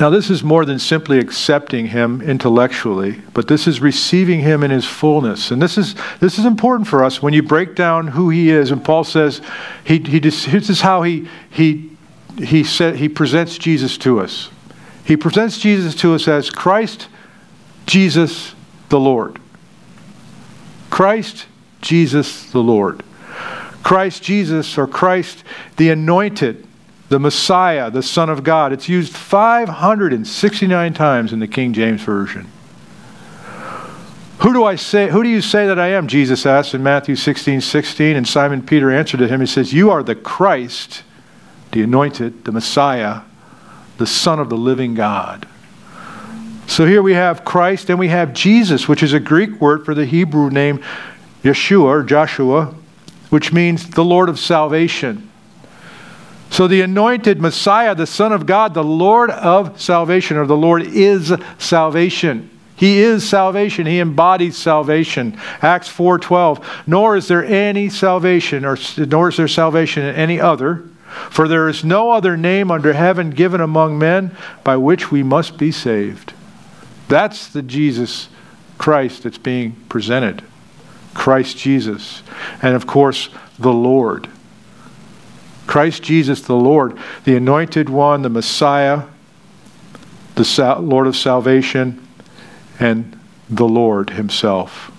Now, 0.00 0.08
this 0.08 0.30
is 0.30 0.42
more 0.42 0.64
than 0.64 0.78
simply 0.78 1.18
accepting 1.18 1.86
him 1.86 2.22
intellectually, 2.22 3.20
but 3.34 3.46
this 3.46 3.66
is 3.66 3.80
receiving 3.80 4.40
him 4.40 4.62
in 4.62 4.70
his 4.70 4.86
fullness. 4.86 5.50
And 5.50 5.60
this 5.60 5.76
is, 5.76 5.94
this 6.18 6.38
is 6.38 6.46
important 6.46 6.88
for 6.88 7.04
us 7.04 7.22
when 7.22 7.34
you 7.34 7.42
break 7.42 7.74
down 7.74 8.08
who 8.08 8.30
he 8.30 8.50
is. 8.50 8.70
And 8.70 8.82
Paul 8.82 9.04
says, 9.04 9.42
he, 9.84 9.98
he 9.98 10.18
this 10.18 10.46
is 10.46 10.80
how 10.80 11.02
he, 11.02 11.28
he, 11.50 11.90
he, 12.38 12.64
said, 12.64 12.96
he 12.96 13.08
presents 13.08 13.58
Jesus 13.58 13.98
to 13.98 14.18
us. 14.18 14.48
He 15.04 15.16
presents 15.16 15.58
Jesus 15.58 15.94
to 15.96 16.14
us 16.14 16.26
as 16.26 16.48
Christ, 16.48 17.08
Jesus, 17.84 18.54
the 18.88 19.00
Lord. 19.00 19.38
Christ, 20.88 21.46
Jesus, 21.82 22.50
the 22.50 22.62
Lord. 22.62 23.02
Christ 23.82 24.22
Jesus, 24.22 24.78
or 24.78 24.86
Christ, 24.86 25.44
the 25.76 25.90
anointed 25.90 26.66
the 27.12 27.20
Messiah, 27.20 27.90
the 27.90 28.02
Son 28.02 28.30
of 28.30 28.42
God. 28.42 28.72
It's 28.72 28.88
used 28.88 29.14
569 29.14 30.94
times 30.94 31.34
in 31.34 31.40
the 31.40 31.46
King 31.46 31.74
James 31.74 32.00
Version. 32.00 32.50
Who 34.38 34.54
do 34.54 34.64
I 34.64 34.76
say, 34.76 35.10
who 35.10 35.22
do 35.22 35.28
you 35.28 35.42
say 35.42 35.66
that 35.66 35.78
I 35.78 35.88
am? 35.88 36.08
Jesus 36.08 36.46
asked 36.46 36.72
in 36.72 36.82
Matthew 36.82 37.14
16, 37.14 37.60
16, 37.60 38.16
and 38.16 38.26
Simon 38.26 38.62
Peter 38.62 38.90
answered 38.90 39.18
to 39.18 39.28
him, 39.28 39.40
he 39.40 39.46
says, 39.46 39.74
You 39.74 39.90
are 39.90 40.02
the 40.02 40.14
Christ, 40.14 41.02
the 41.72 41.82
anointed, 41.82 42.46
the 42.46 42.50
Messiah, 42.50 43.20
the 43.98 44.06
Son 44.06 44.40
of 44.40 44.48
the 44.48 44.56
living 44.56 44.94
God. 44.94 45.46
So 46.66 46.86
here 46.86 47.02
we 47.02 47.12
have 47.12 47.44
Christ 47.44 47.90
and 47.90 47.98
we 47.98 48.08
have 48.08 48.32
Jesus, 48.32 48.88
which 48.88 49.02
is 49.02 49.12
a 49.12 49.20
Greek 49.20 49.60
word 49.60 49.84
for 49.84 49.94
the 49.94 50.06
Hebrew 50.06 50.48
name 50.48 50.82
Yeshua 51.44 51.84
or 51.84 52.02
Joshua, 52.04 52.74
which 53.28 53.52
means 53.52 53.90
the 53.90 54.04
Lord 54.04 54.30
of 54.30 54.38
salvation. 54.38 55.28
So 56.52 56.68
the 56.68 56.82
anointed 56.82 57.40
Messiah, 57.40 57.94
the 57.94 58.06
Son 58.06 58.30
of 58.30 58.44
God, 58.44 58.74
the 58.74 58.84
Lord 58.84 59.30
of 59.30 59.80
salvation, 59.80 60.36
or 60.36 60.44
the 60.44 60.54
Lord 60.54 60.82
is 60.82 61.32
salvation. 61.56 62.50
He 62.76 62.98
is 62.98 63.26
salvation. 63.26 63.86
He 63.86 64.00
embodies 64.00 64.58
salvation. 64.58 65.38
Acts 65.62 65.88
4:12. 65.88 66.60
Nor 66.86 67.16
is 67.16 67.26
there 67.26 67.42
any 67.42 67.88
salvation, 67.88 68.66
or 68.66 68.76
nor 68.98 69.30
is 69.30 69.38
there 69.38 69.48
salvation 69.48 70.04
in 70.04 70.14
any 70.14 70.38
other, 70.38 70.82
for 71.30 71.48
there 71.48 71.70
is 71.70 71.84
no 71.84 72.10
other 72.10 72.36
name 72.36 72.70
under 72.70 72.92
heaven 72.92 73.30
given 73.30 73.62
among 73.62 73.98
men 73.98 74.32
by 74.62 74.76
which 74.76 75.10
we 75.10 75.22
must 75.22 75.56
be 75.56 75.72
saved. 75.72 76.34
That's 77.08 77.46
the 77.46 77.62
Jesus 77.62 78.28
Christ 78.76 79.22
that's 79.22 79.38
being 79.38 79.76
presented. 79.88 80.42
Christ 81.14 81.56
Jesus. 81.56 82.22
And 82.60 82.74
of 82.74 82.86
course, 82.86 83.30
the 83.58 83.72
Lord. 83.72 84.28
Christ 85.66 86.02
Jesus 86.02 86.42
the 86.42 86.56
Lord, 86.56 86.98
the 87.24 87.36
anointed 87.36 87.88
one, 87.88 88.22
the 88.22 88.28
Messiah, 88.28 89.04
the 90.34 90.78
Lord 90.80 91.06
of 91.06 91.16
salvation, 91.16 92.06
and 92.78 93.18
the 93.48 93.68
Lord 93.68 94.10
Himself. 94.10 94.90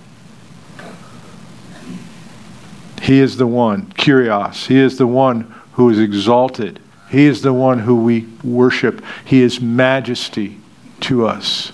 He 3.01 3.19
is 3.19 3.35
the 3.35 3.47
one, 3.47 3.87
Kyrios. 3.93 4.67
He 4.67 4.77
is 4.77 4.97
the 4.97 5.07
one 5.07 5.53
who 5.73 5.89
is 5.89 5.99
exalted. 5.99 6.79
He 7.09 7.25
is 7.25 7.41
the 7.41 7.51
one 7.51 7.79
who 7.79 7.95
we 7.97 8.27
worship. 8.43 9.03
He 9.25 9.41
is 9.41 9.59
majesty 9.59 10.57
to 11.01 11.27
us. 11.27 11.73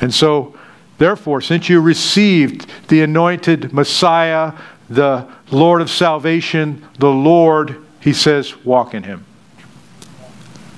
And 0.00 0.12
so, 0.12 0.54
therefore, 0.98 1.40
since 1.40 1.68
you 1.68 1.80
received 1.80 2.70
the 2.88 3.00
anointed 3.00 3.72
Messiah, 3.72 4.52
the 4.88 5.26
Lord 5.50 5.82
of 5.82 5.90
salvation, 5.90 6.86
the 6.98 7.10
Lord, 7.10 7.84
he 8.00 8.12
says, 8.12 8.64
walk 8.64 8.94
in 8.94 9.02
him. 9.02 9.24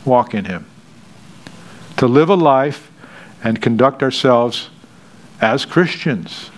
Walk 0.04 0.34
in 0.34 0.46
him. 0.46 0.66
To 1.98 2.06
live 2.06 2.28
a 2.28 2.34
life 2.34 2.90
and 3.44 3.60
conduct 3.60 4.02
ourselves 4.02 4.70
as 5.40 5.64
Christians. 5.64 6.50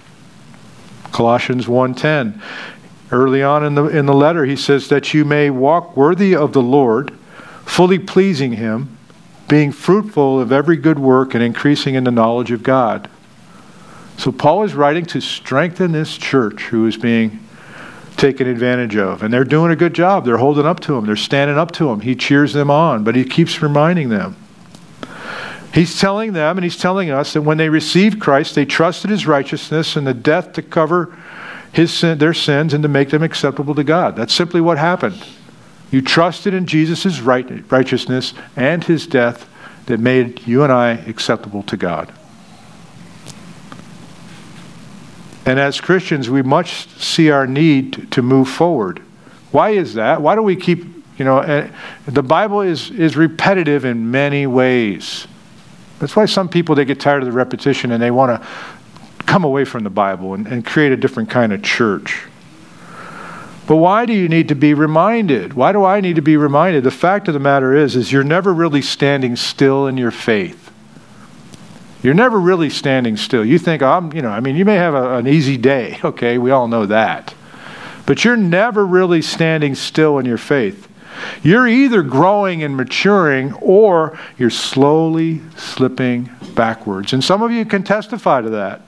Colossians 1.12 1.66
1:10. 1.66 2.40
Early 3.10 3.42
on 3.42 3.64
in 3.64 3.74
the 3.74 3.84
in 3.86 4.06
the 4.06 4.14
letter 4.14 4.46
he 4.46 4.56
says 4.56 4.88
that 4.88 5.12
you 5.12 5.24
may 5.24 5.50
walk 5.50 5.96
worthy 5.96 6.34
of 6.34 6.52
the 6.52 6.62
Lord, 6.62 7.12
fully 7.64 7.98
pleasing 7.98 8.52
him, 8.52 8.96
being 9.48 9.70
fruitful 9.70 10.40
of 10.40 10.50
every 10.50 10.76
good 10.76 10.98
work 10.98 11.34
and 11.34 11.42
increasing 11.42 11.94
in 11.94 12.04
the 12.04 12.10
knowledge 12.10 12.50
of 12.50 12.62
God. 12.62 13.10
So 14.16 14.32
Paul 14.32 14.62
is 14.62 14.74
writing 14.74 15.04
to 15.06 15.20
strengthen 15.20 15.92
this 15.92 16.16
church 16.16 16.64
who 16.64 16.86
is 16.86 16.96
being 16.96 17.41
taken 18.16 18.46
advantage 18.46 18.96
of. 18.96 19.22
And 19.22 19.32
they're 19.32 19.44
doing 19.44 19.70
a 19.72 19.76
good 19.76 19.94
job. 19.94 20.24
They're 20.24 20.36
holding 20.36 20.66
up 20.66 20.80
to 20.80 20.96
him, 20.96 21.06
they're 21.06 21.16
standing 21.16 21.58
up 21.58 21.72
to 21.72 21.90
him. 21.90 22.00
He 22.00 22.14
cheers 22.14 22.52
them 22.52 22.70
on, 22.70 23.04
but 23.04 23.14
he 23.14 23.24
keeps 23.24 23.62
reminding 23.62 24.08
them. 24.08 24.36
He's 25.72 25.98
telling 25.98 26.34
them 26.34 26.58
and 26.58 26.64
he's 26.64 26.76
telling 26.76 27.10
us 27.10 27.32
that 27.32 27.42
when 27.42 27.56
they 27.56 27.70
received 27.70 28.20
Christ, 28.20 28.54
they 28.54 28.66
trusted 28.66 29.10
his 29.10 29.26
righteousness 29.26 29.96
and 29.96 30.06
the 30.06 30.12
death 30.12 30.52
to 30.54 30.62
cover 30.62 31.16
his 31.72 31.92
sin, 31.92 32.18
their 32.18 32.34
sins 32.34 32.74
and 32.74 32.82
to 32.82 32.88
make 32.88 33.08
them 33.08 33.22
acceptable 33.22 33.74
to 33.74 33.84
God. 33.84 34.14
That's 34.14 34.34
simply 34.34 34.60
what 34.60 34.76
happened. 34.76 35.24
You 35.90 36.02
trusted 36.02 36.52
in 36.52 36.66
Jesus' 36.66 37.20
right, 37.20 37.70
righteousness 37.70 38.34
and 38.54 38.84
his 38.84 39.06
death 39.06 39.48
that 39.86 39.98
made 39.98 40.46
you 40.46 40.62
and 40.62 40.72
I 40.72 40.90
acceptable 40.92 41.62
to 41.64 41.76
God. 41.76 42.12
And 45.44 45.58
as 45.58 45.80
Christians, 45.80 46.30
we 46.30 46.42
must 46.42 47.00
see 47.00 47.30
our 47.30 47.46
need 47.46 48.10
to 48.12 48.22
move 48.22 48.48
forward. 48.48 49.00
Why 49.50 49.70
is 49.70 49.94
that? 49.94 50.22
Why 50.22 50.34
do 50.34 50.42
we 50.42 50.56
keep, 50.56 50.84
you 51.18 51.24
know, 51.24 51.40
eh, 51.40 51.68
the 52.06 52.22
Bible 52.22 52.60
is, 52.60 52.90
is 52.90 53.16
repetitive 53.16 53.84
in 53.84 54.10
many 54.10 54.46
ways. 54.46 55.26
That's 55.98 56.16
why 56.16 56.26
some 56.26 56.48
people, 56.48 56.74
they 56.74 56.84
get 56.84 57.00
tired 57.00 57.22
of 57.22 57.26
the 57.26 57.32
repetition 57.32 57.92
and 57.92 58.02
they 58.02 58.10
want 58.10 58.40
to 58.40 58.48
come 59.26 59.44
away 59.44 59.64
from 59.64 59.84
the 59.84 59.90
Bible 59.90 60.34
and, 60.34 60.46
and 60.46 60.64
create 60.64 60.92
a 60.92 60.96
different 60.96 61.30
kind 61.30 61.52
of 61.52 61.62
church. 61.62 62.24
But 63.66 63.76
why 63.76 64.06
do 64.06 64.12
you 64.12 64.28
need 64.28 64.48
to 64.48 64.54
be 64.54 64.74
reminded? 64.74 65.54
Why 65.54 65.72
do 65.72 65.84
I 65.84 66.00
need 66.00 66.16
to 66.16 66.22
be 66.22 66.36
reminded? 66.36 66.84
The 66.84 66.90
fact 66.90 67.28
of 67.28 67.34
the 67.34 67.40
matter 67.40 67.74
is, 67.74 67.94
is 67.94 68.12
you're 68.12 68.24
never 68.24 68.52
really 68.52 68.82
standing 68.82 69.36
still 69.36 69.86
in 69.86 69.96
your 69.96 70.10
faith. 70.10 70.61
You're 72.02 72.14
never 72.14 72.40
really 72.40 72.70
standing 72.70 73.16
still. 73.16 73.44
You 73.44 73.58
think, 73.58 73.82
I'm, 73.82 74.12
you 74.12 74.22
know, 74.22 74.30
I 74.30 74.40
mean, 74.40 74.56
you 74.56 74.64
may 74.64 74.74
have 74.74 74.94
a, 74.94 75.16
an 75.16 75.26
easy 75.26 75.56
day. 75.56 75.98
Okay, 76.12 76.36
we 76.36 76.50
all 76.50 76.68
know 76.68 76.84
that. 76.86 77.34
But 78.06 78.24
you're 78.24 78.36
never 78.36 78.84
really 78.84 79.22
standing 79.22 79.74
still 79.74 80.18
in 80.18 80.26
your 80.26 80.38
faith. 80.38 80.88
You're 81.42 81.68
either 81.68 82.02
growing 82.02 82.62
and 82.62 82.76
maturing 82.76 83.52
or 83.54 84.18
you're 84.36 84.50
slowly 84.50 85.40
slipping 85.56 86.28
backwards. 86.54 87.12
And 87.12 87.22
some 87.22 87.42
of 87.42 87.52
you 87.52 87.64
can 87.64 87.82
testify 87.84 88.42
to 88.42 88.50
that. 88.50 88.82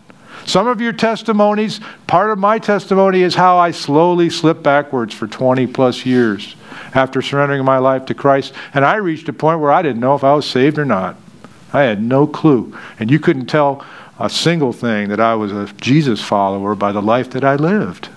Some 0.45 0.67
of 0.67 0.81
your 0.81 0.93
testimonies, 0.93 1.81
part 2.07 2.31
of 2.31 2.39
my 2.39 2.59
testimony 2.59 3.23
is 3.23 3.35
how 3.35 3.57
I 3.57 3.71
slowly 3.71 4.29
slipped 4.29 4.63
backwards 4.63 5.15
for 5.15 5.27
20 5.27 5.67
plus 5.69 6.05
years 6.05 6.57
after 6.95 7.23
surrendering 7.23 7.65
my 7.65 7.79
life 7.79 8.05
to 8.07 8.15
Christ. 8.15 8.53
And 8.75 8.85
I 8.85 8.97
reached 8.97 9.29
a 9.29 9.33
point 9.33 9.61
where 9.61 9.73
I 9.73 9.83
didn't 9.83 10.01
know 10.01 10.15
if 10.15 10.25
I 10.25 10.35
was 10.35 10.47
saved 10.47 10.79
or 10.79 10.85
not. 10.85 11.17
I 11.75 11.83
had 11.83 12.01
no 12.01 12.27
clue. 12.27 12.75
And 12.99 13.11
you 13.11 13.19
couldn't 13.19 13.47
tell 13.47 13.85
a 14.19 14.31
single 14.31 14.73
thing 14.73 15.09
that 15.09 15.21
I 15.21 15.35
was 15.35 15.53
a 15.53 15.67
Jesus 15.81 16.23
follower 16.23 16.75
by 16.75 16.93
the 16.93 17.03
life 17.03 17.31
that 17.31 17.45
I 17.45 17.57
lived. 17.57 18.09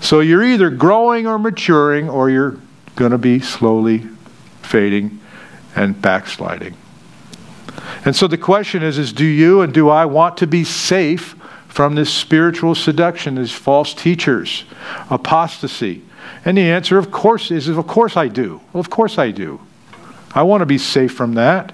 So 0.00 0.20
you're 0.20 0.44
either 0.44 0.70
growing 0.70 1.26
or 1.26 1.38
maturing, 1.38 2.08
or 2.08 2.30
you're 2.30 2.58
going 2.96 3.12
to 3.12 3.18
be 3.18 3.40
slowly 3.40 4.06
fading 4.62 5.18
and 5.74 6.00
backsliding. 6.00 6.76
And 8.04 8.14
so 8.14 8.26
the 8.26 8.38
question 8.38 8.82
is, 8.82 8.98
is 8.98 9.12
do 9.12 9.24
you 9.24 9.62
and 9.62 9.72
do 9.72 9.88
I 9.88 10.04
want 10.04 10.36
to 10.38 10.46
be 10.46 10.64
safe 10.64 11.34
from 11.68 11.94
this 11.94 12.12
spiritual 12.12 12.74
seduction, 12.74 13.36
these 13.36 13.52
false 13.52 13.94
teachers, 13.94 14.64
apostasy? 15.08 16.02
And 16.44 16.58
the 16.58 16.62
answer, 16.62 16.98
of 16.98 17.10
course, 17.10 17.50
is 17.50 17.68
of 17.68 17.86
course 17.86 18.16
I 18.16 18.28
do. 18.28 18.60
Well, 18.72 18.80
of 18.80 18.90
course 18.90 19.18
I 19.18 19.30
do. 19.30 19.60
I 20.34 20.42
want 20.42 20.60
to 20.60 20.66
be 20.66 20.78
safe 20.78 21.12
from 21.12 21.34
that. 21.34 21.72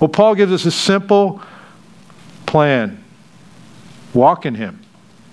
Well, 0.00 0.08
Paul 0.08 0.34
gives 0.34 0.52
us 0.52 0.64
a 0.64 0.70
simple 0.70 1.42
plan. 2.46 3.02
Walk 4.14 4.46
in 4.46 4.54
him. 4.54 4.80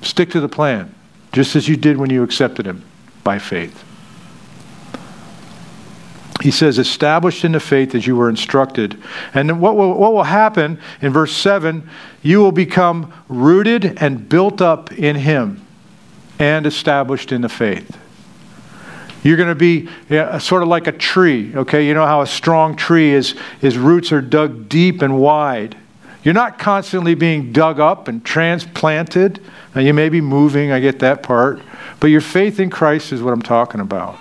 Stick 0.02 0.30
to 0.32 0.40
the 0.40 0.50
plan, 0.50 0.94
just 1.32 1.56
as 1.56 1.68
you 1.68 1.78
did 1.78 1.98
when 1.98 2.10
you 2.10 2.22
accepted 2.22 2.66
him 2.66 2.84
by 3.24 3.40
faith. 3.40 3.84
He 6.42 6.52
says, 6.52 6.78
established 6.78 7.44
in 7.44 7.54
the 7.54 7.60
faith 7.60 7.96
as 7.96 8.06
you 8.06 8.16
were 8.16 8.30
instructed. 8.30 9.02
And 9.34 9.60
what 9.60 9.76
will, 9.76 9.98
what 9.98 10.14
will 10.14 10.24
happen 10.24 10.80
in 11.02 11.12
verse 11.12 11.36
7 11.36 11.90
you 12.22 12.40
will 12.40 12.52
become 12.52 13.12
rooted 13.28 13.98
and 14.02 14.28
built 14.30 14.62
up 14.62 14.92
in 14.92 15.16
Him 15.16 15.66
and 16.40 16.66
established 16.66 17.32
in 17.32 17.42
the 17.42 17.50
faith. 17.50 17.98
You're 19.24 19.38
going 19.38 19.50
to 19.50 19.56
be 19.56 19.90
yeah, 20.10 20.38
sort 20.38 20.62
of 20.62 20.70
like 20.70 20.88
a 20.88 20.92
tree, 20.92 21.56
okay? 21.56 21.86
You 21.88 21.94
know 21.94 22.06
how 22.06 22.22
a 22.22 22.28
strong 22.28 22.76
tree 22.76 23.12
is, 23.12 23.36
his 23.60 23.78
roots 23.78 24.12
are 24.12 24.22
dug 24.22 24.70
deep 24.70 25.02
and 25.02 25.20
wide. 25.20 25.76
You're 26.24 26.34
not 26.34 26.60
constantly 26.60 27.16
being 27.16 27.52
dug 27.52 27.80
up 27.80 28.08
and 28.08 28.24
transplanted. 28.24 29.42
Now, 29.74 29.82
you 29.82 29.94
may 29.94 30.10
be 30.10 30.22
moving, 30.22 30.72
I 30.72 30.80
get 30.80 31.00
that 31.00 31.24
part. 31.24 31.62
But 32.00 32.08
your 32.08 32.22
faith 32.22 32.60
in 32.60 32.70
Christ 32.70 33.12
is 33.12 33.22
what 33.22 33.34
I'm 33.34 33.42
talking 33.42 33.80
about. 33.80 34.18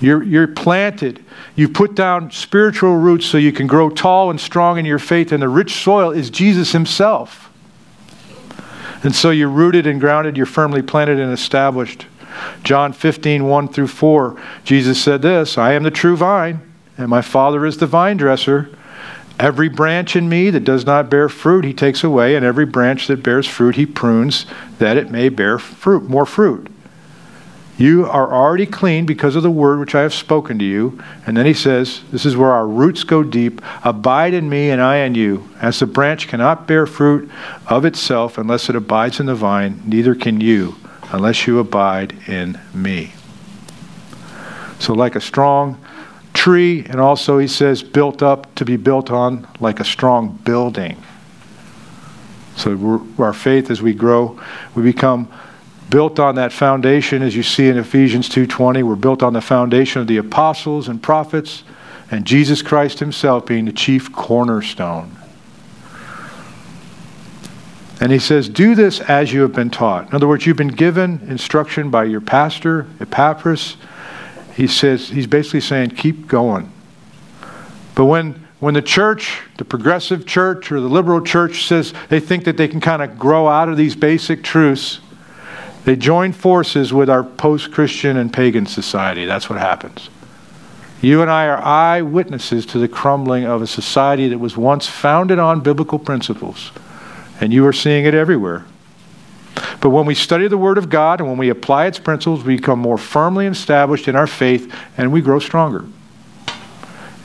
You're, 0.00 0.22
you're 0.22 0.48
planted. 0.48 1.24
You 1.54 1.68
put 1.68 1.94
down 1.94 2.30
spiritual 2.30 2.96
roots 2.96 3.24
so 3.26 3.38
you 3.38 3.52
can 3.52 3.66
grow 3.66 3.88
tall 3.88 4.30
and 4.30 4.38
strong 4.38 4.78
in 4.78 4.84
your 4.84 4.98
faith, 4.98 5.32
and 5.32 5.42
the 5.42 5.48
rich 5.48 5.82
soil 5.82 6.10
is 6.10 6.28
Jesus 6.28 6.72
Himself. 6.72 7.50
And 9.02 9.14
so 9.14 9.30
you're 9.30 9.48
rooted 9.48 9.86
and 9.86 10.00
grounded, 10.00 10.36
you're 10.36 10.46
firmly 10.46 10.82
planted 10.82 11.18
and 11.18 11.32
established. 11.32 12.06
John 12.62 12.92
15, 12.92 13.46
1 13.46 13.68
through 13.68 13.86
4, 13.86 14.40
Jesus 14.64 15.02
said 15.02 15.22
this 15.22 15.56
I 15.56 15.72
am 15.72 15.82
the 15.82 15.90
true 15.90 16.16
vine, 16.16 16.60
and 16.98 17.08
my 17.08 17.22
Father 17.22 17.66
is 17.66 17.78
the 17.78 17.86
vine 17.86 18.16
dresser. 18.16 18.70
Every 19.38 19.68
branch 19.68 20.16
in 20.16 20.30
me 20.30 20.48
that 20.50 20.64
does 20.64 20.86
not 20.86 21.10
bear 21.10 21.28
fruit, 21.28 21.64
he 21.64 21.74
takes 21.74 22.02
away, 22.02 22.36
and 22.36 22.44
every 22.44 22.64
branch 22.64 23.06
that 23.06 23.22
bears 23.22 23.46
fruit, 23.46 23.76
he 23.76 23.84
prunes, 23.84 24.46
that 24.78 24.96
it 24.96 25.10
may 25.10 25.28
bear 25.28 25.58
fruit, 25.58 26.08
more 26.08 26.24
fruit. 26.24 26.70
You 27.78 28.06
are 28.06 28.32
already 28.32 28.64
clean 28.64 29.04
because 29.04 29.36
of 29.36 29.42
the 29.42 29.50
word 29.50 29.78
which 29.78 29.94
I 29.94 30.00
have 30.00 30.14
spoken 30.14 30.58
to 30.58 30.64
you. 30.64 30.98
And 31.26 31.36
then 31.36 31.44
he 31.44 31.52
says, 31.52 32.00
This 32.10 32.24
is 32.24 32.34
where 32.34 32.52
our 32.52 32.66
roots 32.66 33.04
go 33.04 33.22
deep. 33.22 33.60
Abide 33.84 34.32
in 34.32 34.48
me, 34.48 34.70
and 34.70 34.80
I 34.80 34.98
in 34.98 35.14
you. 35.14 35.50
As 35.60 35.78
the 35.78 35.86
branch 35.86 36.26
cannot 36.26 36.66
bear 36.66 36.86
fruit 36.86 37.30
of 37.66 37.84
itself 37.84 38.38
unless 38.38 38.70
it 38.70 38.76
abides 38.76 39.20
in 39.20 39.26
the 39.26 39.34
vine, 39.34 39.82
neither 39.84 40.14
can 40.14 40.40
you 40.40 40.76
unless 41.12 41.46
you 41.46 41.58
abide 41.58 42.16
in 42.28 42.60
me. 42.74 43.12
So, 44.78 44.92
like 44.92 45.16
a 45.16 45.20
strong 45.20 45.80
tree, 46.34 46.84
and 46.84 47.00
also 47.00 47.38
he 47.38 47.48
says, 47.48 47.82
built 47.82 48.22
up 48.22 48.54
to 48.56 48.64
be 48.64 48.76
built 48.76 49.10
on 49.10 49.46
like 49.58 49.80
a 49.80 49.84
strong 49.84 50.38
building. 50.44 51.02
So, 52.56 53.06
our 53.18 53.32
faith 53.32 53.70
as 53.70 53.82
we 53.82 53.94
grow, 53.94 54.40
we 54.74 54.82
become 54.82 55.30
built 55.90 56.18
on 56.18 56.34
that 56.34 56.52
foundation 56.52 57.22
as 57.22 57.36
you 57.36 57.42
see 57.42 57.68
in 57.68 57.78
Ephesians 57.78 58.28
2:20 58.28 58.82
we're 58.82 58.96
built 58.96 59.22
on 59.22 59.32
the 59.32 59.40
foundation 59.40 60.00
of 60.00 60.08
the 60.08 60.16
apostles 60.16 60.88
and 60.88 61.02
prophets 61.02 61.62
and 62.10 62.24
Jesus 62.24 62.62
Christ 62.62 62.98
himself 62.98 63.46
being 63.46 63.64
the 63.64 63.72
chief 63.72 64.12
cornerstone. 64.12 65.15
And 68.06 68.12
he 68.12 68.20
says, 68.20 68.48
Do 68.48 68.76
this 68.76 69.00
as 69.00 69.32
you 69.32 69.42
have 69.42 69.52
been 69.52 69.68
taught. 69.68 70.06
In 70.06 70.14
other 70.14 70.28
words, 70.28 70.46
you've 70.46 70.56
been 70.56 70.68
given 70.68 71.26
instruction 71.28 71.90
by 71.90 72.04
your 72.04 72.20
pastor, 72.20 72.86
Epaphras. 73.00 73.76
He 74.54 74.68
says, 74.68 75.08
he's 75.08 75.26
basically 75.26 75.62
saying, 75.62 75.90
keep 75.90 76.28
going. 76.28 76.70
But 77.96 78.04
when 78.04 78.46
when 78.60 78.74
the 78.74 78.80
church, 78.80 79.42
the 79.56 79.64
progressive 79.64 80.24
church 80.24 80.70
or 80.70 80.80
the 80.80 80.86
liberal 80.86 81.20
church 81.20 81.66
says 81.66 81.92
they 82.08 82.20
think 82.20 82.44
that 82.44 82.56
they 82.56 82.68
can 82.68 82.80
kind 82.80 83.02
of 83.02 83.18
grow 83.18 83.48
out 83.48 83.68
of 83.68 83.76
these 83.76 83.96
basic 83.96 84.44
truths, 84.44 85.00
they 85.84 85.96
join 85.96 86.30
forces 86.30 86.92
with 86.92 87.10
our 87.10 87.24
post 87.24 87.72
Christian 87.72 88.18
and 88.18 88.32
pagan 88.32 88.66
society. 88.66 89.24
That's 89.24 89.50
what 89.50 89.58
happens. 89.58 90.10
You 91.02 91.22
and 91.22 91.30
I 91.30 91.48
are 91.48 91.58
eyewitnesses 91.58 92.66
to 92.66 92.78
the 92.78 92.86
crumbling 92.86 93.46
of 93.46 93.62
a 93.62 93.66
society 93.66 94.28
that 94.28 94.38
was 94.38 94.56
once 94.56 94.86
founded 94.86 95.40
on 95.40 95.60
biblical 95.60 95.98
principles. 95.98 96.70
And 97.40 97.52
you 97.52 97.66
are 97.66 97.72
seeing 97.72 98.04
it 98.04 98.14
everywhere. 98.14 98.64
But 99.80 99.90
when 99.90 100.06
we 100.06 100.14
study 100.14 100.48
the 100.48 100.58
Word 100.58 100.78
of 100.78 100.88
God 100.88 101.20
and 101.20 101.28
when 101.28 101.38
we 101.38 101.48
apply 101.48 101.86
its 101.86 101.98
principles, 101.98 102.44
we 102.44 102.56
become 102.56 102.78
more 102.78 102.98
firmly 102.98 103.46
established 103.46 104.08
in 104.08 104.16
our 104.16 104.26
faith 104.26 104.72
and 104.96 105.12
we 105.12 105.20
grow 105.20 105.38
stronger. 105.38 105.84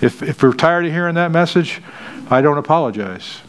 If, 0.01 0.23
if 0.23 0.41
we're 0.41 0.53
tired 0.53 0.85
of 0.85 0.91
hearing 0.91 1.15
that 1.15 1.31
message, 1.31 1.81
I 2.29 2.41
don't 2.41 2.57
apologize. 2.57 3.39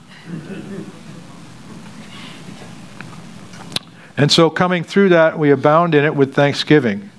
And 4.17 4.31
so, 4.31 4.51
coming 4.51 4.85
through 4.85 5.09
that, 5.11 5.39
we 5.39 5.51
abound 5.51 5.95
in 5.95 6.05
it 6.05 6.15
with 6.15 6.35
thanksgiving. 6.35 7.11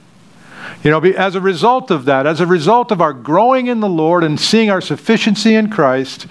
You 0.83 0.91
know, 0.91 1.01
as 1.01 1.35
a 1.35 1.41
result 1.41 1.89
of 1.91 2.05
that, 2.05 2.27
as 2.27 2.39
a 2.39 2.45
result 2.45 2.91
of 2.91 3.01
our 3.01 3.13
growing 3.13 3.67
in 3.67 3.79
the 3.79 3.89
Lord 3.89 4.23
and 4.23 4.39
seeing 4.39 4.69
our 4.69 4.81
sufficiency 4.81 5.55
in 5.55 5.69
Christ, 5.69 6.27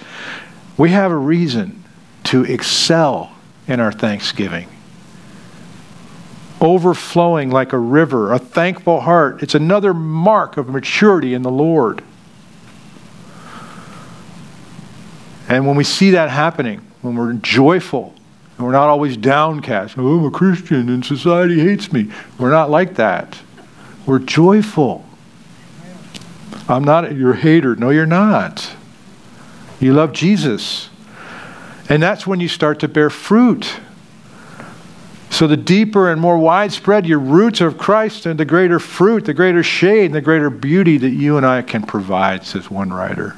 we 0.76 0.90
have 0.90 1.10
a 1.10 1.16
reason 1.16 1.81
to 2.24 2.44
excel 2.44 3.32
in 3.66 3.80
our 3.80 3.92
thanksgiving. 3.92 4.68
Overflowing 6.60 7.50
like 7.50 7.72
a 7.72 7.78
river, 7.78 8.32
a 8.32 8.38
thankful 8.38 9.00
heart. 9.00 9.42
It's 9.42 9.54
another 9.54 9.92
mark 9.92 10.56
of 10.56 10.68
maturity 10.68 11.34
in 11.34 11.42
the 11.42 11.50
Lord. 11.50 12.02
And 15.48 15.66
when 15.66 15.76
we 15.76 15.84
see 15.84 16.10
that 16.10 16.30
happening, 16.30 16.80
when 17.02 17.16
we're 17.16 17.32
joyful 17.34 18.14
and 18.56 18.66
we're 18.66 18.72
not 18.72 18.88
always 18.88 19.16
downcast. 19.16 19.98
Oh, 19.98 20.18
I'm 20.18 20.24
a 20.24 20.30
Christian 20.30 20.88
and 20.88 21.04
society 21.04 21.58
hates 21.58 21.92
me. 21.92 22.12
We're 22.38 22.50
not 22.50 22.70
like 22.70 22.94
that. 22.94 23.40
We're 24.06 24.20
joyful. 24.20 25.04
I'm 26.68 26.84
not 26.84 27.14
your 27.16 27.34
hater. 27.34 27.74
No, 27.74 27.90
you're 27.90 28.06
not. 28.06 28.70
You 29.80 29.94
love 29.94 30.12
Jesus. 30.12 30.90
And 31.88 32.02
that's 32.02 32.26
when 32.26 32.40
you 32.40 32.48
start 32.48 32.80
to 32.80 32.88
bear 32.88 33.10
fruit. 33.10 33.80
So, 35.30 35.46
the 35.46 35.56
deeper 35.56 36.10
and 36.10 36.20
more 36.20 36.36
widespread 36.36 37.06
your 37.06 37.18
roots 37.18 37.62
of 37.62 37.78
Christ, 37.78 38.26
and 38.26 38.38
the 38.38 38.44
greater 38.44 38.78
fruit, 38.78 39.24
the 39.24 39.32
greater 39.32 39.62
shade, 39.62 40.06
and 40.06 40.14
the 40.14 40.20
greater 40.20 40.50
beauty 40.50 40.98
that 40.98 41.10
you 41.10 41.38
and 41.38 41.46
I 41.46 41.62
can 41.62 41.82
provide, 41.82 42.44
says 42.44 42.70
one 42.70 42.92
writer. 42.92 43.34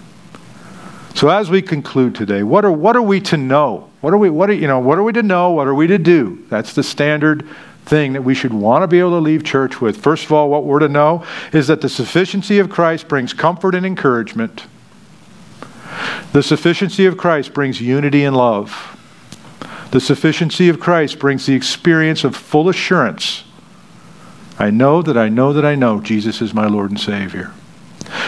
So, 1.14 1.28
as 1.28 1.48
we 1.50 1.62
conclude 1.62 2.16
today, 2.16 2.42
what 2.42 2.64
are, 2.64 2.72
what 2.72 2.96
are 2.96 3.02
we 3.02 3.20
to 3.22 3.36
know? 3.36 3.88
What 4.00 4.12
are 4.12 4.18
we, 4.18 4.28
what 4.28 4.50
are, 4.50 4.54
you 4.54 4.66
know, 4.66 4.80
what 4.80 4.98
are 4.98 5.04
we 5.04 5.12
to 5.12 5.22
know? 5.22 5.52
What 5.52 5.68
are 5.68 5.74
we 5.74 5.86
to 5.86 5.98
do? 5.98 6.44
That's 6.50 6.74
the 6.74 6.82
standard 6.82 7.48
thing 7.84 8.14
that 8.14 8.22
we 8.22 8.34
should 8.34 8.52
want 8.52 8.82
to 8.82 8.88
be 8.88 8.98
able 8.98 9.10
to 9.10 9.18
leave 9.18 9.44
church 9.44 9.80
with. 9.80 9.96
First 9.96 10.24
of 10.24 10.32
all, 10.32 10.50
what 10.50 10.64
we're 10.64 10.80
to 10.80 10.88
know 10.88 11.24
is 11.52 11.68
that 11.68 11.80
the 11.80 11.88
sufficiency 11.88 12.58
of 12.58 12.70
Christ 12.70 13.06
brings 13.06 13.32
comfort 13.32 13.74
and 13.74 13.86
encouragement. 13.86 14.64
The 16.32 16.42
sufficiency 16.42 17.06
of 17.06 17.16
Christ 17.16 17.54
brings 17.54 17.80
unity 17.80 18.24
and 18.24 18.36
love. 18.36 18.94
The 19.90 20.00
sufficiency 20.00 20.68
of 20.68 20.80
Christ 20.80 21.18
brings 21.18 21.46
the 21.46 21.54
experience 21.54 22.24
of 22.24 22.34
full 22.34 22.68
assurance. 22.68 23.44
I 24.58 24.70
know 24.70 25.02
that 25.02 25.16
I 25.16 25.28
know 25.28 25.52
that 25.52 25.64
I 25.64 25.74
know 25.74 26.00
Jesus 26.00 26.40
is 26.42 26.54
my 26.54 26.66
Lord 26.66 26.90
and 26.90 27.00
Savior. 27.00 27.52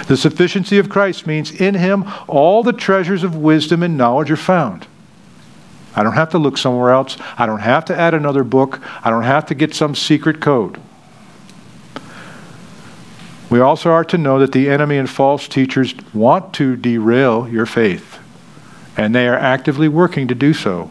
The 0.07 0.17
sufficiency 0.17 0.79
of 0.79 0.89
Christ 0.89 1.27
means 1.27 1.51
in 1.51 1.75
him 1.75 2.05
all 2.29 2.63
the 2.63 2.73
treasures 2.73 3.23
of 3.23 3.37
wisdom 3.37 3.83
and 3.83 3.97
knowledge 3.97 4.31
are 4.31 4.37
found. 4.37 4.87
I 5.95 6.03
don't 6.03 6.13
have 6.13 6.31
to 6.31 6.39
look 6.39 6.59
somewhere 6.59 6.91
else. 6.91 7.17
I 7.39 7.47
don't 7.47 7.61
have 7.61 7.85
to 7.87 7.99
add 7.99 8.15
another 8.15 8.45
book. 8.45 8.81
I 9.03 9.11
don't 9.11 9.23
have 9.23 9.47
to 9.47 9.55
get 9.55 9.75
some 9.75 9.95
secret 9.95 10.41
code. 10.41 10.81
We 13.49 13.61
also 13.61 13.91
are 13.91 14.05
to 14.05 14.19
know 14.19 14.39
that 14.41 14.53
the 14.53 14.69
enemy 14.69 14.97
and 14.97 15.09
false 15.09 15.47
teachers 15.47 15.95
want 16.13 16.53
to 16.55 16.77
derail 16.77 17.49
your 17.49 17.67
faith, 17.67 18.19
and 18.97 19.15
they 19.15 19.29
are 19.29 19.37
actively 19.37 19.89
working 19.89 20.27
to 20.29 20.35
do 20.35 20.53
so. 20.53 20.91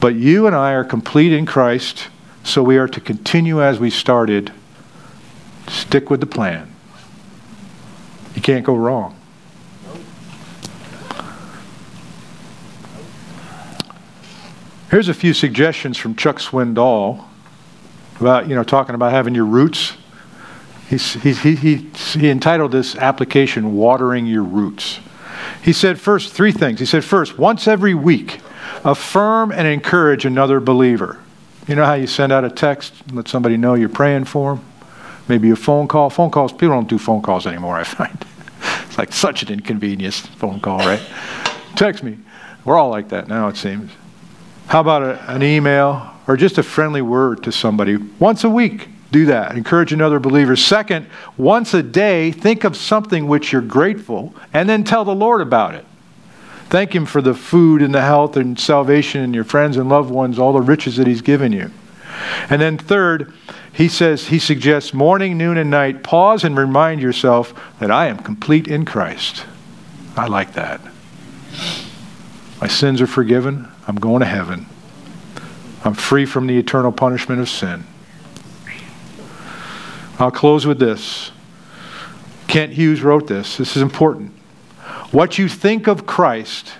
But 0.00 0.14
you 0.14 0.46
and 0.46 0.54
I 0.54 0.72
are 0.72 0.84
complete 0.84 1.32
in 1.32 1.46
Christ, 1.46 2.08
so 2.44 2.62
we 2.62 2.78
are 2.78 2.86
to 2.86 3.00
continue 3.00 3.60
as 3.60 3.80
we 3.80 3.90
started. 3.90 4.52
Stick 5.66 6.10
with 6.10 6.20
the 6.20 6.26
plan. 6.26 6.72
You 8.36 8.42
can't 8.42 8.64
go 8.64 8.76
wrong. 8.76 9.16
Here's 14.90 15.08
a 15.08 15.14
few 15.14 15.34
suggestions 15.34 15.96
from 15.98 16.14
Chuck 16.14 16.36
Swindoll 16.36 17.24
about, 18.20 18.48
you 18.48 18.54
know, 18.54 18.62
talking 18.62 18.94
about 18.94 19.10
having 19.10 19.34
your 19.34 19.44
roots. 19.44 19.94
He's, 20.88 21.14
he, 21.14 21.32
he, 21.32 21.76
he, 21.76 22.30
entitled 22.30 22.70
this 22.70 22.94
application 22.94 23.74
Watering 23.74 24.26
Your 24.26 24.44
Roots. 24.44 25.00
He 25.62 25.72
said, 25.72 26.00
first, 26.00 26.32
three 26.32 26.52
things. 26.52 26.78
He 26.78 26.86
said, 26.86 27.04
first, 27.04 27.38
once 27.38 27.66
every 27.66 27.94
week, 27.94 28.40
affirm 28.84 29.50
and 29.50 29.66
encourage 29.66 30.24
another 30.24 30.60
believer. 30.60 31.18
You 31.66 31.74
know 31.74 31.84
how 31.84 31.94
you 31.94 32.06
send 32.06 32.32
out 32.32 32.44
a 32.44 32.50
text, 32.50 32.94
let 33.12 33.26
somebody 33.26 33.56
know 33.56 33.74
you're 33.74 33.88
praying 33.88 34.26
for 34.26 34.54
them? 34.54 34.64
Maybe 35.26 35.50
a 35.50 35.56
phone 35.56 35.88
call. 35.88 36.08
Phone 36.08 36.30
calls, 36.30 36.52
people 36.52 36.68
don't 36.68 36.88
do 36.88 36.98
phone 36.98 37.20
calls 37.20 37.48
anymore, 37.48 37.76
I 37.78 37.84
find. 37.84 38.24
It's 38.86 38.96
like 38.96 39.12
such 39.12 39.42
an 39.42 39.52
inconvenience, 39.52 40.20
phone 40.20 40.60
call, 40.60 40.78
right? 40.78 41.02
Text 41.74 42.04
me. 42.04 42.18
We're 42.64 42.78
all 42.78 42.90
like 42.90 43.08
that 43.08 43.26
now, 43.26 43.48
it 43.48 43.56
seems. 43.56 43.90
How 44.68 44.80
about 44.80 45.02
a, 45.02 45.32
an 45.32 45.42
email 45.42 46.12
or 46.28 46.36
just 46.36 46.58
a 46.58 46.62
friendly 46.62 47.02
word 47.02 47.42
to 47.44 47.52
somebody 47.52 47.96
once 47.96 48.44
a 48.44 48.50
week? 48.50 48.88
Do 49.12 49.26
that. 49.26 49.56
Encourage 49.56 49.92
another 49.92 50.18
believer. 50.18 50.56
Second, 50.56 51.06
once 51.36 51.74
a 51.74 51.82
day, 51.82 52.32
think 52.32 52.64
of 52.64 52.76
something 52.76 53.28
which 53.28 53.52
you're 53.52 53.62
grateful 53.62 54.34
and 54.52 54.68
then 54.68 54.84
tell 54.84 55.04
the 55.04 55.14
Lord 55.14 55.40
about 55.40 55.74
it. 55.74 55.84
Thank 56.68 56.94
Him 56.94 57.06
for 57.06 57.22
the 57.22 57.34
food 57.34 57.82
and 57.82 57.94
the 57.94 58.02
health 58.02 58.36
and 58.36 58.58
salvation 58.58 59.22
and 59.22 59.34
your 59.34 59.44
friends 59.44 59.76
and 59.76 59.88
loved 59.88 60.10
ones, 60.10 60.38
all 60.38 60.52
the 60.52 60.60
riches 60.60 60.96
that 60.96 61.06
He's 61.06 61.22
given 61.22 61.52
you. 61.52 61.70
And 62.50 62.60
then, 62.60 62.78
third, 62.78 63.32
he 63.72 63.88
says, 63.88 64.28
he 64.28 64.38
suggests 64.38 64.94
morning, 64.94 65.36
noon, 65.36 65.58
and 65.58 65.70
night, 65.70 66.02
pause 66.02 66.44
and 66.44 66.56
remind 66.56 67.02
yourself 67.02 67.52
that 67.78 67.90
I 67.90 68.06
am 68.06 68.16
complete 68.16 68.66
in 68.68 68.86
Christ. 68.86 69.44
I 70.16 70.26
like 70.26 70.54
that. 70.54 70.80
My 72.58 72.68
sins 72.68 73.02
are 73.02 73.06
forgiven. 73.06 73.68
I'm 73.86 73.96
going 73.96 74.20
to 74.20 74.26
heaven. 74.26 74.64
I'm 75.84 75.92
free 75.92 76.24
from 76.24 76.46
the 76.46 76.56
eternal 76.56 76.90
punishment 76.90 77.40
of 77.40 77.50
sin. 77.50 77.84
I'll 80.18 80.30
close 80.30 80.66
with 80.66 80.78
this. 80.78 81.30
Kent 82.48 82.72
Hughes 82.72 83.02
wrote 83.02 83.26
this. 83.26 83.56
This 83.56 83.76
is 83.76 83.82
important. 83.82 84.32
What 85.10 85.38
you 85.38 85.48
think 85.48 85.86
of 85.86 86.06
Christ, 86.06 86.72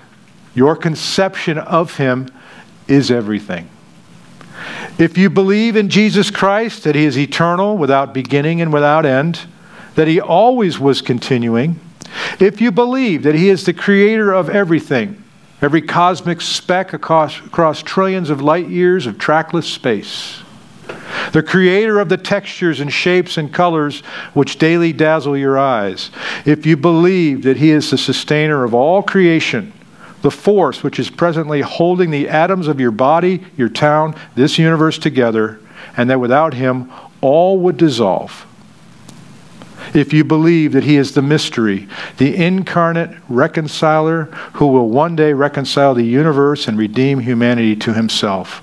your 0.55 0.75
conception 0.77 1.59
of 1.59 1.97
him, 1.97 2.29
is 2.89 3.11
everything. 3.11 3.69
If 4.99 5.19
you 5.19 5.29
believe 5.29 5.77
in 5.77 5.91
Jesus 5.91 6.31
Christ, 6.31 6.85
that 6.85 6.95
he 6.95 7.05
is 7.05 7.19
eternal, 7.19 7.77
without 7.77 8.15
beginning 8.15 8.61
and 8.61 8.73
without 8.73 9.05
end, 9.05 9.41
that 9.97 10.09
he 10.09 10.21
always 10.21 10.79
was 10.79 11.03
continuing, 11.03 11.79
if 12.41 12.61
you 12.61 12.71
believe 12.71 13.23
that 13.25 13.35
he 13.35 13.51
is 13.51 13.65
the 13.65 13.75
creator 13.75 14.33
of 14.33 14.49
everything, 14.49 15.23
every 15.61 15.83
cosmic 15.83 16.41
speck 16.41 16.93
across, 16.93 17.39
across 17.41 17.83
trillions 17.83 18.31
of 18.31 18.41
light 18.41 18.69
years 18.69 19.07
of 19.07 19.19
trackless 19.19 19.67
space, 19.67 20.43
the 21.33 21.43
creator 21.43 22.01
of 22.01 22.09
the 22.09 22.17
textures 22.17 22.81
and 22.81 22.93
shapes 22.93 23.37
and 23.37 23.53
colors 23.53 24.01
which 24.33 24.59
daily 24.59 24.93
dazzle 24.93 25.37
your 25.37 25.59
eyes, 25.59 26.11
if 26.45 26.65
you 26.65 26.77
believe 26.77 27.43
that 27.43 27.57
he 27.57 27.71
is 27.71 27.91
the 27.91 27.99
sustainer 27.99 28.65
of 28.65 28.75
all 28.75 29.03
creation, 29.03 29.73
the 30.23 30.31
force 30.31 30.83
which 30.83 30.99
is 30.99 31.11
presently 31.11 31.61
holding 31.61 32.11
the 32.11 32.29
atoms 32.29 32.69
of 32.69 32.81
your 32.81 32.91
body, 32.91 33.45
your 33.57 33.69
town, 33.69 34.15
this 34.35 34.59
universe 34.59 34.99
together, 34.99 35.61
and 35.97 36.09
that 36.11 36.21
without 36.21 36.55
him 36.55 36.91
all 37.21 37.59
would 37.59 37.77
dissolve. 37.77 38.47
If 39.95 40.13
you 40.13 40.25
believe 40.25 40.73
that 40.73 40.85
he 40.85 40.97
is 40.97 41.13
the 41.13 41.23
mystery, 41.23 41.89
the 42.19 42.35
incarnate 42.35 43.17
reconciler 43.29 44.25
who 44.55 44.67
will 44.67 44.89
one 44.89 45.17
day 45.17 45.33
reconcile 45.33 45.95
the 45.95 46.03
universe 46.03 46.67
and 46.67 46.77
redeem 46.77 47.21
humanity 47.21 47.77
to 47.77 47.95
himself. 47.95 48.63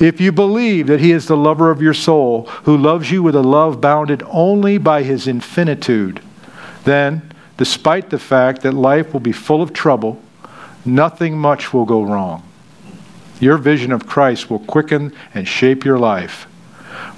If 0.00 0.20
you 0.20 0.32
believe 0.32 0.86
that 0.88 1.00
he 1.00 1.12
is 1.12 1.26
the 1.26 1.36
lover 1.36 1.70
of 1.70 1.82
your 1.82 1.94
soul, 1.94 2.46
who 2.64 2.76
loves 2.76 3.10
you 3.10 3.22
with 3.22 3.34
a 3.34 3.42
love 3.42 3.80
bounded 3.80 4.22
only 4.26 4.78
by 4.78 5.02
his 5.02 5.26
infinitude, 5.26 6.20
then, 6.84 7.30
despite 7.56 8.10
the 8.10 8.18
fact 8.18 8.62
that 8.62 8.74
life 8.74 9.12
will 9.12 9.20
be 9.20 9.32
full 9.32 9.62
of 9.62 9.72
trouble, 9.72 10.20
nothing 10.84 11.38
much 11.38 11.72
will 11.72 11.84
go 11.84 12.02
wrong. 12.02 12.42
Your 13.40 13.58
vision 13.58 13.92
of 13.92 14.06
Christ 14.06 14.50
will 14.50 14.60
quicken 14.60 15.12
and 15.34 15.46
shape 15.48 15.84
your 15.84 15.98
life. 15.98 16.44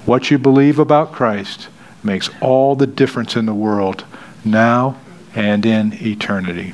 What 0.05 0.31
you 0.31 0.37
believe 0.37 0.79
about 0.79 1.11
Christ 1.11 1.67
makes 2.03 2.29
all 2.41 2.75
the 2.75 2.87
difference 2.87 3.35
in 3.35 3.45
the 3.45 3.53
world 3.53 4.05
now 4.45 4.97
and 5.35 5.65
in 5.65 5.93
eternity. 6.01 6.73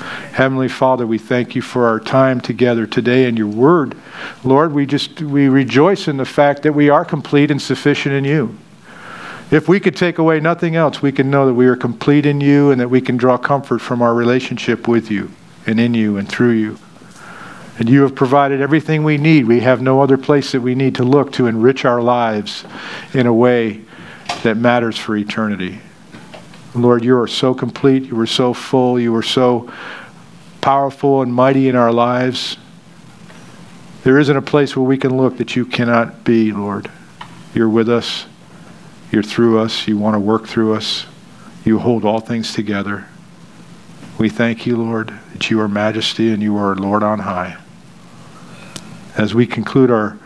Heavenly 0.00 0.68
Father, 0.68 1.06
we 1.06 1.18
thank 1.18 1.54
you 1.54 1.62
for 1.62 1.86
our 1.86 1.98
time 1.98 2.40
together 2.40 2.86
today 2.86 3.24
and 3.24 3.36
your 3.36 3.48
word. 3.48 3.96
Lord, 4.44 4.72
we 4.72 4.86
just 4.86 5.20
we 5.20 5.48
rejoice 5.48 6.08
in 6.08 6.16
the 6.16 6.24
fact 6.24 6.62
that 6.62 6.72
we 6.72 6.88
are 6.88 7.04
complete 7.04 7.50
and 7.50 7.60
sufficient 7.60 8.14
in 8.14 8.24
you. 8.24 8.56
If 9.50 9.68
we 9.68 9.80
could 9.80 9.96
take 9.96 10.18
away 10.18 10.40
nothing 10.40 10.76
else, 10.76 11.00
we 11.00 11.10
can 11.10 11.30
know 11.30 11.46
that 11.46 11.54
we 11.54 11.66
are 11.66 11.76
complete 11.76 12.26
in 12.26 12.40
you 12.40 12.70
and 12.70 12.80
that 12.80 12.90
we 12.90 13.00
can 13.00 13.16
draw 13.16 13.38
comfort 13.38 13.78
from 13.78 14.02
our 14.02 14.14
relationship 14.14 14.86
with 14.86 15.10
you 15.10 15.30
and 15.66 15.80
in 15.80 15.94
you 15.94 16.18
and 16.18 16.28
through 16.28 16.52
you. 16.52 16.78
And 17.78 17.88
you 17.88 18.02
have 18.02 18.14
provided 18.14 18.60
everything 18.60 19.04
we 19.04 19.18
need. 19.18 19.46
We 19.46 19.60
have 19.60 19.80
no 19.80 20.02
other 20.02 20.18
place 20.18 20.52
that 20.52 20.60
we 20.60 20.74
need 20.74 20.96
to 20.96 21.04
look 21.04 21.32
to 21.32 21.46
enrich 21.46 21.84
our 21.84 22.02
lives 22.02 22.64
in 23.14 23.26
a 23.26 23.32
way 23.32 23.82
that 24.42 24.56
matters 24.56 24.98
for 24.98 25.16
eternity. 25.16 25.80
Lord, 26.74 27.04
you 27.04 27.18
are 27.18 27.26
so 27.26 27.54
complete. 27.54 28.04
You 28.04 28.18
are 28.20 28.26
so 28.26 28.52
full. 28.52 29.00
You 29.00 29.14
are 29.16 29.22
so 29.22 29.72
powerful 30.60 31.22
and 31.22 31.32
mighty 31.32 31.68
in 31.68 31.76
our 31.76 31.92
lives. 31.92 32.56
There 34.04 34.18
isn't 34.18 34.36
a 34.36 34.42
place 34.42 34.76
where 34.76 34.86
we 34.86 34.98
can 34.98 35.16
look 35.16 35.38
that 35.38 35.56
you 35.56 35.64
cannot 35.64 36.24
be, 36.24 36.52
Lord. 36.52 36.90
You're 37.54 37.68
with 37.68 37.88
us. 37.88 38.26
You're 39.10 39.22
through 39.22 39.60
us. 39.60 39.88
You 39.88 39.98
want 39.98 40.14
to 40.14 40.20
work 40.20 40.46
through 40.46 40.74
us. 40.74 41.06
You 41.64 41.78
hold 41.78 42.04
all 42.04 42.20
things 42.20 42.52
together. 42.52 43.06
We 44.18 44.28
thank 44.28 44.66
you, 44.66 44.76
Lord, 44.76 45.12
that 45.32 45.50
you 45.50 45.60
are 45.60 45.68
majesty 45.68 46.30
and 46.30 46.42
you 46.42 46.56
are 46.56 46.74
Lord 46.74 47.02
on 47.02 47.20
high. 47.20 47.56
As 49.16 49.34
we 49.34 49.46
conclude 49.46 49.90
our 49.90 50.18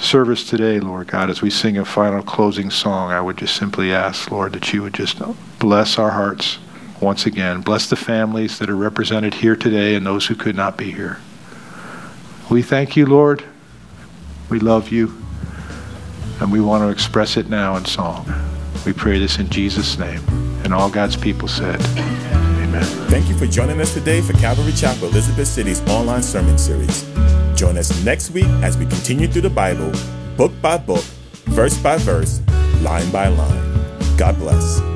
service 0.00 0.48
today, 0.48 0.80
Lord 0.80 1.08
God, 1.08 1.30
as 1.30 1.42
we 1.42 1.50
sing 1.50 1.78
a 1.78 1.84
final 1.84 2.22
closing 2.22 2.70
song, 2.70 3.12
I 3.12 3.20
would 3.20 3.36
just 3.36 3.54
simply 3.54 3.92
ask, 3.92 4.30
Lord, 4.30 4.54
that 4.54 4.72
you 4.72 4.82
would 4.82 4.94
just 4.94 5.20
bless 5.58 5.98
our 5.98 6.10
hearts 6.10 6.58
once 7.00 7.26
again. 7.26 7.60
Bless 7.60 7.88
the 7.88 7.96
families 7.96 8.58
that 8.58 8.70
are 8.70 8.76
represented 8.76 9.34
here 9.34 9.56
today 9.56 9.94
and 9.94 10.04
those 10.04 10.26
who 10.26 10.34
could 10.34 10.56
not 10.56 10.76
be 10.76 10.90
here. 10.90 11.18
We 12.50 12.62
thank 12.62 12.96
you, 12.96 13.06
Lord. 13.06 13.44
We 14.48 14.58
love 14.58 14.90
you. 14.90 15.16
And 16.40 16.50
we 16.50 16.60
want 16.60 16.82
to 16.82 16.88
express 16.88 17.36
it 17.36 17.48
now 17.48 17.76
in 17.76 17.84
song. 17.84 18.26
We 18.86 18.92
pray 18.92 19.18
this 19.18 19.38
in 19.38 19.48
Jesus' 19.50 19.98
name. 19.98 20.22
And 20.64 20.74
all 20.74 20.90
God's 20.90 21.16
people 21.16 21.48
said, 21.48 21.80
Amen. 21.96 22.82
Thank 23.08 23.28
you 23.28 23.36
for 23.36 23.46
joining 23.46 23.80
us 23.80 23.92
today 23.94 24.20
for 24.20 24.32
Calvary 24.34 24.72
Chapel 24.72 25.08
Elizabeth 25.08 25.48
City's 25.48 25.80
online 25.88 26.22
sermon 26.22 26.56
series. 26.56 27.04
Join 27.60 27.76
us 27.76 27.92
next 28.06 28.30
week 28.30 28.48
as 28.64 28.78
we 28.78 28.86
continue 28.86 29.28
through 29.28 29.42
the 29.42 29.50
Bible, 29.50 29.92
book 30.34 30.50
by 30.62 30.78
book, 30.78 31.04
verse 31.44 31.76
by 31.76 31.98
verse, 31.98 32.40
line 32.80 33.10
by 33.12 33.28
line. 33.28 34.16
God 34.16 34.38
bless. 34.38 34.89